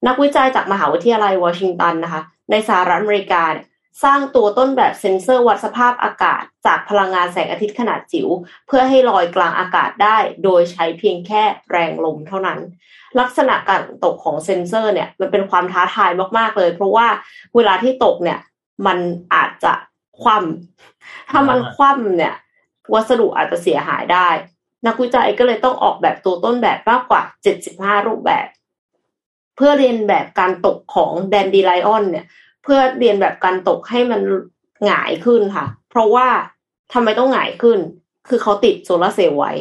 [0.07, 2.21] นักวิจัยจากมหาวิทยาลัยวอชิงตันนะคะ
[2.51, 3.65] ในสหรัฐอเมริกาเนี่ย
[4.03, 8.27] สร้างตัวต้นแบบเซ็นเซอร์วัดสภาพอากาศ จากพลังงานแสงอาทิตย์ขนาดจิ๋ว
[8.67, 12.59] เพื่อให้ลอยกลางอากาศได้ โดยใช้เพียงแค่แรงลมเท่านั้น
[13.19, 17.07] ลักษณะการตกของเซ็นเซอร์เนี่ยมันเป็นความท้าทายมากๆเลย เพราะว่า
[17.55, 18.39] เวลาที่ตกเนี่ย
[18.85, 18.97] มัน
[19.33, 19.73] อาจจะ
[20.21, 22.35] คว่ำถ้ามันคว่ำเนี่ย
[22.93, 24.29] วัสดุอาจจะเสียหายได้
[24.87, 27.21] นักวิจัยก็เลยต้องออกแบบตัวต้นแบบมากกว่า
[27.65, 28.47] 75 รูปแบบ
[29.55, 32.25] เพื่อเลียนแบบการตกของแดนดีไลออนเนี่ย
[32.63, 34.21] เพื่อเลียนแบบการตกให้มัน
[34.85, 36.27] หงายขึ้นค่ะ เพราะว่า
[36.93, 37.79] ทำไมต้องหงายขึ้น
[38.29, 39.53] คือเขาติดโซลาร์เซลล์ไว้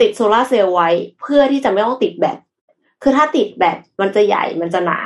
[0.00, 0.88] ติดโซลาร์เซลล์ไว้
[1.20, 2.38] เพื่อที่จะไม่ต้องติดแบต
[3.02, 4.98] คือถ้าติดแบตมันจะใหญ่มันจะหนา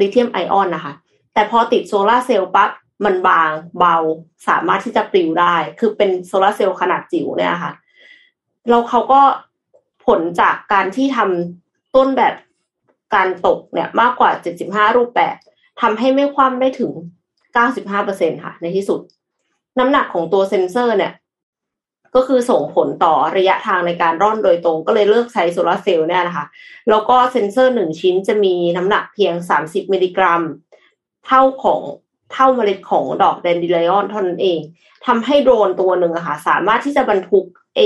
[0.00, 0.94] ลิเธียมไอออนนะคะ
[1.34, 2.70] แต่พอติดโซลาร์เซลล์ปั๊บ
[3.04, 3.96] มันบางเบา
[4.48, 7.72] สามารถที่จะปลิวได้ คือเป็นโซลาร์เซลล์ขนาดจิ๋วเนี่ยค่ะ
[8.68, 9.20] แล้วเขาก็
[10.06, 12.34] ผลจากการที่ทำต้นแบบ
[13.14, 14.30] การตกเนี่ยมากกว่า
[14.64, 15.36] 75 รูปแบบ
[15.80, 16.92] ทำให้ไม่คว่ำได้ถึง
[17.68, 19.00] 95%ค่ะ ในที่สุด
[19.78, 21.12] น้ำหนักของตัวเซนเซอร์เนี่ย
[22.14, 26.46] ก็คือส่งผลต่อระยะทางในการร่อนโดยตรง ก็เลยเลือกใช้โซลาร์เซลล์เนี่ยนะคะ
[26.90, 29.34] แล้วก็เซนเซอร์หนึ่งชิ้นจะมีน้ำหนักเพียง
[29.64, 30.42] 30 มิลลิกรัม
[31.26, 31.80] เท่าของ
[32.32, 34.60] เท่าเมล็ดของดอกแดนดิไลออนเท่านั้นเอง
[35.06, 37.46] ทำให้โดรนตัวหนึ่งอะค่ะ สามารถที่จะบรรทุก
[37.76, 37.80] เอ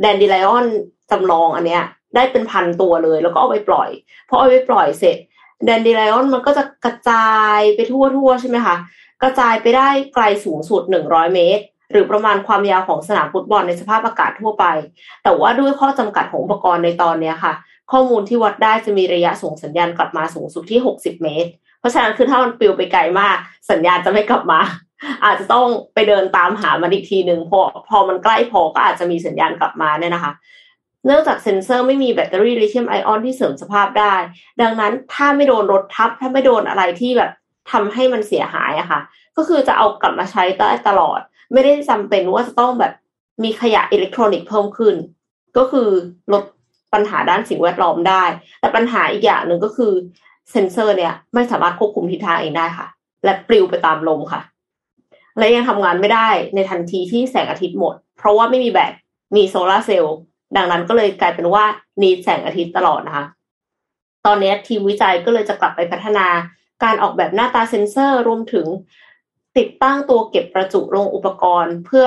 [0.00, 0.66] แดนดิไลออน
[1.10, 1.84] จำลองอันเนี้ย
[2.14, 3.88] ได้เป็นพันตัวเลย แล้วก็เอาไปปล่อย
[4.28, 5.16] พอเอาไปปล่อยเสร็จ
[5.64, 8.76] แดนดิไลออนมันก็จะกระจายไปทั่วๆใช่ไหมคะ
[9.22, 14.64] กระจายไปได้ไกลสูงสุด100เมตร หรือประมาณความยาวของสนามฟุตบอลในสภาพอากาศทั่วไป
[15.22, 17.54] แต่ว่าด้วยข้อจำกัดของอุปกรณ์ในตอนนี้ค่ะ
[17.92, 23.36] ข้อมูลที่วัดได้จะมีระยะส่งสัญญาณกลับมาสูงสุดที่ 60 เมตร เพราะฉะนั้นคือถ้ามันปลิวไปไกลมาก
[23.70, 24.60] สัญญาณจะไม่กลับมา
[25.24, 30.32] อาจจะต้องไปเดินตามหามันอีกทีหนึ่งพอพอมันใกล้พอก็อาจจะมีสัญญาณกลับมาเนี่ยนะคะ
[31.06, 34.14] เนื่องจากเซ็นเซอร์ไม่มีแบตเตอรี่ลิเธียมไอออนที่เสื่อมสภาพได้
[34.62, 37.30] ดังนั้นถ้าไม่โดนรถทับ ถ้าไม่โดนอะไรที่แบบ
[37.70, 39.00] ทำให้มันเสียหายอะค่ะ
[39.36, 41.20] ก็คือจะเอากลับมาใช้ได้ตลอด
[41.52, 42.92] ไม่ได้จำเป็นว่าจะต้องแบบ
[43.42, 44.94] มีขยะอิเล็กทรอนิกส์เพิ่มขึ้น
[45.56, 45.88] ก็คือ
[46.32, 46.44] ลด
[46.94, 48.24] ปัญหาด้านสิ่งแวดล้อมได้
[48.60, 49.92] แต่ปัญหาอีกอย่างหนึ่งก็คือ
[50.50, 52.86] เซ็นเซอร์เนี่ย ไม่สามารถควบคุมทิศทางเองได้ค่ะ
[53.24, 54.40] และปลิวไปตามลมค่ะ
[55.38, 58.92] และยังทำงานไม่ได้ในทันทีที่แสงอาทิตย์หมด เพราะว่าไม่มีแบต
[59.36, 60.16] มีโซลาเซลล์
[60.56, 61.64] ดังนั้นก็เลยกลายเป็นว่า
[62.02, 63.24] นีแสงอาทิตย์ตลอดนะคะ
[64.26, 66.26] ตอนนี้ทีมวิจัยก็เลยจะกลับไปพัฒนา
[66.84, 68.66] การออกแบบหน้าตาเซ็นเซอร์ รวมถึง
[69.56, 72.06] ติดตั้งตัวเก็บประจุลงอุปกรณ์เพื่อ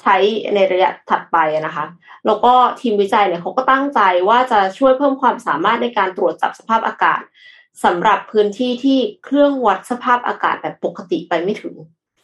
[0.00, 0.16] ใช้
[0.54, 1.36] ในระยะถัดไป
[1.66, 1.84] นะคะ
[2.26, 7.20] แล้วก็ทีมวิจัยเนี่ยเขาก็ตั้งใจว่าจะช่วยเพิ่มความสามารถในการตรวจจับสภาพอากาศ
[7.84, 11.74] สำหรับพื้นที่ที่เครื่องวัดสภาพอากาศแบบปกติไปไม่ถึง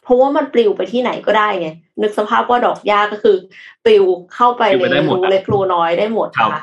[0.03, 1.69] เพราะว่ามันปลิวไปที่ไหนก็ได้ไง
[2.03, 3.37] นึกสภาพว่าดอกหญ้าก็คือ
[3.85, 4.63] ปลิวเข้าไป
[4.93, 6.63] ในรูเล็กรูน้อยได้หมดค่ะ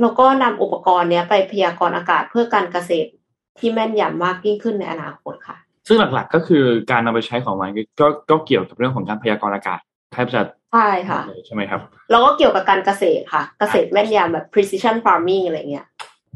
[0.00, 3.10] แล้วก็นำอุปกรณ์เนี้ยไปพยากรณ์อากาศเพื่อการเกษตร
[3.58, 5.55] ที่แม่นยำมากยิ่งขึ้นในอนาคตค่ะ
[5.86, 7.70] ซึ่งหลักๆก็คือการนำไปใช้ของมัน
[8.00, 9.80] ก็ก็เกี่ยวกับเรื่องของการพยากรณ์อากาศ
[10.12, 10.40] แทบจะ
[10.72, 11.80] ใช่ค่ะใช่ไหมครับ
[12.10, 15.86] แล้วก็เกี่ยวกับการเกษตรค่ะ เกษตรแม่นยำแบบ precision farming อะไรเงี้ย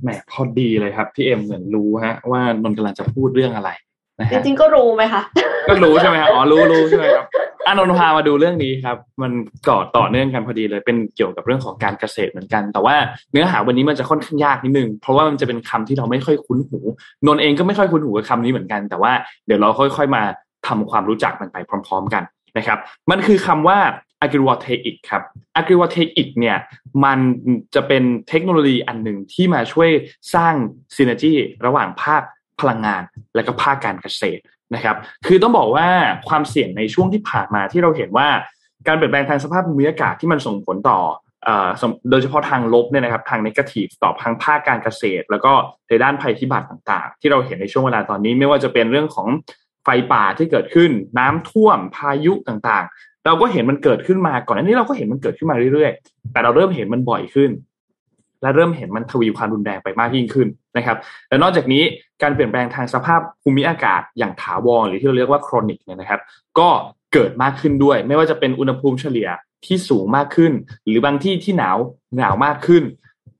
[0.02, 3.70] แหมพอดีเลยครับ พี่เอ็มเหมือนรู้ฮะ ว่านนกำลังจะพูดเรื่องอะไร
[4.18, 5.22] นะฮะจริงๆก็รู้ไหมคะ
[5.68, 7.26] ก็รู้ใช่ไหมอ๋อรู้รู้ใช่ไหมครับ
[7.66, 9.32] อานนท์พามาดูเรื่องนี้ครับ มัน
[9.68, 12.96] ก่อต่อเนื่องกันพอดีเลย เป็นเกี่ยวกับเรื่องของการเกษตรเหมือนกัน แต่ว่า
[13.32, 16.78] เนื้อหาวันนี้มันจะค่อนข้างยากนิดนึง เพราะว่ามันจะเป็นคำที่เราไม่ค่อยคุ้นหู
[17.26, 19.12] นนเองก็ไม่ค่อยคุ้นหูกับคำนี้เหมือนกัน แต่ว่า
[19.46, 20.22] เดี๋ยวเราค่อย ๆ มา
[20.66, 22.22] ทำความรู้จักมันไปพร้อม ๆ กัน
[22.58, 22.78] นะครับ
[23.10, 23.78] มันคือคำว่า
[24.24, 25.22] agrivoltaic ครับ
[25.60, 26.56] agrivoltaic เนี่ย
[27.04, 27.18] มัน
[27.74, 29.90] จะเป็นเทคโนโลยีอันหนึ่งที่มาช่วย
[30.34, 30.54] สร้าง
[30.96, 31.32] ซีน e r จี
[31.66, 32.22] ระหว่างภาค
[32.60, 33.02] พลังงาน
[33.34, 34.42] และก็ภาคการเกษตร
[34.74, 34.96] นะครับ
[35.26, 35.88] คือต้องบอกว่า
[36.28, 38.28] ความเสี่ยงในช่วงที่ผ่านมาที่เราเห็นว่า
[38.86, 41.00] การเปลี่ยนแปลงทางสภาพภูมิอากาศที่มันส่งผลต่อ
[42.10, 45.52] โดยเฉพาะทางลบเนี่ยนะครับทางนกาทีฟต่อทางภาคการเกษตร แล้วก็
[45.88, 49.28] ในด้านภัยพิบัติต่างๆ ที่เราเห็นในช่วงเวลาตอนนี้ ไม่ว่าจะเป็นเรื่องของ
[49.84, 57.50] ไฟป่าที่เกิดขึ้น น้ำท่วมพายุต่างๆ เราก็เห็นมันเกิดขึ้นมาก่อนหน้านี้เราก็เห็นมันเกิดขึ้นมาเรื่อยๆ แต่เราเริ่มเห็นมันบ่อยขึ้น
[58.42, 60.96] และเริ่มเห็นมันทวีความรุนแรงไปมากยิ่งขึ้นนะครับ
[61.28, 61.82] และนอกจากนี้
[62.22, 66.20] การเปลี่ยนแปลงทางสภาพภูมิอากาศอย่างถาวรหรือที่เราเรียกว่าโครนิกเนี่ยนะครับ
[66.58, 66.68] ก็
[67.12, 69.28] เกิดมากขึ้นด้วย ไม่ว่าจะเป็นอุณหภูมิเฉลี่ย
[69.66, 70.52] ที่สูงมากขึ้น
[70.86, 71.76] หรือบางที่ที่หนาว
[72.18, 72.82] หนาวมากขึ้น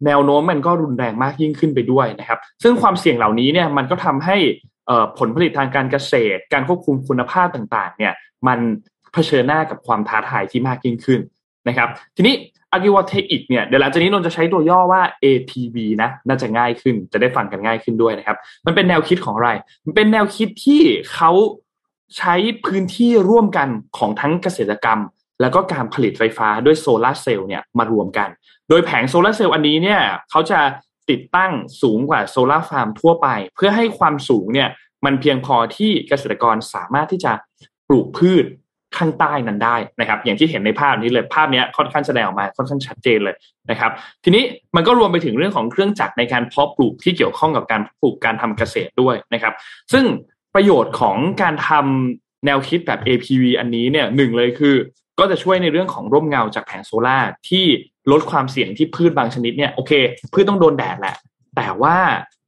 [0.06, 4.36] แนวโน้มมันก็รุนแรงมากยิ่งขึ้นไปด้วยนะครับ ซึ่งความเสี่ยงเหล่านี้เนี่ยมันก็ทำให้
[5.18, 8.12] ผลผลิตทางการเกษตร การควบคุมคุณภาพต่างๆ เนี่ย
[8.46, 8.58] มัน
[9.12, 11.20] เผชิญหน้ากับความท้าทายที่มากยิ่งขึ้น
[11.68, 12.34] นะครับ ทีนี้
[12.72, 19.50] อากิวเทอีกเนี่ยเดี๋ยวหลังจากนี้นนจะใช้ตัวย่อว่า ATV นะน่าจะง่ายขึ้นจะได้ฟังกันง่ายขึ้นด้วยนะครับ มันเป็นแนวคิดของอะไร
[19.86, 21.30] มันเป็นแนวคิดที่เขา
[22.16, 23.68] ใช้พื้นที่ร่วมกัน
[23.98, 25.00] ของทั้งเกษตรกรรม
[25.40, 28.28] แล้วก็การผลิตไฟฟ้าด้วยโซลาเซลล์เนี่ยมารวมกัน
[28.68, 30.00] โดยแผงโซลาเซลล์อันนี้เนี่ย
[30.30, 30.60] เขาจะ
[31.10, 31.52] ติดตั้ง
[31.82, 34.68] สูงกว่าโซลาร์ฟาร์มทั่วไป เพื่อให้ความสูงเนี่ย
[35.04, 37.32] มันเพียงพอที่เกษตรกรสามารถที่จะ
[37.88, 38.44] ปลูกพืช
[38.96, 43.36] ข้างใต้นั้นได้นะครับ อย่างที่เห็นในภาพนี้เลยภาพนี้ค่อนข้างแสดงออกมาค่อนข้างชัดเจนเลย
[43.70, 43.90] นะครับ
[44.24, 44.42] ทีนี้
[44.76, 49.54] มันก็รวมไปถึงเรื่องของเครื่องจักรในการเพาะปลูกที่เกี่ยวข้องกับการปลูกการทำเกษตรด้วยนะครับ
[49.92, 50.04] ซึ่ง
[50.54, 54.74] ประโยชน์ของการทำแนวคิดแบบ APV อันนี้เนี่ยหนึ่งเลยคือ
[55.18, 57.18] ก็จะช่วยในเรื่องของร่มเงาจากแผงโซลา่า
[57.48, 57.64] ที่
[58.12, 59.92] ลดความเสี่ยงที่พืชบางชนิดเนี่ยโอเค
[60.32, 61.16] พืชต้องโดนแดดแหละ
[61.56, 61.96] แต่ว่า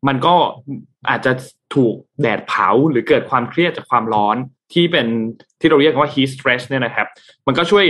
[0.07, 0.35] มันก็
[1.09, 1.33] อาจจะ
[1.75, 4.37] ถูกแดดเผาหรือเกิดความเครียดจากความร้อน
[4.75, 5.07] ที่เป็น
[5.61, 7.07] ที่เราเรียกว่า heat stress เนี่ยนะครับ
[7.47, 7.87] มันก็ช่วย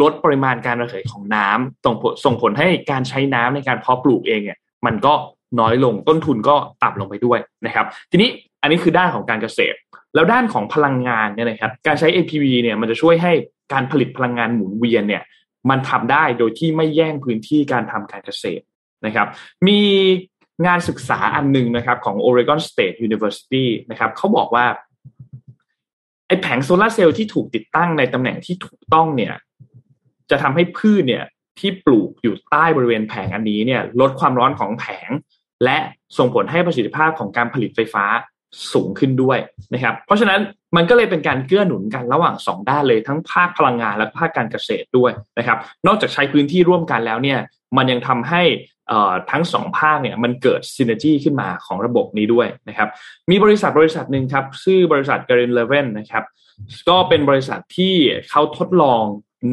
[0.00, 5.14] ลดปริมาณการระเหยของน้ำส่งผลส่งผลให้การใช้น้ำในการเพาะปลูกเองเนี่ย มันก็
[5.60, 8.30] น้อยลงต้นทุนก็ต่ำลงไปด้วยนะครับ ทีนี้
[8.62, 9.76] อันนี้คือด้านของการเกษตร
[10.14, 13.32] แล้วด้านของพลังงานเนี่ยนะครับการใช้ APV เนี่ยมันจะช่วยให้
[13.72, 15.22] การผลิตพลังงานหมุนเวียนเนี่ย
[15.70, 18.64] มันทำได้โดยที่ไม่แย่งพื้นที่การทำการเกษตร
[19.06, 19.26] นะครับ
[19.68, 19.80] มี
[20.66, 24.66] งานศึกษาอันหนึ่งนะครับของ Oregon State University นะครับเขาบอกว่า
[26.30, 29.34] ไอแผงโซลาเซลล์ที่ถูกติดตั้งในตำแหน่งที่ถูกต้องเนี่ย
[30.30, 31.24] จะทำให้พืชเนี่ย
[31.58, 35.10] ที่ปลูกอยู่ใต้บริเวณแผงอันนี้เนี่ย ลดความร้อนของแผง
[35.64, 35.78] และ
[36.18, 38.04] ส่งผลให้ประสิทธิภาพของการผลิตไฟฟ้า
[38.72, 39.38] สูงขึ้นด้วย
[39.74, 40.40] นะครับ เพราะฉะนั้น
[40.76, 47.38] มันก็เลยเป็นการเกื้อหนุนกันระหว่าง 2 ด้านเลยทั้งภาคพลังงานและภาคการเกษตรด้วยนะครับ นอกจากใช้พื้นที่ร่วมกันแล้วเนี่ย
[47.76, 48.42] มันยังทำให้
[49.30, 52.88] ทั้งสองภาคเนี่ยมันเกิดซินเนจีขึ้นมาของระบบนี้ด้วยนะครับ
[53.30, 56.24] มีบริษัทบริษัทหนึ่งครับชื่อบริษัท g a r i n l e v e n นะครับ
[56.88, 57.94] ก็เป็นบริษัทที่
[58.30, 59.02] เขาทดลอง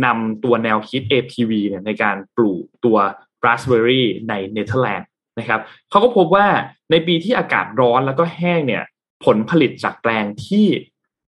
[0.06, 2.98] นำตัวแนวคิด APV เนี่ยในการปลูกตัว
[3.46, 5.08] raspberry ในเนเธอร์แลนด์
[5.40, 6.48] นะครับเขาก็พบว่า
[6.92, 8.84] ในปีที่อากาศร้อนแล้วก็แห้งเนี่ย
[9.26, 10.66] ผลผลิตจากแปลงที่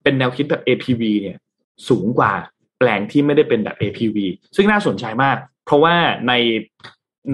[0.04, 1.38] เป็นแนวคิดแบบ APV เนี่ย
[1.90, 2.32] สูงกว่า
[2.80, 4.18] แปลงที่ไม่ได้เป็นแบบ APV
[4.56, 5.96] ซึ่งน่าสนใจมาก เพราะว่า
[6.28, 6.34] ใน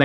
[0.00, 0.04] ใน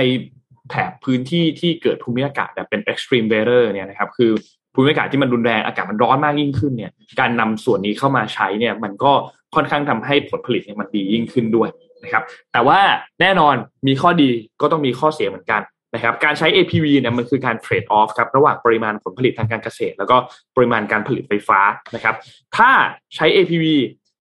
[0.70, 4.32] แถบพื้นที่ที่เกิดภูมิอากาศแบบเป็น extreme weather เนี่ยนะครับ คือ
[4.74, 9.12] ภูมิอากาศที่มันรุนแรงอากาศมันร้อนมากยิ่งขึ้นเนี่ย การนำส่วนนี้เข้ามาใช้เนี่ย มันก็
[9.54, 11.68] ค่อนข้างทำให้ผลผลิตเนี่ยมันดียิ่งขึ้นด้วย
[12.04, 12.80] นะครับ แต่ว่า
[13.20, 13.54] แน่นอน
[13.86, 15.60] มีข้อดีก็ต้องมีข้อเสียเหมือนกัน
[15.94, 20.16] นะครับการใช้ APV เนี่ยมันคือการเทรดออฟครับระหว่างปริมาณผลผลิตทางการเกษตร แล้วก็
[20.56, 21.60] ปริมาณการผลิตไฟฟ้า
[21.94, 22.14] นะครับ
[22.56, 22.70] ถ้า
[23.14, 23.64] ใช้ APV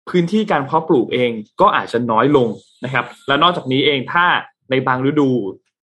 [0.09, 2.47] พื้นที่การเพาะปลูกเองก็อาจจะน้อยลง
[2.85, 4.25] นะครับ และนอกจากนี้เองถ้า
[4.69, 5.29] ในบางฤดู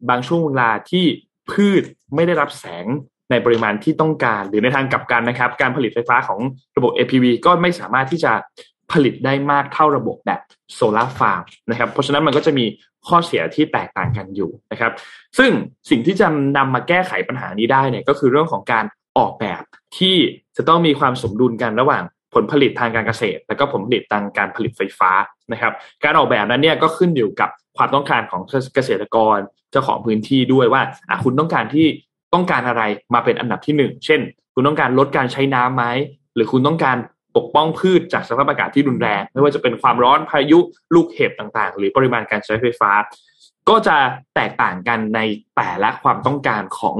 [0.08, 1.04] บางช่วงเวลาที่
[1.50, 1.82] พืช
[2.14, 2.86] ไม่ได้รับแสง
[3.30, 6.40] ในปริมาณที่ต้องการ หรือในทางกลับกันนะครับ การผลิตไฟฟ้าของ
[6.76, 8.32] ระบบ APV ก็ไม่สามารถที่จะ
[8.92, 10.40] ผลิตได้มากเท่าระบบแบบ
[10.74, 12.64] โซลาร์ฟาร์มนะครับ เพราะฉะนั้นมันก็จะมี
[13.08, 14.92] ข้อเสียที่แตกต่างกันอยู่นะครับ
[15.38, 15.50] ซึ่ง
[15.90, 16.26] สิ่งที่จะ
[16.56, 18.84] นำมาแก้ไขปัญหานี้ได้เนี่ยก็คือเรื่องของการ
[19.18, 19.62] ออกแบบ
[19.98, 20.16] ที่
[20.56, 22.02] จะต้องมีความสมดุลกันระหว่าง
[22.34, 25.10] ผลผลิตทางการเกษตร และก็ผลผลิตทางการผลิตไฟฟ้า
[25.52, 25.72] นะครับ
[26.04, 28.42] การออกแบบนั้นเนี่ยก็ขึ้นอยู่กับความต้องการของ
[28.74, 29.38] เกษตรกร
[29.70, 30.82] เจ้าของพื้นที่ด้วยว่า
[31.24, 31.86] คุณต้องการที่
[32.34, 32.82] ต้องการอะไร
[33.14, 34.20] มาเป็นอันดับที่หนึ่งเช่น
[34.54, 35.84] คุณต้องการลดการใช้น้ำไหม
[36.34, 36.96] หรือคุณต้องการ
[37.36, 40.58] ปกป้องพืชจากสภาพอากาศที่รุนแรง ไม่ว่าจะเป็นความร้อนพายุ
[40.94, 42.90] ลูกเห็บต่างๆ หรือปริมาณการใช้ไฟฟ้า
[43.68, 43.96] ก็จะ
[44.34, 45.20] แตกต่างกันใน
[45.56, 46.96] แต่ละความต้องการของ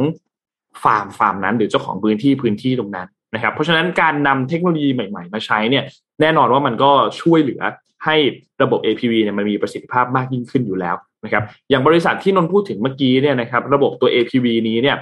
[0.82, 5.84] ฟาร์มฟาร์มนั้น หรือเจ้าของพื้นที่พื้นที่ตรงนั้นนะครับ เพราะฉะนั้นการนำเทคโนโลยีใหม่ ๆ มาใช้เนี่ย
[6.20, 7.62] แน่นอนว่ามันก็ช่วยเหลือ
[8.04, 8.16] ให้
[8.62, 14.96] ระบบ APV เนี่ยมันมีประสิทธิภาพมากยิ่งขึ้นอยู่แล้วนะครับ อย่างบริษัทที่นนพูดถึงเมื่อกี้เนี่ยนะครับ ระบบตัว APV นี้เนี่ย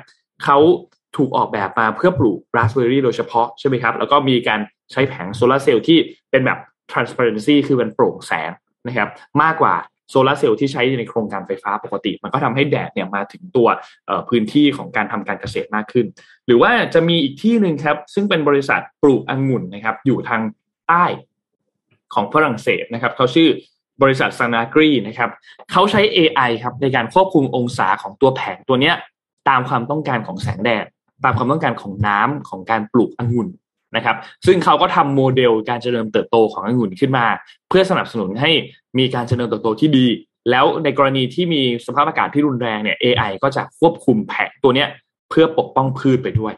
[0.45, 0.59] เขา
[1.17, 4.61] ถูกออกแบบมาเพื่อปลูกราสเบอร์รี่โดยเฉพาะใช่ไหมครับ แล้วก็มีการ
[4.93, 5.99] ใช้แผงโซลาเซลล์ที่
[6.31, 6.59] เป็นแบบ
[6.93, 8.51] transparency คือเป็นโปร่งแสง
[8.87, 9.09] นะครับ
[9.43, 9.75] มากกว่า
[10.11, 13.69] โซลาเซลล์ที่ใช้ในโครงการไฟฟ้าปกติ มันก็ทำให้แดดเนี่ยมาถึงตัว
[14.29, 16.07] พื้นที่ของการทำการเกษตรมากขึ้น
[16.47, 20.43] หรือว่าจะมีอีกที่หนึ่งครับ ซึ่งเป็นบริษัทปลูกองุ่นนะครับ อยู่ทาง
[20.89, 21.05] ใต้
[22.15, 23.49] ของฝรั่งเศสนะครับ เขาชื่อ
[24.03, 25.31] บริษัทซานากรีนะครับ
[25.73, 28.95] เขาใช้ AI ครับในการควบคุมองศาของตัวแผงตัวเนี้ย
[29.49, 30.87] ตามความต้องการของแสงแดด
[31.25, 33.49] ตามความต้องการของน้ำของการปลูกองุ่น
[33.97, 34.17] นะครับ
[34.47, 37.27] ซึ่งเขาก็ทำโมเดลการเจริญเติบโตขององุ่นขึ้นมา
[37.69, 38.51] เพื่อสนับสนุนให้
[38.99, 40.07] มีการเจริญเติบโตที่ดี
[40.51, 44.89] แล้วในกรณีที่มีสภาพอากาศที่รุนแรงเนี่ย AI ก็จะควบคุมแผงตัวเนี้ย
[45.31, 46.53] เพื่อปกป้องพืชไปด้วย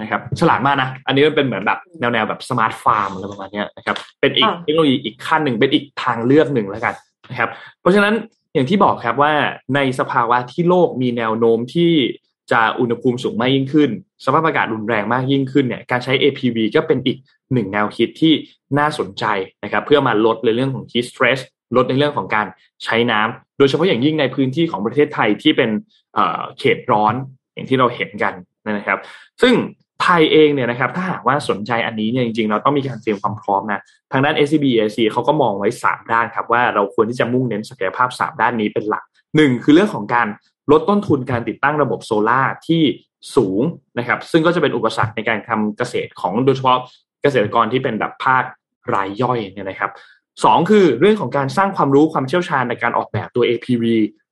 [0.00, 6.94] นะครับฉลาดมากนะ อันนี้มันเป็นเหมือนแบบแนวๆแบบสมาร์ทฟาร์มอะไรประมาณนี้นะครับ เป็นอีกเทคโนโลยีอีกขั้นหนึ่งเป็นอีกทางเลือกหนึ่งแล้วกัน
[7.30, 7.50] นะครับ
[7.80, 8.14] เพราะฉะนั้น
[8.54, 9.32] อย่างที่บอกครับว่า
[9.74, 11.92] ในสภาวะที่โลกมีแนวโน้มที่
[12.52, 13.90] จะอุณหภูมิสูงมากยิ่งขึ้น
[14.24, 17.18] สภาพอากาศรุนแรงมากยิ่งขึ้นเนี่ยการใช้ APV ก็เป็นอีก
[17.52, 18.32] หนึ่งแนวคิดที่
[18.78, 19.24] น่าสนใจ
[19.64, 21.40] นะครับเพื่อมาลดในเรื่องของ heat stress
[21.76, 22.46] ลดในเรื่องของการ
[22.84, 25.70] ใช้น้ำโดยเฉพาะอย่างยิ่งในพื้นที่ของประเทศไทยที่เป็น
[26.58, 27.14] เขตร้อน
[27.54, 28.34] อย่างที่เราเห็นกัน
[28.66, 28.98] นะครับ
[29.42, 29.54] ซึ่ง
[30.02, 33.80] ไทยเองเนี่ยนะครับถ้าหากว่าสนใจอันนี้เนี่ยจริงๆ เราต้องมีการเตรียมความพร้อมนะ
[34.12, 39.04] ทางด้าน SCB AC เขาก็มองไว้ 3 ด้านครับว่าเราควรที่จะมุ่งเน้นศักยภาพ 3 ด้านนี้เป็นหลัก
[39.36, 40.28] หนึ่งคือเรื่องของการ
[40.72, 42.82] ลดต้นทุนการติดตั้งระบบโซลา่าที่
[43.36, 43.62] สูง
[43.98, 46.78] นะครับ ซึ่งก็จะเป็นอุปสรรคในการทำเกษตรของโดยเฉพาะ
[47.22, 48.44] เกษตรกรที่เป็นแบบภาค
[48.94, 49.90] รายย่อยเนี่ยนะครับ
[50.44, 53.84] สองคือเรื่องของการสร้างความรู้ความเชี่ยวชาญในการออกแบบตัว APV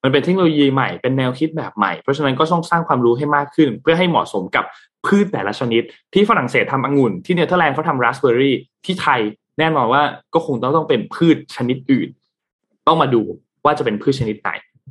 [0.03, 4.64] มันเป็นเทคโนโลยีใหม่เป็นแนวคิดแบบใหม่ เพราะฉะนั้นก็ต้องสร้างความรู้ให้มากขึ้น เพื่อให้เหมาะสมกับ
[5.07, 5.82] พืชแต่ละชนิด
[6.14, 9.20] ที่ฝรั่งเศสทำองุ่น ที่เนเธอร์แลนด์เขาทำราสเบอร์รี่ที่ไทย
[9.59, 10.03] แน่นอนว่า
[10.34, 12.09] ก็คงต้องต้องเป็นพืชชนิดอื่น
[12.87, 13.22] ต้องมาดู
[13.64, 14.51] ว่าจะเป็นพืชชนิดไหน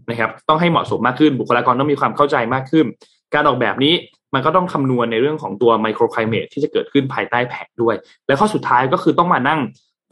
[0.10, 2.86] นะครับ ต้องให้เหมาะสมมากขึ้นบุคลากรต้องมีความเข้าใจมากขึ้น
[3.34, 3.94] การออกแบบนี้
[4.34, 7.96] มันก็ต้องคำนวณในเรื่องของตัว microclimate ที่จะเกิดขึ้นภายใต้แผงด้วย
[8.28, 9.60] และข้อสุดท้ายก็คือต้องมานั่ง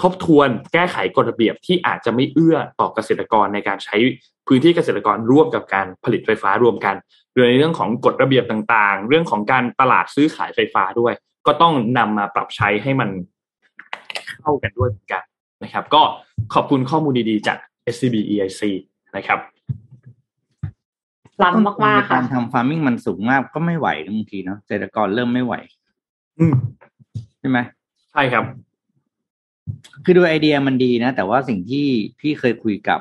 [0.02, 3.96] ทบทวนแก้ไขกฎระเบียบที่อาจจะไม่เอื้อต่อเกษตรกรในการใช้
[4.48, 6.96] พื้นที่เกษตรกรร่วมกับการผลิตไฟฟ้ารวมกัน
[7.34, 11.14] หรือในเรื่องของกฎระเบียบต่างๆ เรื่องของการตลาดซื้อขายไฟฟ้าด้วย
[11.48, 13.10] ก็ต้องนำมาปรับใช้ให้มัน
[14.42, 15.24] เข้ากันด้วยเหมือนกัน
[15.64, 16.02] นะครับ ก็
[16.54, 17.58] ขอบคุณข้อมูลดีๆจาก
[17.94, 18.62] SCB EIC
[19.18, 19.40] นะครับ
[21.44, 25.54] ล้ำมากๆกาค่ะรทำฟาร์มิงมันสูงมากก็ไม่ไหวนะบางทีเนาะเกษตรกรเริ่มไม่ไหว
[26.40, 26.54] อืม
[27.40, 27.60] ใช่ไหม
[28.12, 28.44] ใช่ครับ
[30.04, 31.86] คือดูไอเดียมันดีนะ แต่ว่าสิ่งที่
[32.20, 33.00] พี่เคยคุยกับ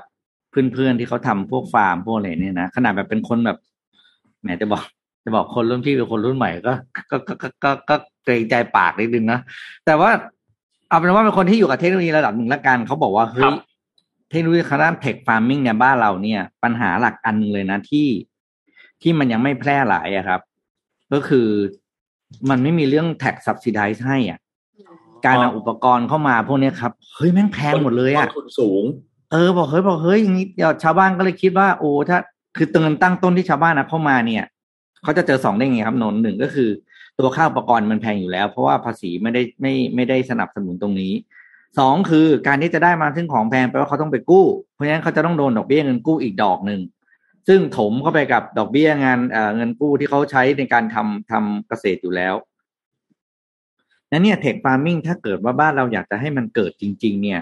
[0.50, 3.58] เพื่อนๆที่เขาทำพวกฟาร์มพวกอะไรเนี่ยนะขนาดแบบเป็นคนแบบ
[4.42, 4.82] แหมจะบอก
[5.24, 6.72] จะบอกคนรุ่นพี่เป็นคนรุ่นใหม่ก็
[7.10, 9.38] ก็ก็ก็ก็ก็เกรงใจปากนิดนึงนะ
[9.86, 10.10] แต่ว่า
[10.88, 13.54] เอาเป็นว่าเป็นคนที่อยู่กับเทคโนโลยีระดับหนึ่งละกันเขาบอกว่าเฮ้ครัยบ
[14.32, 18.08] เทคโนโลยีคณะเทคฟาร์มิงเนี่ยบ้านเราเนี่ย ปัญหาหลักอันหนึงเลยนะที่
[19.02, 20.40] ที่มันยังไม่แพร่หลายอะครับ
[21.12, 21.48] ก็คือ
[22.50, 24.38] มันไม่มีเรื่องแท็ก subsidize ให้อะ
[25.26, 28.84] การเอาอุปกรณ์เข้ามาพวกเนี้ยครับ เฮ้ยแม่งแพงหมดเลยอะต้นทุนสูง
[29.32, 32.18] เออบอกเฮ้ยบอกเฮ้ยอย่างนี้เดี๋ยวชาวบ้านก็เลยคิดว่าโอ้ถ้า
[32.56, 34.44] คือเงินตั้งต้นที่ชาวบ้านนะเข้ามาเนี่ย
[35.02, 36.70] เขาจะเจอสองได้ไงครับนนท์หนึ่งก็คือ
[37.18, 41.12] ตัวค่าอุปกรณ์มันแพงอยู่แล้ว เพราะว่าภาษีไม่ได้ไม่ไม่ได้สนับสนุนตรงนี้
[41.78, 46.80] สองคือการที่จะได้มาซึ่งของแพงแปลว่าเขาต้องไปกู้ เพราะฉะนั้นเขาจะต้องโดนดอกเบี้ยเงินกู้อีกดอกหนึ่ง
[47.48, 52.34] ซึ่งถมเข้าไปกับดอกเบี้ยงานเอ่อเงินกู้ที่เขาใช้ในการทำทำเกษตรอยู่แล้ว
[54.12, 57.40] นั้นเนี่ยเทคฟาร์มิงถ้าเกิดว่าบ้านเราอยากจะให้มันเกิดจริง ๆ เนี่ย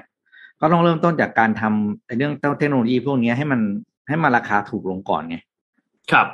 [0.61, 3.61] ก็ต้องเริ่มต้นจากการทำไอ้เรื่องเทคโนโลยีพวกนี้ให้มัน
[4.09, 5.37] ให้มันราคาถูกลงก่อนไง
[6.13, 6.27] ครับ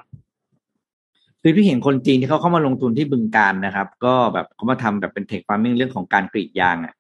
[1.43, 6.95] คือพี่เห็นคนจีนที่เขาเข้ามาลงทุนที่บึงการนะครับ ก็แบบเขามาทำแบบเป็นเทคฟาร์มิงเรื่องของการกรีดยางอะ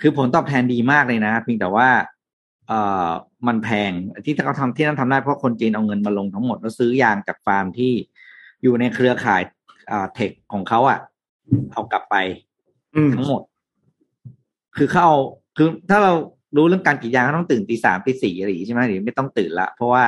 [0.00, 1.88] คือผลตอบแทนดีมากเลยนะเพียงแต่ว่า
[2.68, 3.08] เอ่อ
[3.46, 3.92] มันแพง
[4.24, 7.92] ที่เขาทำที่นั่นทำได้เพราะคนจีนเอาเงินมาลงทั้งหมดแล้วซื้อยางจากฟาร์มที่
[8.62, 9.42] อยู่ในเครือข่าย
[9.90, 10.98] อ่าเทคของเขาอะ
[11.72, 12.16] เอากลับไป
[12.96, 13.42] อืมทั้งหมด
[14.76, 15.16] คือเขาเอา
[15.56, 16.12] คือถ้าเรา
[16.56, 20.04] รู้เรื่องการกรีดยางเขาต้องตื่นตีสามตีสี่อะไรอย่างงี้ใช่ไหมหรือไม่ต้องตื่นละเพราะว่า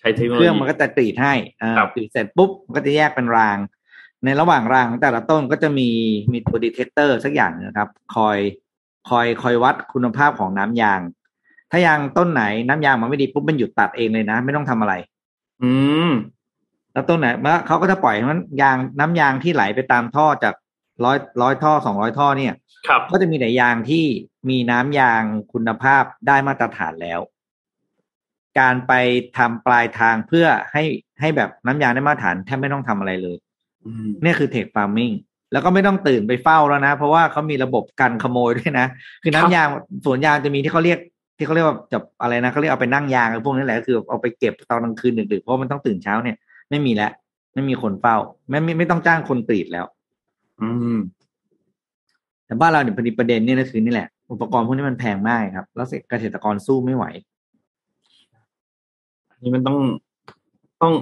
[0.00, 3.58] ใช้เทคโนโลเครื่องยีมันก็จะกรีดให้อ่าครับกรีดเสร็จปุ๊บมันก็จะแยกเป็นราง
[4.24, 5.90] ในระหว่างรางของแต่ละต้นก็จะมี
[6.32, 8.38] มีตัวดีเทคเตอร์สักอย่างนะครับ คอย
[9.08, 11.00] คอยคอยวัดคุณภาพของน้ำยาง
[11.70, 14.94] ถ้ายางต้นไหนน้ำยางมันไม่ดีปุ๊บมันหยุดตัดเองเลยนะ ไม่ต้องทำอะไร
[15.62, 15.72] อื
[16.08, 16.10] ม
[16.92, 20.54] แล้วต้นไหนแล้วเขาก็จะปล่อยให้มันยางน้ำยางที่ไหลไปตามท่อจาก
[21.04, 22.54] ร้อยร้อยท่อสองร้อยท่อเนี่ย
[22.88, 24.04] ครับ ก็จะมีแต่ยางที่
[24.48, 27.20] มีน้ำยางคุณภาพได้มาตรฐานแล้ว
[28.58, 28.92] การไป
[29.36, 30.84] ทำปลายทางเพื่อให้
[31.20, 33.36] ให้แบบน้ำยางได้มาตรฐานแทบไม่ต้องทำอะไรเลย
[33.84, 35.10] อืมเนี่ยคือเทคฟาร์มิง
[35.52, 38.86] แล้วก็ไม่ต้องตื่นไปเฝ้าแล้วนะ เพราะว่าเขามีระบบกันขโมยด้วยนะ
[39.22, 39.68] คือน้ำยาง
[40.04, 40.98] สวนยางจะมีที่เขาเรียก
[41.36, 46.36] ที่เขาเรียกว่าจับอะไรนะเขาเรียกเอาไปนั่งยางพวกนี้แหละก็คือเอาไปเก็บตอนกลางคืนดึกๆเพราะมันต้องตื่นเช้าเนี่ย
[46.70, 47.12] ไม่มีแล้ว
[47.54, 48.16] ไม่มีคนเฝ้า
[48.48, 49.86] ไม่ไม่ไม่ต้องจ้างคนกรีดแล้ว
[50.60, 50.98] อืม
[52.46, 57.04] แต่บ้านเราเนี่ยพอดีประเด็นเนี่ยก็คือนี่แหละ อุปกรณ์พวกนี้มันแพงมากครับ แล้วเกษตรกรสู้ไม่ไหว
[59.42, 59.78] นี่มันต้อง
[60.82, 60.92] ต้อง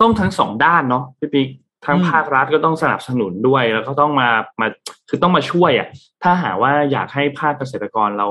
[0.00, 1.48] ต้องทั้งสองด้านเนาะพี่ปิ๊ก
[1.86, 4.30] ทั้งอืมภาครัฐก็ต้องสนับสนุนด้วย แล้วก็ต้องมา
[4.60, 4.66] มา
[5.08, 5.88] คือต้องมาช่วยอะ
[6.22, 8.28] ถ้าหากว่าอยากให้ภาคเกษตรกรเรา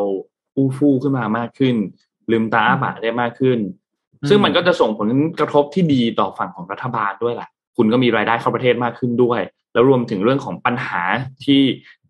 [0.55, 1.75] อู้ฟู่ขึ้นมามากขึ้น
[2.31, 3.59] ลืมตาอ้าปากได้มากขึ้น
[4.29, 9.39] ซึ่งมันก็จะส่งผลกระทบที่ดีต่อฝั่งของรัฐบาลด้วยแหละคุณก็มีรายได้เข้าประเทศมากขึ้นด้วย
[9.73, 11.01] แล้วรวมถึงเรื่องของปัญหา
[11.45, 11.63] ที่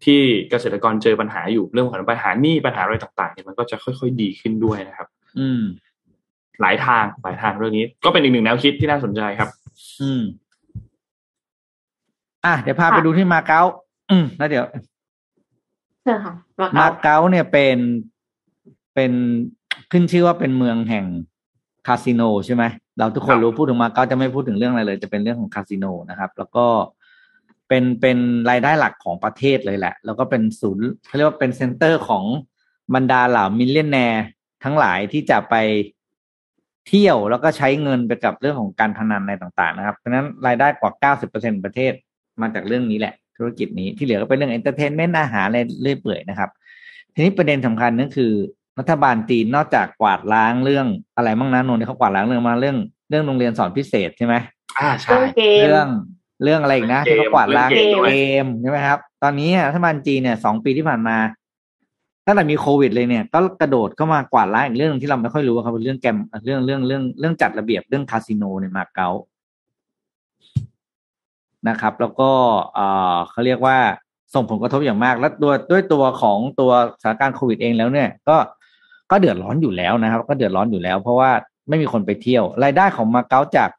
[0.03, 0.19] ที่
[0.49, 5.07] เกษตรกรเจอปัญหาอยู่เรื่องของปัญหาหนี้ปัญหาอะไรต่างๆเนี่ยมันก็จะค่อย ๆ ดีขึ้นด้วยนะครับ
[5.39, 5.61] อืม
[6.61, 9.49] หลายทางหลายทางเรื่องนี้ ก็เป็นอีกหนึ่งแนวคิดที่น่าสนใจครับ
[10.01, 10.21] อืม
[12.45, 13.61] อะเดี๋ยวพาไปดูที่มาเก๊า
[14.11, 14.65] อืมแล้วเดี๋ยว
[16.03, 17.77] เชิญค่ะมามาเก๊าเก๊าเนี่ยเป็น
[18.95, 19.11] เป็น
[19.91, 21.05] ขึ้นชื่อว่าเป็นเมืองแห่ง
[21.87, 22.63] คาสิโนใช่ไหม
[22.97, 26.65] เราทุกคนครับรู้พูดถึงมาเก๊าจะไม่พูดถึงเรื่องอะไรเลย จะเป็นเรื่องของคาสิโนนะครับ แล้วก็
[27.67, 28.17] เป็นเป็น
[28.49, 32.23] รายได้หลักของประเทศเลยแหละ แล้วก็เป็นศูนย์เขาเรียกว่าเป็นเซ็นเตอร์ของ
[32.95, 34.25] บรรดาเหล่า millionaire
[34.63, 35.55] ทั้งหลายที่จะไป
[36.87, 41.93] เที่ยวแล้วก็ใช้เงินไปกับเรื่องของการพนันอะไรต่าง ๆ นะครับ เพราะฉะนั้นรายได้กว่า 90%ประเทศ
[42.41, 46.49] มาจากเรื่องนี้แหละ ธุรกิจนี้ที่เหลือก็เป็นเรื่อง entertainment อาหารอะไรเรื่อยเปื่อยนะครับ
[47.13, 48.31] ทีนี้ประเด็นสำคัญนั่นคือ
[48.79, 52.77] รัฐบาลจีนนอกจากกวาดล้างเรื่องอะไรบ้างนะนนท์ที่เขากวาดล้างเรื่องมาเรื่อง
[53.09, 54.35] เรื่องโรงเรียนสอนพิเศษใช่ไหม
[54.79, 55.87] อ่าใช่เรื่องเกมเรื่อง
[56.43, 58.13] เรื่องอะไรอีกนะเกมที่เขากวาดล้างเรื่องเกมเก
[58.43, 61.17] มใช่ไหมครับ ตอนนี้รัฐบาลจีนเนี่ยสองปีที่ผ่านมา
[62.25, 69.09] ตั้งแต่มีโควิดเลยเนี่ยก็กระโดดเข้ามากวาดล้างอีกเรื่องหนึ่งที่เราไม่ค่อยรู้ครับเป็นเรื่องแกมเรื่องเรื่องเรื่องเรื่องจัดระเบียบเรื่องคาสิโนในมาเก๊า
[71.69, 72.29] นะครับ แล้วก็
[73.29, 73.77] เขาเรียกว่า
[74.33, 78.37] ส่งผลกระทบอย่างมาก แล้วตัวด้วยตัวของตัวสถานการณ์โควิดเองแล้วเนี่ยก็
[79.11, 81.31] ก็เดือดร้อนอยู่แล้วนะครับ ก็เดือดร้อนอยู่แล้ว เพราะว่า
[81.69, 83.69] ไม่มีคนไปเที่ยว รายได้ของมาเก๊าจาก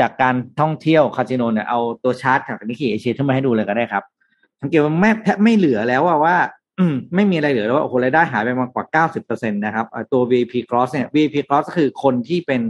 [0.00, 4.04] จากการท่องเที่ยวคาสิโนเนี่ยเอาตัวชาร์ตจากนิกเกอเชียขึ้นมาให้ดูเลยก็ได้ครับ
[4.60, 6.36] สังเกตว่าแม่แทบไม่เหลือแล้วว่าว่า
[6.78, 12.60] อืมไม่มีอะไรเหลือแล้วว่าโอ้โหรายได้หายไปมากกว่าเก้าสิบเปอร์เซ็นตนะครับตัว VIP Cross เนี่ย VIP Cross ก็คือคนที่เป็น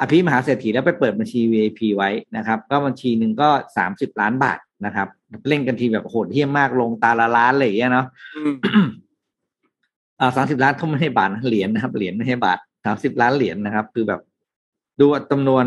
[0.00, 5.08] อภิมหาเศรษฐีแล้วไปเปิดบัญชี VIP ไว้นะครับ ก็บัญชีหนึ่งก็สามสิบล้านบาทนะครับ
[5.48, 8.52] เล่นกันทีแบบโหดเหี้ยมมากลงตาละล้านเลยางเงี้ยเนาะอืม
[10.18, 14.20] เอ่าสามสิบล้านเขาไม่ให้บาทนะเหรียญนะครับ เหรียญไม่ให้บาทสามสิบล้านเหรียญนะครับ คือแบบ
[15.00, 15.64] ดูจำนวน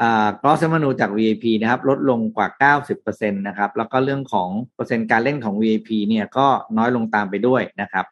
[0.00, 6.46] อ่า gross revenue จาก VIP นะครับ ลดลงกว่าเก้าสิบเปอร์เซ็นตนะครับ แล้วก็เรื่องของเปอร์เซ็นต์การเล่นของ VIP เนี่ยก็
[6.76, 8.04] น้อยลงตามไปด้วยนะครับ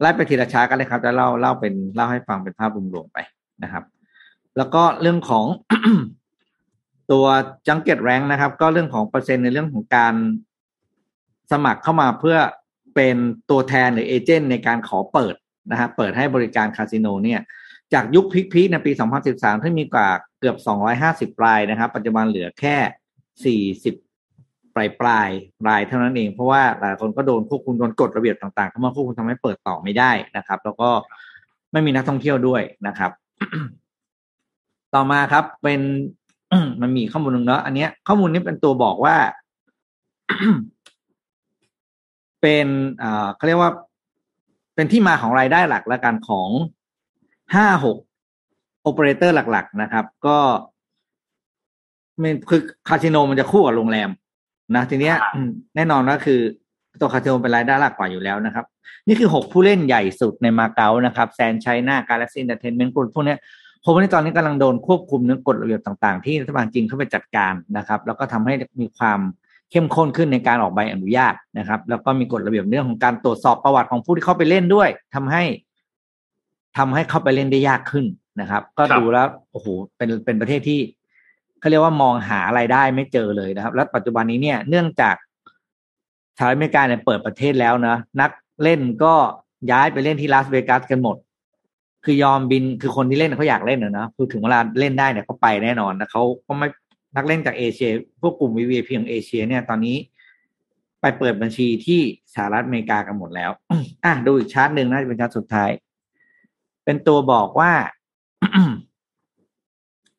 [0.00, 3.18] ไล่ไปทีละช้ากันเลยครับจะเล่าเล่าเป็นเล่าให้ฟังเป็นภาพรวมๆไป
[3.62, 3.84] นะครับ
[4.56, 5.46] แล้วก็เรื่องของ
[7.12, 7.24] ตัว
[7.68, 10.14] จังเก็ตแรงนะครับ ก็เรื่องของเปอร์เซ็นต์ในเรื่องของการ
[11.52, 12.38] สมัครเข้ามาเพื่อ
[12.94, 13.16] เป็น
[13.50, 15.34] ตัวแทนหรือเอเจนต์ในการขอเปิด
[15.70, 17.40] นะครับเปิดให้บริการคาสิโนเนี่ย
[17.92, 18.92] จากยุคพีคๆในปี
[19.28, 20.08] 2013 ที่มีกว่า
[20.40, 20.56] เกือบ
[21.36, 22.76] 250 รายนะครับ ปัจจุบันเหลือแค่
[23.74, 25.28] 40 ปลายปลาย
[25.68, 30.90] รายเท่านั้นเอง เพราะว่าหลายคนก็โดนควบคุมโดนกฎระเบียบต่างๆเข้ามาควบคุมทำให้เปิดต่อไม่ได้นะครับ แล้วก็
[31.72, 33.10] ไม่มีนักท่องเที่ยวด้วยนะครับ
[34.94, 35.80] ต่อมาครับเป็น
[36.80, 39.16] มันมีข้อมูลหนึ่งเนาะอันเนี้ย ข้อมูลนี้เป็นตัวบอกว่า
[42.42, 42.66] เป็น
[42.98, 43.70] เอ่อเขาเรียกว่า
[44.74, 46.50] เป็นที่มาของรายได้หลักและการของ
[47.54, 47.96] ห้าหก
[48.82, 50.38] โอเปอเรเตอร์หลัก ๆ นะครับ ก็
[52.22, 54.10] มันคือคาสิโนมันจะคู่กับโรงแรม
[54.74, 56.40] นะทีเนี้ยอืมแน่นอนว่าคือ
[57.00, 58.64] ตัวคาสิโนเป็นรายได้หลักกว่าอยู่แล้วนะครับ
[59.06, 63.24] นี่คือหกผู้เล่นใหญ่สุดในมาเก๊านะครับ Sands China Galaxy Entertainment กลุ่มพวก
[63.82, 69.20] เนี้ยผมว่าในตอนนี้กำลังโดนควบคุมเรื่องกฎระเบียบต่าง ๆ ที่รัฐบาลจีนเข้าไปจัดการนะครับ แล้วก็ทำให้มีความ
[69.70, 75.42] เข้มข้นขึ้นในการออกใบอนุญาตนะครับ แล้วก็มีกฎระเบียบเรื่องของการตรวจสอบประวัติของผู้ที่เข้าไปเล่นด้วยทำให้
[76.78, 78.06] ทำให้เข้าไปเล่นได้ยากขึ้น
[78.40, 79.66] นะครับ ก็ดูแล้วโอ้โห
[79.96, 80.80] เป็นเป็นประเทศที่
[81.60, 85.14] เขาเรียกว่ามองหาไรายได้ไม่เจอเลยนะครับ แล้วปัจจุบันนี้เนี่ยเนื่องจาก
[86.36, 88.30] สหรัฐอเมริกาเนี่ยเปิดประเทศแล้วนะนัก
[88.62, 89.14] เล่นก็
[89.70, 91.16] ย้ายไปเล่นที่ลาสเวกัสกันหมด
[92.04, 96.68] คือยอมบินคือคนที่เล่นเขาอยากเล่นเนะนะคือถึงเวลาเล่นได้เนี่ยเขาไปแน่นอนนะเขาก็ไม่
[97.16, 97.90] นักเล่นจากเอเชีย
[98.20, 99.96] พวกกลุ่ม VVIP ของเอเชีย เนี่ยตอนนี้
[101.00, 102.00] ไปเปิดบัญชีที่
[102.34, 103.50] สหรัฐอเมริกากันหมดแล้ว
[104.04, 105.70] อะดูอีกชาร์ตหนึ่งน่าจะเป็นชาร์ตสุดท้าย
[106.84, 107.72] เป็นตัวบอกว่า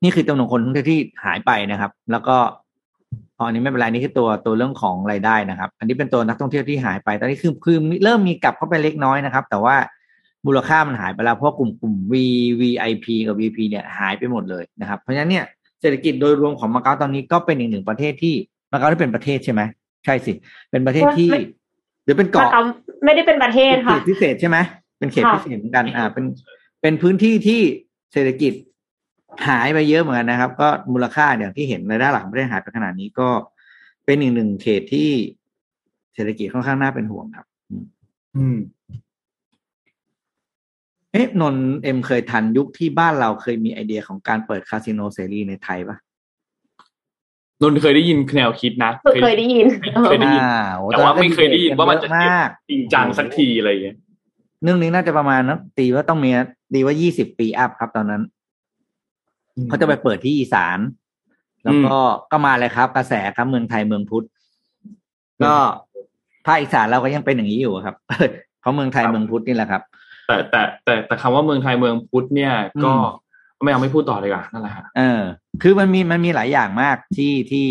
[0.03, 2.37] นี่คือจำนวนคนท่องเที่ยวที่หายไปนะครับ แล้วก็
[3.37, 9.75] อออันนี้ไม่เป็นไรนี่คือตัวตัวเรื่องของรายได้นะครับ อันนี้เป็นตัวนักท่องเที่ยวที่หายไป ตอนนี้คือคือเริ่มมีกลับเข้าไปเล็กน้อยนะครับ แต่ว่า
[10.45, 12.13] มูลค่ามันหายไปแล้วเพราะกลุ่มกลุ่ม V
[12.61, 15.45] VIP กับ VP เนี่ยหายไปหมดเลยนะครับ เพราะฉะนั้นเนี่ย
[15.81, 18.35] เศรษฐกิจโดยรวมของมาเก๊าตอนนี้ก็เป็นอีกหนึ่งประเทศที่
[18.71, 19.61] มาเก๊าที่เป็นประเทศใช่ไหม
[20.05, 20.33] ใช่สิ
[20.71, 21.41] เป็นประเทศที่ไม่
[22.05, 22.63] หรือเป็นมาเกาะเก๊า
[23.05, 24.57] ไม่ได้เป็นประเทศเป็นเขค่ะตพิเศษใช่ไหม
[24.99, 26.25] เป็นเขตค่ะพิเศษเหมือนกันอ่าเป็น
[26.81, 27.61] เป็นพื้นที่ที่
[28.13, 28.53] เศรษฐกิจ
[29.47, 33.29] หายไปเยอะเหมือนกันนะครับ ก็มูลค่าอย่างที่เห็นรายได้หลักไม่ได้หายไปขนาดนี้ก็
[34.05, 35.09] เป็นอีกหนึ่งเขตที่
[36.13, 37.45] เศรษฐกิจค่อนข้างน่าเป็นห่วงครับ
[38.37, 38.57] อืม
[41.13, 45.97] เอ๊ะนนท์เอ็มเคยทันยุคที่บ้านเราเคยมีไอเดียของการเปิดคาสิโนเสรีในไทยปะ
[47.61, 48.91] นนท์เคยได้ยินแนวคิดนะ
[49.23, 49.67] เคยได้ยิน
[50.05, 53.97] เคยได้ยินอ่าโอ้แต่ว่าไม่เคยได้ยินว่ามันจะเยอมากจริงจังสักทีอะไรอย่างเงี้ย
[54.63, 56.29] เรื่องนี้น่าจะประมาณนะตีว่าต้องมี
[56.73, 58.23] ตีว่ายี่สิบปีอัพครับตอนนั้น
[59.67, 60.79] เขาจะไปเปิดที่อีสาน
[61.63, 61.97] แล้วก็
[62.31, 64.25] ก็มาเลยครับ กระแสครับเมืองไทยเมืองพุทธ
[65.43, 65.53] ก็
[66.45, 67.95] ภาคอีสานเราก็ยังเป็นอย่างนี้อยู่ครับ
[68.61, 69.81] เพราะเมืองไทยเมืองพุทธนี่แหละครับ
[70.27, 72.53] แต่แต่แต่แต่คำว่าเมืองไทยเมืองพุทธเนี่ย
[72.83, 75.21] ก็อืมไม่เอาไม่พูดต่อเลยอะนั่นแหละฮะเออ
[75.61, 77.67] คือมันมีมันมีหลายอย่างมากที่ที่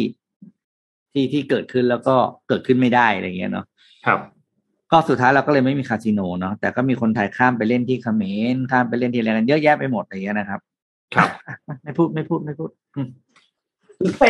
[1.12, 2.14] ที่ที่เกิดขึ้นแล้วก็
[2.48, 3.66] เกิดขึ้นไม่ได้อะไรอย่างเงี้ยเนาะ
[4.07, 4.20] ครับ
[4.92, 8.22] ก็สุดท้ายเราก็เลยไม่มีคาสิโนเนาะแต่ก็มีคนไทยข้ามไปเล่นที่เขม
[8.55, 10.61] รข้ามไปเล่นที่อะไรกันเยอะแยะไปหมดอะไรอย่างเงี้ยนะครับ
[11.14, 11.28] ครับ
[11.82, 13.09] ไม่พูดไม่พูดไม่พูดอืม
[13.98, 14.22] โอเค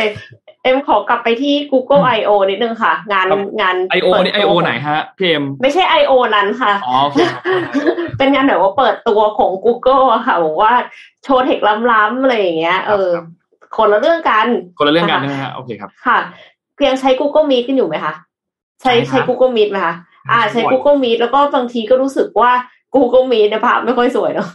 [0.63, 7.92] เอ็มขอกลับไปที่ Google I/O นิดนึงค่ะ งานครับงานไอโอเปิดนี่ไอตัวโอขงไหนฮะ พี่เอ็มไม่ใช่ I/O นั้นค่ะ อ๋อโอ
[8.31, 10.73] เคครับเป็นงานแบบว่าเปิดตัวของ Google อะค่ะบอกว่า
[11.23, 11.59] โชว์เทค
[11.91, 13.25] ล้ำๆอะไรอย่างเงี้ย เออครับ
[13.77, 14.47] คนละเรื่องกัน
[14.77, 16.17] คนละเรื่องกันใช่ไหมฮะโอเคครับ ค่ะ
[16.87, 18.13] ยังใช้ Google Meet กันอยู่ไหมคะ
[18.81, 19.95] ใช้ใช่ครับใช้ Google Meet ไหมคะ
[20.31, 22.51] อ่า ใช้บ่อย Google Meet แล้วก็บางทีก็รู้สึกว่า
[22.95, 24.49] Google Meet เนี่ยภาพไม่ค่อยสวยเนาะ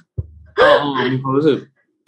[0.57, 1.59] เออเออมีความรู้สึก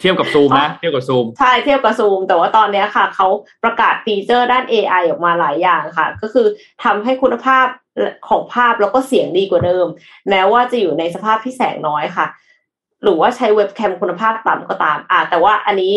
[0.01, 3.27] เทียบกับซูมนะเทียบกับซูมใช่เทียบกับซูม แต่ว่าตอนเนี้ยค่ะเขา
[3.63, 6.47] ประกาศฟีเจอร์ด้าน AI ออกมาหลายอย่างค่ะ ก็คือ
[6.83, 7.65] ทำให้คุณภาพ
[8.29, 9.87] ของภาพแล้วก็เสียงดีกว่าเดิม
[10.29, 12.27] แม้ว่าจะอยู่ในสภาพที่แสงน้อยค่ะ
[13.03, 15.93] หรือว่าใช้เว็บแคมคุณภาพต่ำก็ตาม อะแต่ว่าอันนี้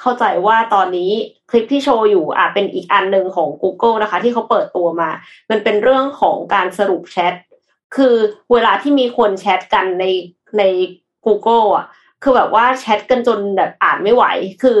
[0.00, 1.10] เข้าใจว่าตอนนี้
[1.50, 5.10] คลิปที่โชว์อยู่อะเป็นอีกอันหนึ่งของ Google นะคะ ที่เขาเปิดตัวมา
[5.50, 7.34] มันเป็นเรื่องของการสรุปแชท
[7.96, 8.16] คือ
[8.52, 10.04] เวลาที่มีคนแชทกันใน
[10.58, 10.62] ใน
[11.26, 11.86] Google อะ
[12.24, 14.24] คือแบบว่าแชทกันจนแบบอ่านไม่ไหว
[14.62, 14.76] คือ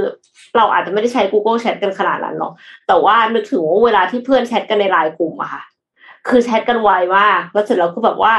[0.56, 2.52] เราอาจจะไม่ได้ใช้ Google แชทกันขนาดนั้นหรอก
[2.86, 5.62] แต่ว่านึกถึงว่าเวลาที่เพื่อนแชทกันในไลน์กลุ่มอะค่ะ
[6.28, 8.32] คือแชทกันไวมาก แล้วเสร็จแล้วก็แบบว่า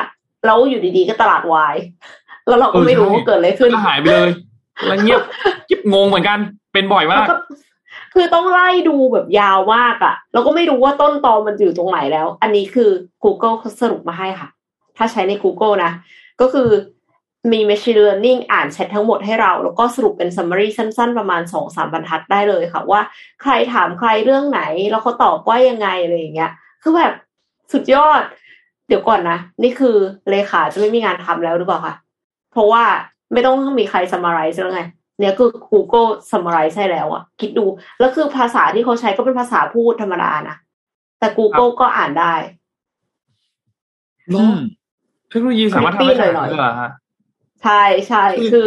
[0.45, 1.75] เราอยู่ดีๆก็ตลาดวาย
[2.47, 4.31] แล้วเราก็ไม่รู้ว่าเกิดอะไรขึ้นก็หายไปเลย
[4.87, 5.21] แล้วเงียบ
[5.69, 6.39] ยิบงงเหมือนกัน
[6.73, 7.35] เป็นบ่อยมาแล้วกก็
[8.13, 12.89] คือต้องไล่ดูแบบยาวมากอะ่ะแล้วก็ไม่รู้ว่าต้นตอมันอยู่ตรงไหนแล้ว อันนี้คือ
[13.23, 14.49] Google เขาสรุปมาให้ค่ะ
[14.97, 15.91] ถ้าใช้ใน Google นะ
[16.41, 16.69] ก็คือ
[17.51, 23.01] มี machine learning อ่านแชททั้งหมดให้เรา แล้วก็สรุปเป็น summary สั้น ๆ ประมาณสองสามบรรทัดได้เลยค่ะ ว่า
[23.41, 26.51] ใครถามใครเรื่องไหน แล้วเขาตอบว่ายังไงอะไรอย่างเงี้ย
[26.83, 27.13] คือแบบ
[27.73, 28.21] สุดยอด
[28.87, 29.95] เดี๋ยวก่อนนะ นี่คือ
[30.29, 31.95] เลขาจะไม่มีงานทำแล้วหรือเปล่าคะ
[32.51, 32.83] เพราะว่า
[33.33, 34.83] ไม่ต้องมีใคร summarize แล้วไง
[35.19, 37.65] เนี่ยคือ Google summarize ให้แล้วอะคิดดู
[37.99, 40.55] แล้วคือภาษาที่เขาใช้ก็เป็นภาษาพูดธรรมดานะ
[41.19, 42.33] แต่ Google ก็อ่านได้
[44.29, 44.47] เหรอ
[45.29, 46.91] เทคโนโลยีสามารถทำได้ขนาดนั้นเลยเหรอฮะ
[47.65, 48.65] ใช่ใช่คือ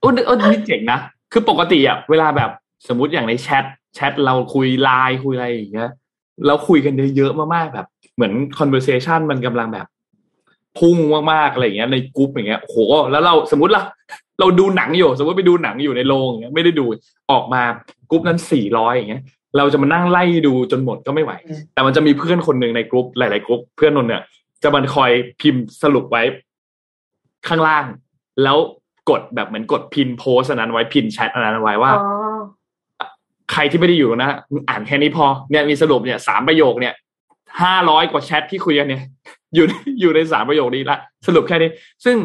[0.00, 1.00] โอ้โอ้นี่เจ๋งนะ
[1.32, 2.50] คือปกติอะเวลาแบบ
[2.88, 5.90] สมมติอย่างในแชทแชทเราคุยไลน์คุยอะไรอย่างเงี้ย
[6.46, 9.86] เราคุยกันเยอะๆมากๆแบบ เหมือน conversation มันกำลังแบบ
[10.78, 10.96] พุ่ง
[11.32, 12.76] มากๆอะไรอย่างเงี้ยในกรุ๊ปอย่างเงี้ยโอ้โห
[13.10, 13.82] แล้วเราสมมติละ
[14.40, 16.84] เราดูหนังอยู่ สมมติไปดูหนังอยู่ในโรงอย่างเงี้ยไม่ได้ดู
[17.30, 17.62] ออกมา
[18.10, 19.22] กรุ๊ปนั้นสี่ร้อยอย่างเงี้ย
[19.56, 24.22] เราจะมานั่งไล่ดูจนหมดก็ไม่ไหวอืมแต่มันจะมีเพื่อนคนหนึ่งในกรุ๊ปหลายๆกรุ๊ปเพื่อนนนท์เนี่ย
[24.62, 26.22] จะมันคอยพิมพ์สรุปไว้
[27.48, 27.84] ข้างล่าง
[28.42, 28.58] แล้ว
[29.10, 32.38] กดแบบเหมือนกด pin โพสต์อันนั้นไว้ pin แชทอันนั้นไว้ว่าอ๋อ
[33.52, 36.94] ใครที่ไม่ได้อยู่นะมึงอ่านแค่นี้พอเนี่ยมีสรุปเนี่ยสามประโยคเนี่ย
[37.62, 39.02] ห้าร้อยกว่าแชทที่คุยกันเนี่ย
[39.54, 41.70] อยู่ในอยู่ในสามประโยคนี้ละสรุปแค่นี้
[42.04, 42.16] ซึ่ง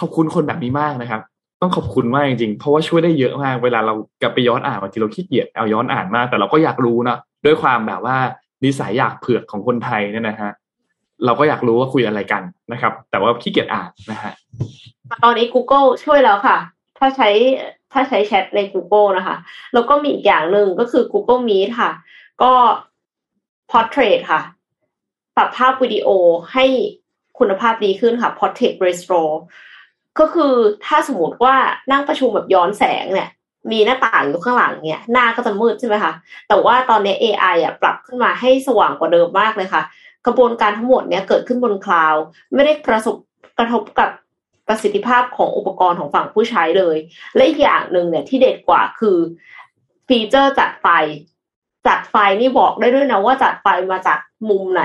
[0.00, 1.20] ขอบคุณคนแบบนี้มากนะครับ
[1.60, 8.16] ต้องขอบคุณมากจริงๆเพราะว่าช่วยได้เยอะมาก เวลาเรากลับไปย้อนอ่านบางทีเราขี้เกียจเอาย้อนอ่านมาก แต่เราก็อยากรู้นะด้วยความแบบว่า
[8.64, 10.52] นิสัยอยากเผือกของคนไทยเนี่ยนะฮะ
[11.24, 12.42] เราก็อยากรู้ว่าคุยอะไรกัน
[12.72, 14.32] นะครับ แต่ว่าขี้เกียจอ่านนะฮะ
[15.24, 16.58] ตอนนี้ Google ช่วยแล้วค่ะ
[16.98, 17.30] ถ้าใช้
[17.92, 19.36] ถ้าใช้แชทใน Google นะคะ
[19.74, 21.90] แล้วก็มีอีกอย่างหนึ่งก็คือ Google Meet ค่ะ
[22.42, 22.52] ก็
[23.70, 24.40] Portrait ค่ะ
[25.36, 26.08] ปรับภาพวิดีโอ
[26.52, 26.64] ให้
[27.38, 29.34] คุณภาพดีขึ้นค่ะ Portrait Restore
[30.18, 30.54] ก็คือ
[30.86, 31.54] ถ้าสมมติว่า
[31.92, 33.28] นั่งประชุมแบบย้อนแสงเนี่ย
[33.72, 36.12] มีหน้าต่างอยู่ข้างหลังเนี่ยหน้าก็จะมืดใช่ไหมคะ
[36.48, 39.82] แต่ว่าตอนนี้ AI อะปรับขึ้นมาให้สว่างกว่าเดิมมากเลยค่ะ
[40.26, 42.22] กระบวนการทั้งหมดเนี่ยเกิดขึ้นบนคลาวด์
[42.54, 43.16] ไม่ได้กระทบ
[43.58, 44.10] กระทบกับ
[44.68, 46.96] ประสิทธิภาพของอุปกรณ์ของฝั่งผู้ใช้เลย
[47.34, 49.18] และอีกอย่างหนึ่งเนี่ยที่เด็ดกว่าคือ
[50.08, 50.86] ฟีเจอร์จัดไฟ
[51.86, 54.18] จัดไฟนี่บอกได้ด้วยนะว่าจัดไฟมาจาก
[54.50, 54.84] มุมไหน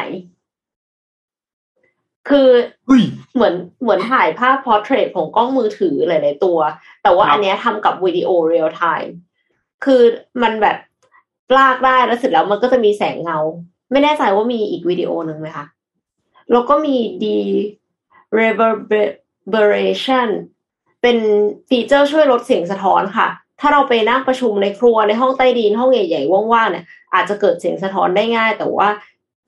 [2.30, 2.50] คือ
[2.86, 6.60] เฮ้ยเหมือนเหมือนถ่ายภาพ portrait ของกล้องมือถือหลายๆตัว
[7.04, 9.14] แต่ว่าครับอันเนี้ยทำกับวิดีโอเรียลไทม์
[9.86, 10.02] คือ
[10.42, 10.78] มันแบบ
[11.58, 13.40] ลากได้แล้วเสร็จแล้วมันก็จะมีแสงเงา
[13.92, 15.66] ไม่แน่ใจว่ามีอีกวิดีโอหนึ่งไหมคะ
[16.52, 17.38] แล้วก็มี de
[18.40, 20.30] reverberation
[21.02, 21.18] เป็น
[21.70, 23.28] ฟีเจอร์ช่วยลดเสียงสะท้อนค่ะ
[23.60, 28.90] ถ้าเราไปนั่งประชุมในครัวในห้องใต้ดินห้องใหญ่ๆว่างๆเนี่ยอาจจะเกิดเสียงสะท้อนได้ง่าย แต่ว่า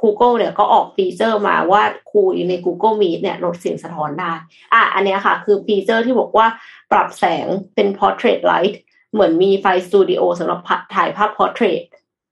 [0.01, 1.81] Google เนี่ยก็ออกฟีเจอร์มาว่า
[2.13, 4.33] คุยใน Google Meet เนี่ยลดเสียงสะท้อนได้
[4.73, 6.47] อะอันเนี้ยค่ะ คือฟีเจอร์ที่บอกว่า
[6.91, 8.75] ปรับแสงเป็น portrait light
[9.13, 10.59] เหมือนมีไฟสตูดิโอสำหรับ
[10.95, 11.81] ถ่ายภาพ portrait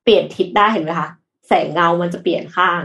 [0.04, 1.10] เปลี่ยนทิศได้เห็นไหมคะ
[1.50, 2.82] แสงเงามันจะเปลี่ยนข้าง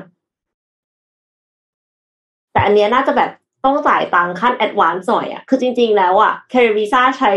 [2.52, 3.30] แต่อันเนี้ยน่าจะแบบ
[3.64, 7.32] ต้องจ่ายตังค์ขั้น advance หน่อยอะคือจริง ๆ แล้วอะ c a r i v i s a ใช้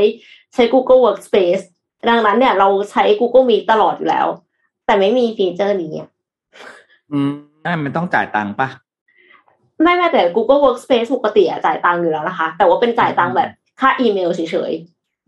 [0.54, 1.64] ใช้ Google Workspace
[2.10, 4.28] ดังนั้นเนี่ยเราใช้ Google Meet ตลอดอยู่แล้ว
[4.86, 6.10] แต่ไม่มีฟีเจอร์นี้อะ
[7.12, 7.32] อืม
[7.64, 8.68] นั่นมันต้องจ่ายตังค์ปะ
[9.82, 13.50] ไม่ไม่แต่ Google Workspace ปกติอะจ่ายตังค์อยู่แล้วนะคะ แต่ว่าเป็นจ่ายตังค์แบบ
[13.80, 14.72] ค่าอีเมลเฉย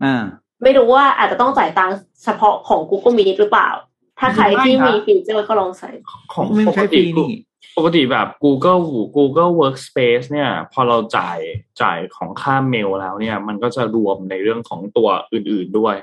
[0.04, 3.70] อ่าๆไม่รู้ว่าอาจจะต้องจ่ายตังค์เฉพาะของ Google Meet หรือเปล่า
[4.20, 5.90] ถ้าใครที่มีฟีเจอร์ก็ลองใส่
[6.32, 7.32] ของไม่ปใช่กฟติรีนี่
[7.76, 8.80] ปกติแบบ Google
[9.16, 11.38] Google Workspace เนี่ย พอเราจ่าย
[11.82, 15.94] จ่ายของค่าเมลแล้วเนี่ย มันก็จะรวมในเรื่องของตัวอื่นๆด้วย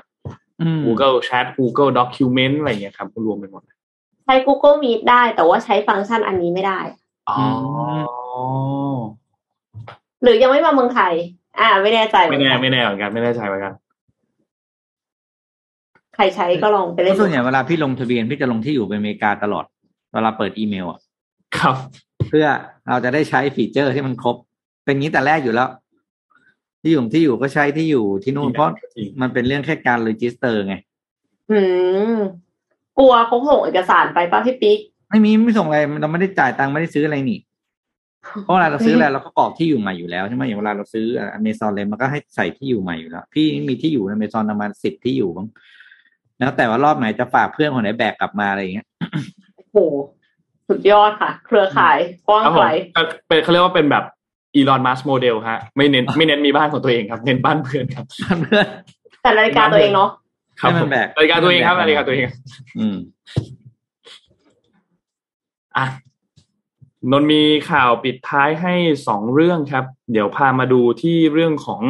[0.62, 3.62] อืม Google Chat Google Document อะไรอย่างเงี้ยครับรวมไปหมด
[4.24, 6.80] ใช้ Google Meet ได้แต่ว่าใช้ฟังก์ชันอันนี้ไม่ได้
[7.30, 7.38] อ๋อ
[10.22, 11.14] หรือยังไม่มาเมืองไทย
[11.60, 13.74] อ่า ไม่แน่ใจเหมืไม่อนแน่กันไม่แน่เหมือนกันไม่แน่ใจเหมือนกัน
[16.18, 19.64] ใครใช้ก็ลองไปเล่นส่วนใหญ่เวลาพี่ลงทะเบียนพี่จะลงที่อยู่เป็นอเมริกาตลอด
[20.12, 21.00] เวลาเปิดอีเมลอะ
[21.58, 21.74] ครับ
[22.28, 22.46] เพื่อ
[22.88, 24.36] เราจะได้ใช้ฟีเจอร์ที่มันครบ
[24.84, 25.68] เป็นงี้แต่แรกอยู่แล้ว
[26.82, 30.74] ที่อยู่ที่อยู่ก็ใช้ที่อยู่ที่นู่นเพราะจริงมันเป็นเรื่องแค่การ register ไง
[31.50, 31.58] อื
[32.14, 32.16] ม
[32.98, 37.40] กลัวเขาส่งเอกสารไปบ้านพี่ปิ๊กไม่มีไม่ส่งอะไรเราไม่ได้จ่ายตังค์ไม่ได้ซื้ออะไรนี่
[38.44, 45.48] เพราะเวลาเราซื้ออะไรเราก็กรอกที่อยู่ใหม่อยู่แล้วใช่ไหมอย่างเวลาเราซื้ออเมซอนเลยมันก็ให้ใส่ที่อยู่ใหม่อยู่แล้ว พี่มีที่อยู่ในอเมซอนประมาณสิบที่อยู่บ้าง
[46.38, 48.86] แล้วแต่ว่ารอบไหนจะฝากเพื่อนคนไหนแบกกลับมาอะไรอย่างเงี้ย
[49.56, 49.78] โอ้โห
[50.68, 54.04] สุดยอดค่ะ เครือข่ายกว้างครับไกผมลก็เป็นเขาเรียกว่าเป็นแบบ
[54.54, 58.06] อีลอนมัสโมเดลฮะ ไม่เน้นไม่เน้นมีบ้านของตัวเองครับ เน้นบ้านเพื่อนครับ
[58.42, 58.66] เพื่อน
[59.22, 60.10] แต่นาฬิกาตัวเองเนาะ
[60.60, 62.28] ครับให้ผมัมนแบกนาฬิกาตัวเองครับให้มันแบกนาฬิกาตัวเอง
[62.78, 62.96] อืม
[65.76, 65.86] อะ
[67.10, 68.74] นนท์มีข่าวปิดท้ายให้
[69.06, 71.80] สองเรื่องครับ เดี๋ยวพามาดูที่เรื่องของ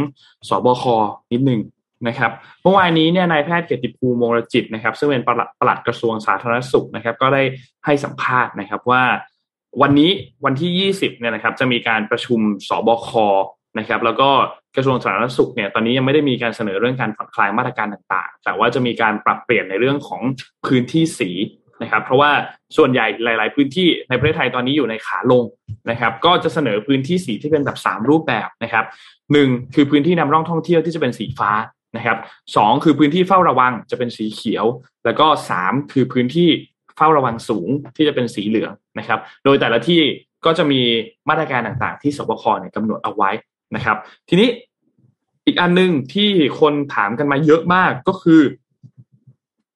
[0.48, 0.84] สบค
[1.32, 1.60] นิดหนึ่ง
[2.06, 2.32] นะครับ
[2.62, 7.42] เมื่อวานนี้เนี่ยนายแพทย์เกียรติภูมิวงรจิตนะครับ ซึ่งเป็นปลัดปลัดกระทรวงสาธารณสุขนะครับ ก็ได้
[7.84, 9.02] ให้สัมภาษณ์นะครับว่า
[9.82, 10.10] วันนี้
[10.44, 13.10] วันที่ 20เนี่ยนะครับ จะมีการประชุมสบค
[13.78, 14.30] นะครับ แล้วก็
[14.76, 20.22] กระทรวงสาธารณสุขเนี่ยตอนนี้ยังไม่ได้มีการเสนอเรื่องการผ่อนคลายมาตรการต่างๆ แต่ว่าจะมีการปรับเปลี่ยนในเรื่องของ
[20.66, 21.30] พื้นที่สี
[21.82, 22.30] นะครับ เพราะว่า
[22.76, 25.44] ส่วนใหญ่หลาย ๆ พื้นที่ในประเทศไทยตอนนี้อยู่ในขาลง
[25.90, 28.84] นะครับ ก็จะเสนอพื้นที่สีที่เป็นแบบ 3 รูปแบบนะครับ
[29.32, 31.50] หนึ่งคือพื้นที่นำร่องท่องเที่ยวที่จะเป็นสีฟ้า
[31.96, 32.18] นะครับ
[32.56, 34.64] สองคือพื้นที่เฝ้าระวังจะเป็นสีเขียว
[35.04, 36.48] แล้วก็สามคือพื้นที่
[36.96, 40.00] เฝ้าระวังสูงที่จะเป็นสีเหลืองนะครับ โดยแต่ละที่
[40.44, 40.80] ก็จะมี
[41.28, 43.30] มาตรการต่างๆ ที่สบคเนี่ยกำหนดเอาไว้
[43.76, 43.96] นะครับ
[44.28, 44.48] ทีนี้
[45.46, 46.30] อีกอันหนึ่งที่
[46.60, 48.40] คนถามกันมาเยอะมากก็คือ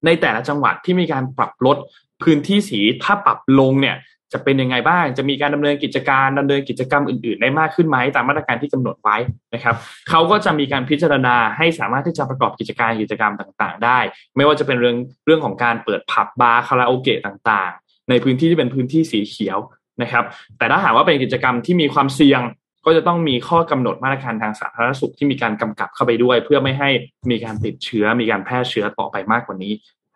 [0.06, 1.76] ในแต่ละจังหวัดที่มีการปรับลด
[2.22, 3.96] พื้นที่สีถ้าปรับลงเนี่ย
[4.33, 9.16] จะเป็นยังไงบ้าง จะมีการดำเนินกิจการดำเนินกิจกรรมอื่น ๆ ได้มากขึ้นไหมตามมาตรการที่กำหนดไว้
[9.55, 9.74] นะครับ
[10.11, 13.99] เขาก็จะมีการพิจารณาให้สามารถที่จะประกอบกิจการกิจกรรมต่างๆ ได้
[14.37, 19.59] ไม่ว่าจะเป็นเรื่องเรื่องของการเปิดผับบาร์คาราโอเกะต่างๆ ในพื้นที่ที่เป็นพื้นที่สีเขียว
[20.03, 20.24] นะครับ
[20.59, 22.43] แต่ถ้าหากว่าเป็นกิจกรรมที่มีความเสี่ยง
[22.85, 26.91] ก็จะต้องมีข้อกำหนดมาตรการทางสาธารณสุขที่มีการกำกับเข้าไปด้วย เพื่อไม่ให้
[27.30, 29.72] มีการติดเชื้อมีการแพร่เชื้อต่อไปมากกว่านี้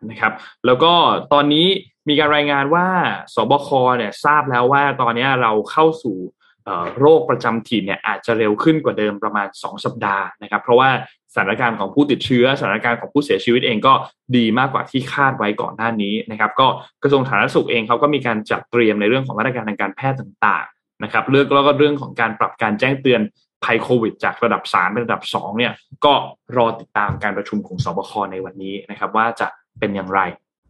[0.09, 0.33] นะครับ
[0.65, 0.93] แล้วก็
[1.33, 1.67] ตอนนี้
[2.07, 2.87] มีการรายงานว่า
[3.35, 6.17] สบคเนี่ยทราบแล้วว่าตอนนี้เราเข้าสู่
[6.99, 10.89] โรคประจำถิ่นเนี่ยอาจจะเร็วขึ้นกว่าเดิมประมาณ 2 สัปดาห์นะครับ เพราะว่า
[11.33, 13.93] สถานการณ์ของผู้ติดเชื้อสถานการณ์ของผู้เสียชีวิตเองก็
[14.35, 16.67] ดีมากกว่าที่คาดไว้ก่อนหน้านี้นะครับ ก็
[17.03, 23.21] กระทรวงสาธารณสุขเองเขาก็มีการจัดเตรียมในเรื่องของมาตรการทางการแพทย์ต่างๆนะครับเรื่องแล้วก็เรื่องของการปรับการแจ้งเตือน
[23.63, 25.73] ภัยโควิด จากระดับ 3 เป็นระดับ 2 เนี่ย
[26.05, 26.13] ก็
[26.57, 29.47] รอติดตามการประชุมของสบคในวันนี้นะครับ ว่าจะ
[29.79, 30.21] เป็นอย่างไร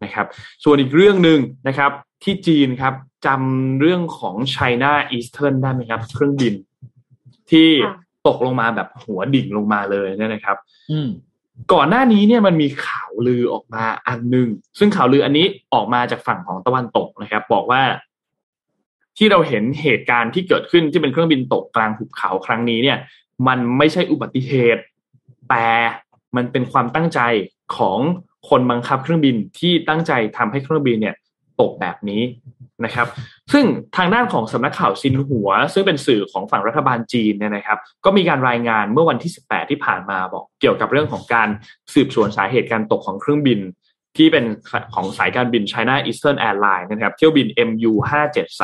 [0.04, 0.26] นะครับ
[0.64, 1.38] ส่วนอีกเรื่องหนึ่ง
[1.68, 1.90] นะครับ
[2.24, 2.94] ที่จีนครับ
[3.26, 6.54] จำเรื่องของ China Eastern ได้ไหมครับ เครื่องบิน
[7.50, 7.68] ที่
[8.26, 10.56] ตกลงมาแบบหัวดิ่งลงมาเลยเนี่ยนะครับ
[10.92, 11.08] อืม
[11.72, 17.82] ก่อนหน้านี้เนี่ยมันมีข่าวลือออกมาอันหนึ่งซึ่งข่าวลืออันนี้ออกมาจากฝั่งของตะวันตกนะครับ บอกว่า
[19.16, 22.98] ที่เราเห็นเหตุการณ์ที่เกิดขึ้นที่เป็นเครื่องบินตกกลางหุบเขาครั้งนี้เนี่ย
[23.48, 24.82] มันไม่ใช่อุบัติเหตุ
[25.50, 25.68] แต่
[26.36, 27.20] มันเป็นความตั้งใจ
[27.76, 27.98] ของ
[28.48, 31.14] คนบังคับเครื่องบินที่ตั้งใจทำให้เครื่องบินเนี่ย
[31.60, 32.22] ตกแบบนี้
[32.84, 33.06] นะครับ
[33.52, 33.64] ซึ่ง
[33.96, 41.48] ทางด้านของสำนักข่าวซินหัว ซึ่งเป็นสื่อของฝั่งรัฐบาลจีนเนี่ยนะครับ ก็มีการรายงานเมื่อวันที่ 18 ที่ผ่านมาบอกเกี่ยวกับเรื่องของการ
[41.94, 43.60] สืบสวนสาเหตุการตกของเครื่องบิน
[44.16, 44.44] ที่เป็น
[44.94, 47.92] ของสายการบิน China Eastern Airlines นะครับ เที่ยวบิน MU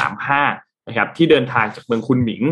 [0.08, 2.42] 5735นะครับ ที่เดินทางจากเมืองคุนหมิง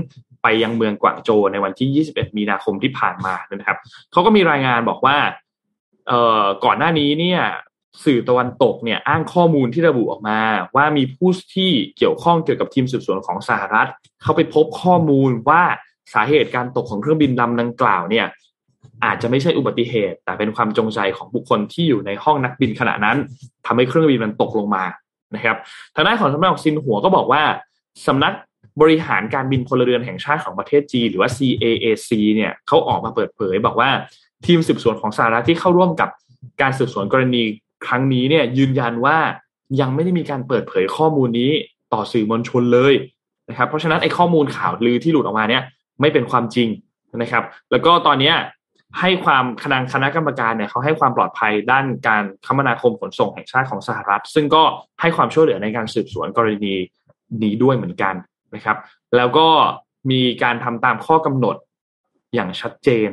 [0.42, 3.78] ไปยังเมืองกวางโจวในวันที่ 21 มีนาคมที่ผ่านมานะครับ
[4.12, 5.16] เขาก็มีรายงานบอกว่า
[6.08, 7.40] เอ่อก่อนหน้านี้เนี่ย
[8.04, 10.38] สื่อตะวันตกเนี่ยอ้างข้อมูลที่ระบุออกมา
[10.76, 13.88] ว่ามีผู้ที่เกี่ยวข้องเกี่ยวกับทีมสืบสวนของสหรัฐ
[14.22, 15.62] เขาไปพบข้อมูลว่า
[16.14, 18.26] สาเหตุการตกของเครื่องบินลำดังกล่าวเนี่ย
[19.04, 23.16] อาจจะไม่ใช่อุบัติเหตุ แต่เป็นความจงใจของบุคคลที่อยู่ในห้องนักบินขณะนั้น
[23.66, 24.84] ทำให้เครื่องบินมันตกลงมา
[25.34, 25.56] นะครับ
[25.94, 27.42] ทางด้านของสำนักซินหัวก็บอกว่า
[28.06, 28.32] สำนัก
[28.80, 33.90] บริหารการบินพลเรือนแห่งชาติของประเทศจีนหรือว่า CAAC เนี่ยเขาออกมาเปิดเผยบอกว่า
[34.46, 36.10] ทีมสืบสวนของสหรัฐที่เข้าร่วมกับ
[36.60, 37.42] การสืบสวนกรณี
[37.86, 39.18] ครั้งนี้เนี่ยยืนยันว่า
[39.80, 41.50] ยังไม่ได้มีการเปิดเผยข้อมูลนี้
[41.92, 42.94] ต่อสื่อมวลชนเลย
[43.48, 45.62] นะครับ เพราะฉะนั้นไอ้ข้อมูลข่าวลือที่หลุดออกมาเนี่ย
[46.00, 46.68] ไม่เป็นความจริง
[47.22, 48.32] นะครับ แล้วก็ตอนนี้
[49.00, 54.62] ให้ความคณะคณะกรรมการเนี่ยเขาให้ความปลอดภัยด้านการคมนาคมขนส่งแห่งชาติของสหรัฐ ซึ่งก็
[55.00, 56.74] ให้ความช่วยเหลือในการสืบสวนกรณี
[57.42, 58.14] นี้ด้วยเหมือนกัน
[58.54, 58.76] นะครับ
[59.16, 59.48] แล้วก็
[60.10, 61.56] มีการทำตามข้อกำหนด
[62.34, 63.08] อย่างชัดเจน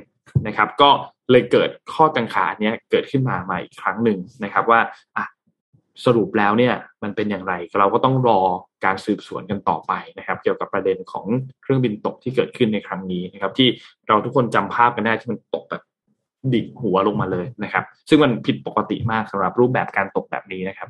[0.47, 0.89] นะครับ ก็
[1.31, 4.79] เลยเกิดข้อกังขาเนี้ยเกิดขึ้นมาใหม่อีกครั้งหนึ่งนะครับว่า
[5.17, 5.25] อะ
[6.05, 6.73] สรุปแล้วเนี่ย
[7.03, 8.39] มันเป็นอย่างไรเราก็ต้องรอ
[8.85, 11.25] การสืบสวนกันต่อไปนะครับ เกี่ยวกับประเด็นของ
[11.61, 13.67] เครื่องบินตกที่เกิดขึ้นในครั้งนี้นะครับ ที่
[14.07, 15.83] เราทุกคนจำภาพกันได้ที่มันตกแบบ
[16.53, 20.89] ดิ่งหัวลงมาเลยนะครับ ซึ่งมันผิดปกติมากสำหรับรูปแบบการตกแบบนี้นะครับ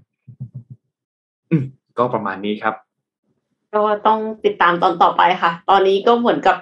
[1.52, 1.56] อื
[1.98, 2.76] ก็ประมาณนี้ครับ
[3.76, 6.58] ก็ต้องติดตามตอนต่อไปค่ะ ตอนนี้ก็เหมือนกับ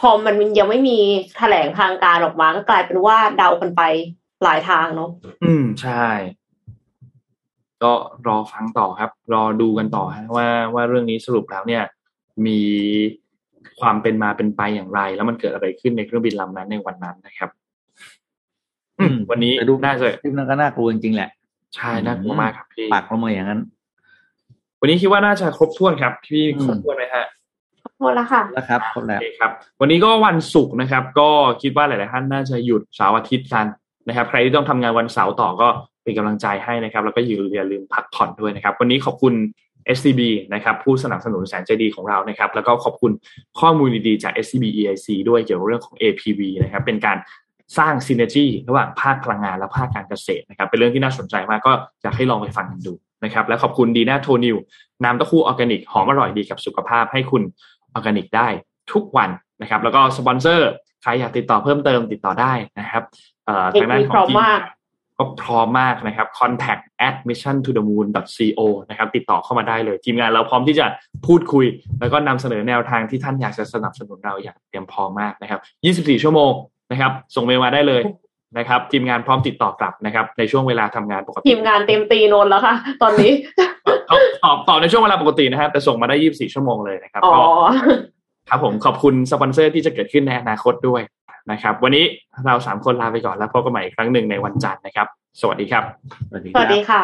[0.00, 0.98] พอมันยังไม่มี
[1.38, 3.82] แถลงทางการออกมาก็กลายเป็นว่าเดากันไป
[4.42, 5.10] หลายทางเนาะ
[5.44, 6.06] อืมใช่
[7.82, 7.92] ก็
[8.26, 11.82] รอฟังต่อครับ รอดูกันต่อฮะว่าว่าเรื่องนี้สรุปแล้วเนี่ย
[12.46, 12.60] มี
[13.80, 17.50] ความเป็นมาเป็นไปอย่างไร แล้วมันเกิดอะไรขึ้นในเครื่องบินลำนั้นในวันนั้นนะครับ
[19.00, 19.52] อืมวันนี้
[19.86, 21.30] น่าจะคลิปนั้นก็น่ากลัวจริงๆแหละ
[21.76, 23.60] ใช่น่ากลัวมากครับพี่ปักลงมาอย่างนั้น
[24.80, 27.26] วันนี้คิดว่าน่าจะครบถ้วนครับ พี่ครบถ้วนไหมฮะ
[28.00, 31.30] หมดแล้วค่ะแล้วครับครบแล้วโอเคครับ วันนี้ก็วันศุกร์นะครับ ก็
[31.62, 33.66] คิดว่าหลาย ๆ ท่านน่าจะหยุดเสาร์อาทิตย์กัน
[34.08, 35.68] นะครับ ใครที่ต้องทำงานวันเสาร์ต่อก็
[36.02, 37.20] เป็นกำลังใจให้นะครับ แล้วก็
[37.54, 39.34] อย่าลืมพักผ่อนด้วยนะครับ วันนี้ขอบคุณ
[39.96, 40.20] SCB
[40.54, 43.12] นะครับผู้สนับสนุนแสนใจดีของเรานะครับ แล้วก็ขอบคุณ
[43.60, 47.18] ข้อมูลดี ๆ จาก SCB EIC ด้วยเกี่ยวกับเรื่องของ APV นะครับ เป็นการ
[47.78, 51.72] สร้าง synergy ระหว่างภาคพลังงานและภาคการเกษตรนะครับ เป็นเรื่องที่น่าสนใจมากก็
[52.02, 52.92] อยากให้ลองไปฟังกันดู
[53.24, 54.56] นะครับ และขอบคุณดีน่าโทนิว
[55.04, 57.42] น้ำเต้าหู้ออร์แกนิกหอมอร่อยดีกับสุขภาพให้คุณ
[57.96, 58.48] ออร์แกนิกได้
[58.92, 59.30] ทุกวัน
[59.60, 60.70] นะครับ แล้วก็สปอนเซอร์
[61.02, 63.02] ใครอยากติดต่อเพิ่มเติมติดต่อได้นะครับ
[63.46, 64.42] เอ่อทางด้านของทีม
[65.18, 70.86] ก็พร้อมมากนะครับ contact at mission to the moon co นะครับ ติดต่อเข้ามาได้เลย ทีมงานเราพร้อมที่จะ
[71.26, 71.66] พูดคุย
[72.00, 75.60] แล้วก็นำเสนอแนวทางที่ท่านอยากจะสนับสนุนเราอย่างเตรียมพร้อมมากนะครับ
[76.16, 76.52] 24 ชั่วโมง
[76.90, 78.02] นะครับ ส่งเมลมาได้เลย
[78.58, 83.32] นะครับทีมงานพร้อมติดต่อกลับนะครับ ในช่วงเวลาทำงานปกติ ทีมงานเต็มตีนนแล้วค่ะ ตอนนี้
[84.44, 87.40] ตอบตอบในช่วงเวลาปกตินะครับแต่ส่งมาได้ 24 ชั่วโมงเลยนะครับอ๋อก็
[88.48, 91.02] ครับผมขอบคุณสปอนเซอร์ที่จะเกิดขึ้นในอนาคตด้วย
[91.50, 92.04] นะครับ วันนี้
[92.46, 95.06] เราสามคนลาไปก่อนแล้วพบกันใหม่อีกครั้งหนึ่งในวันจันทร์นะครับ
[95.40, 95.84] สวัสดีครับ
[96.28, 97.02] สวัสดีสครัวัสบดีค่ะ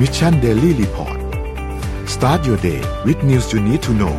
[0.00, 1.18] Mission Daily Report
[2.14, 4.16] start your day with news you need to know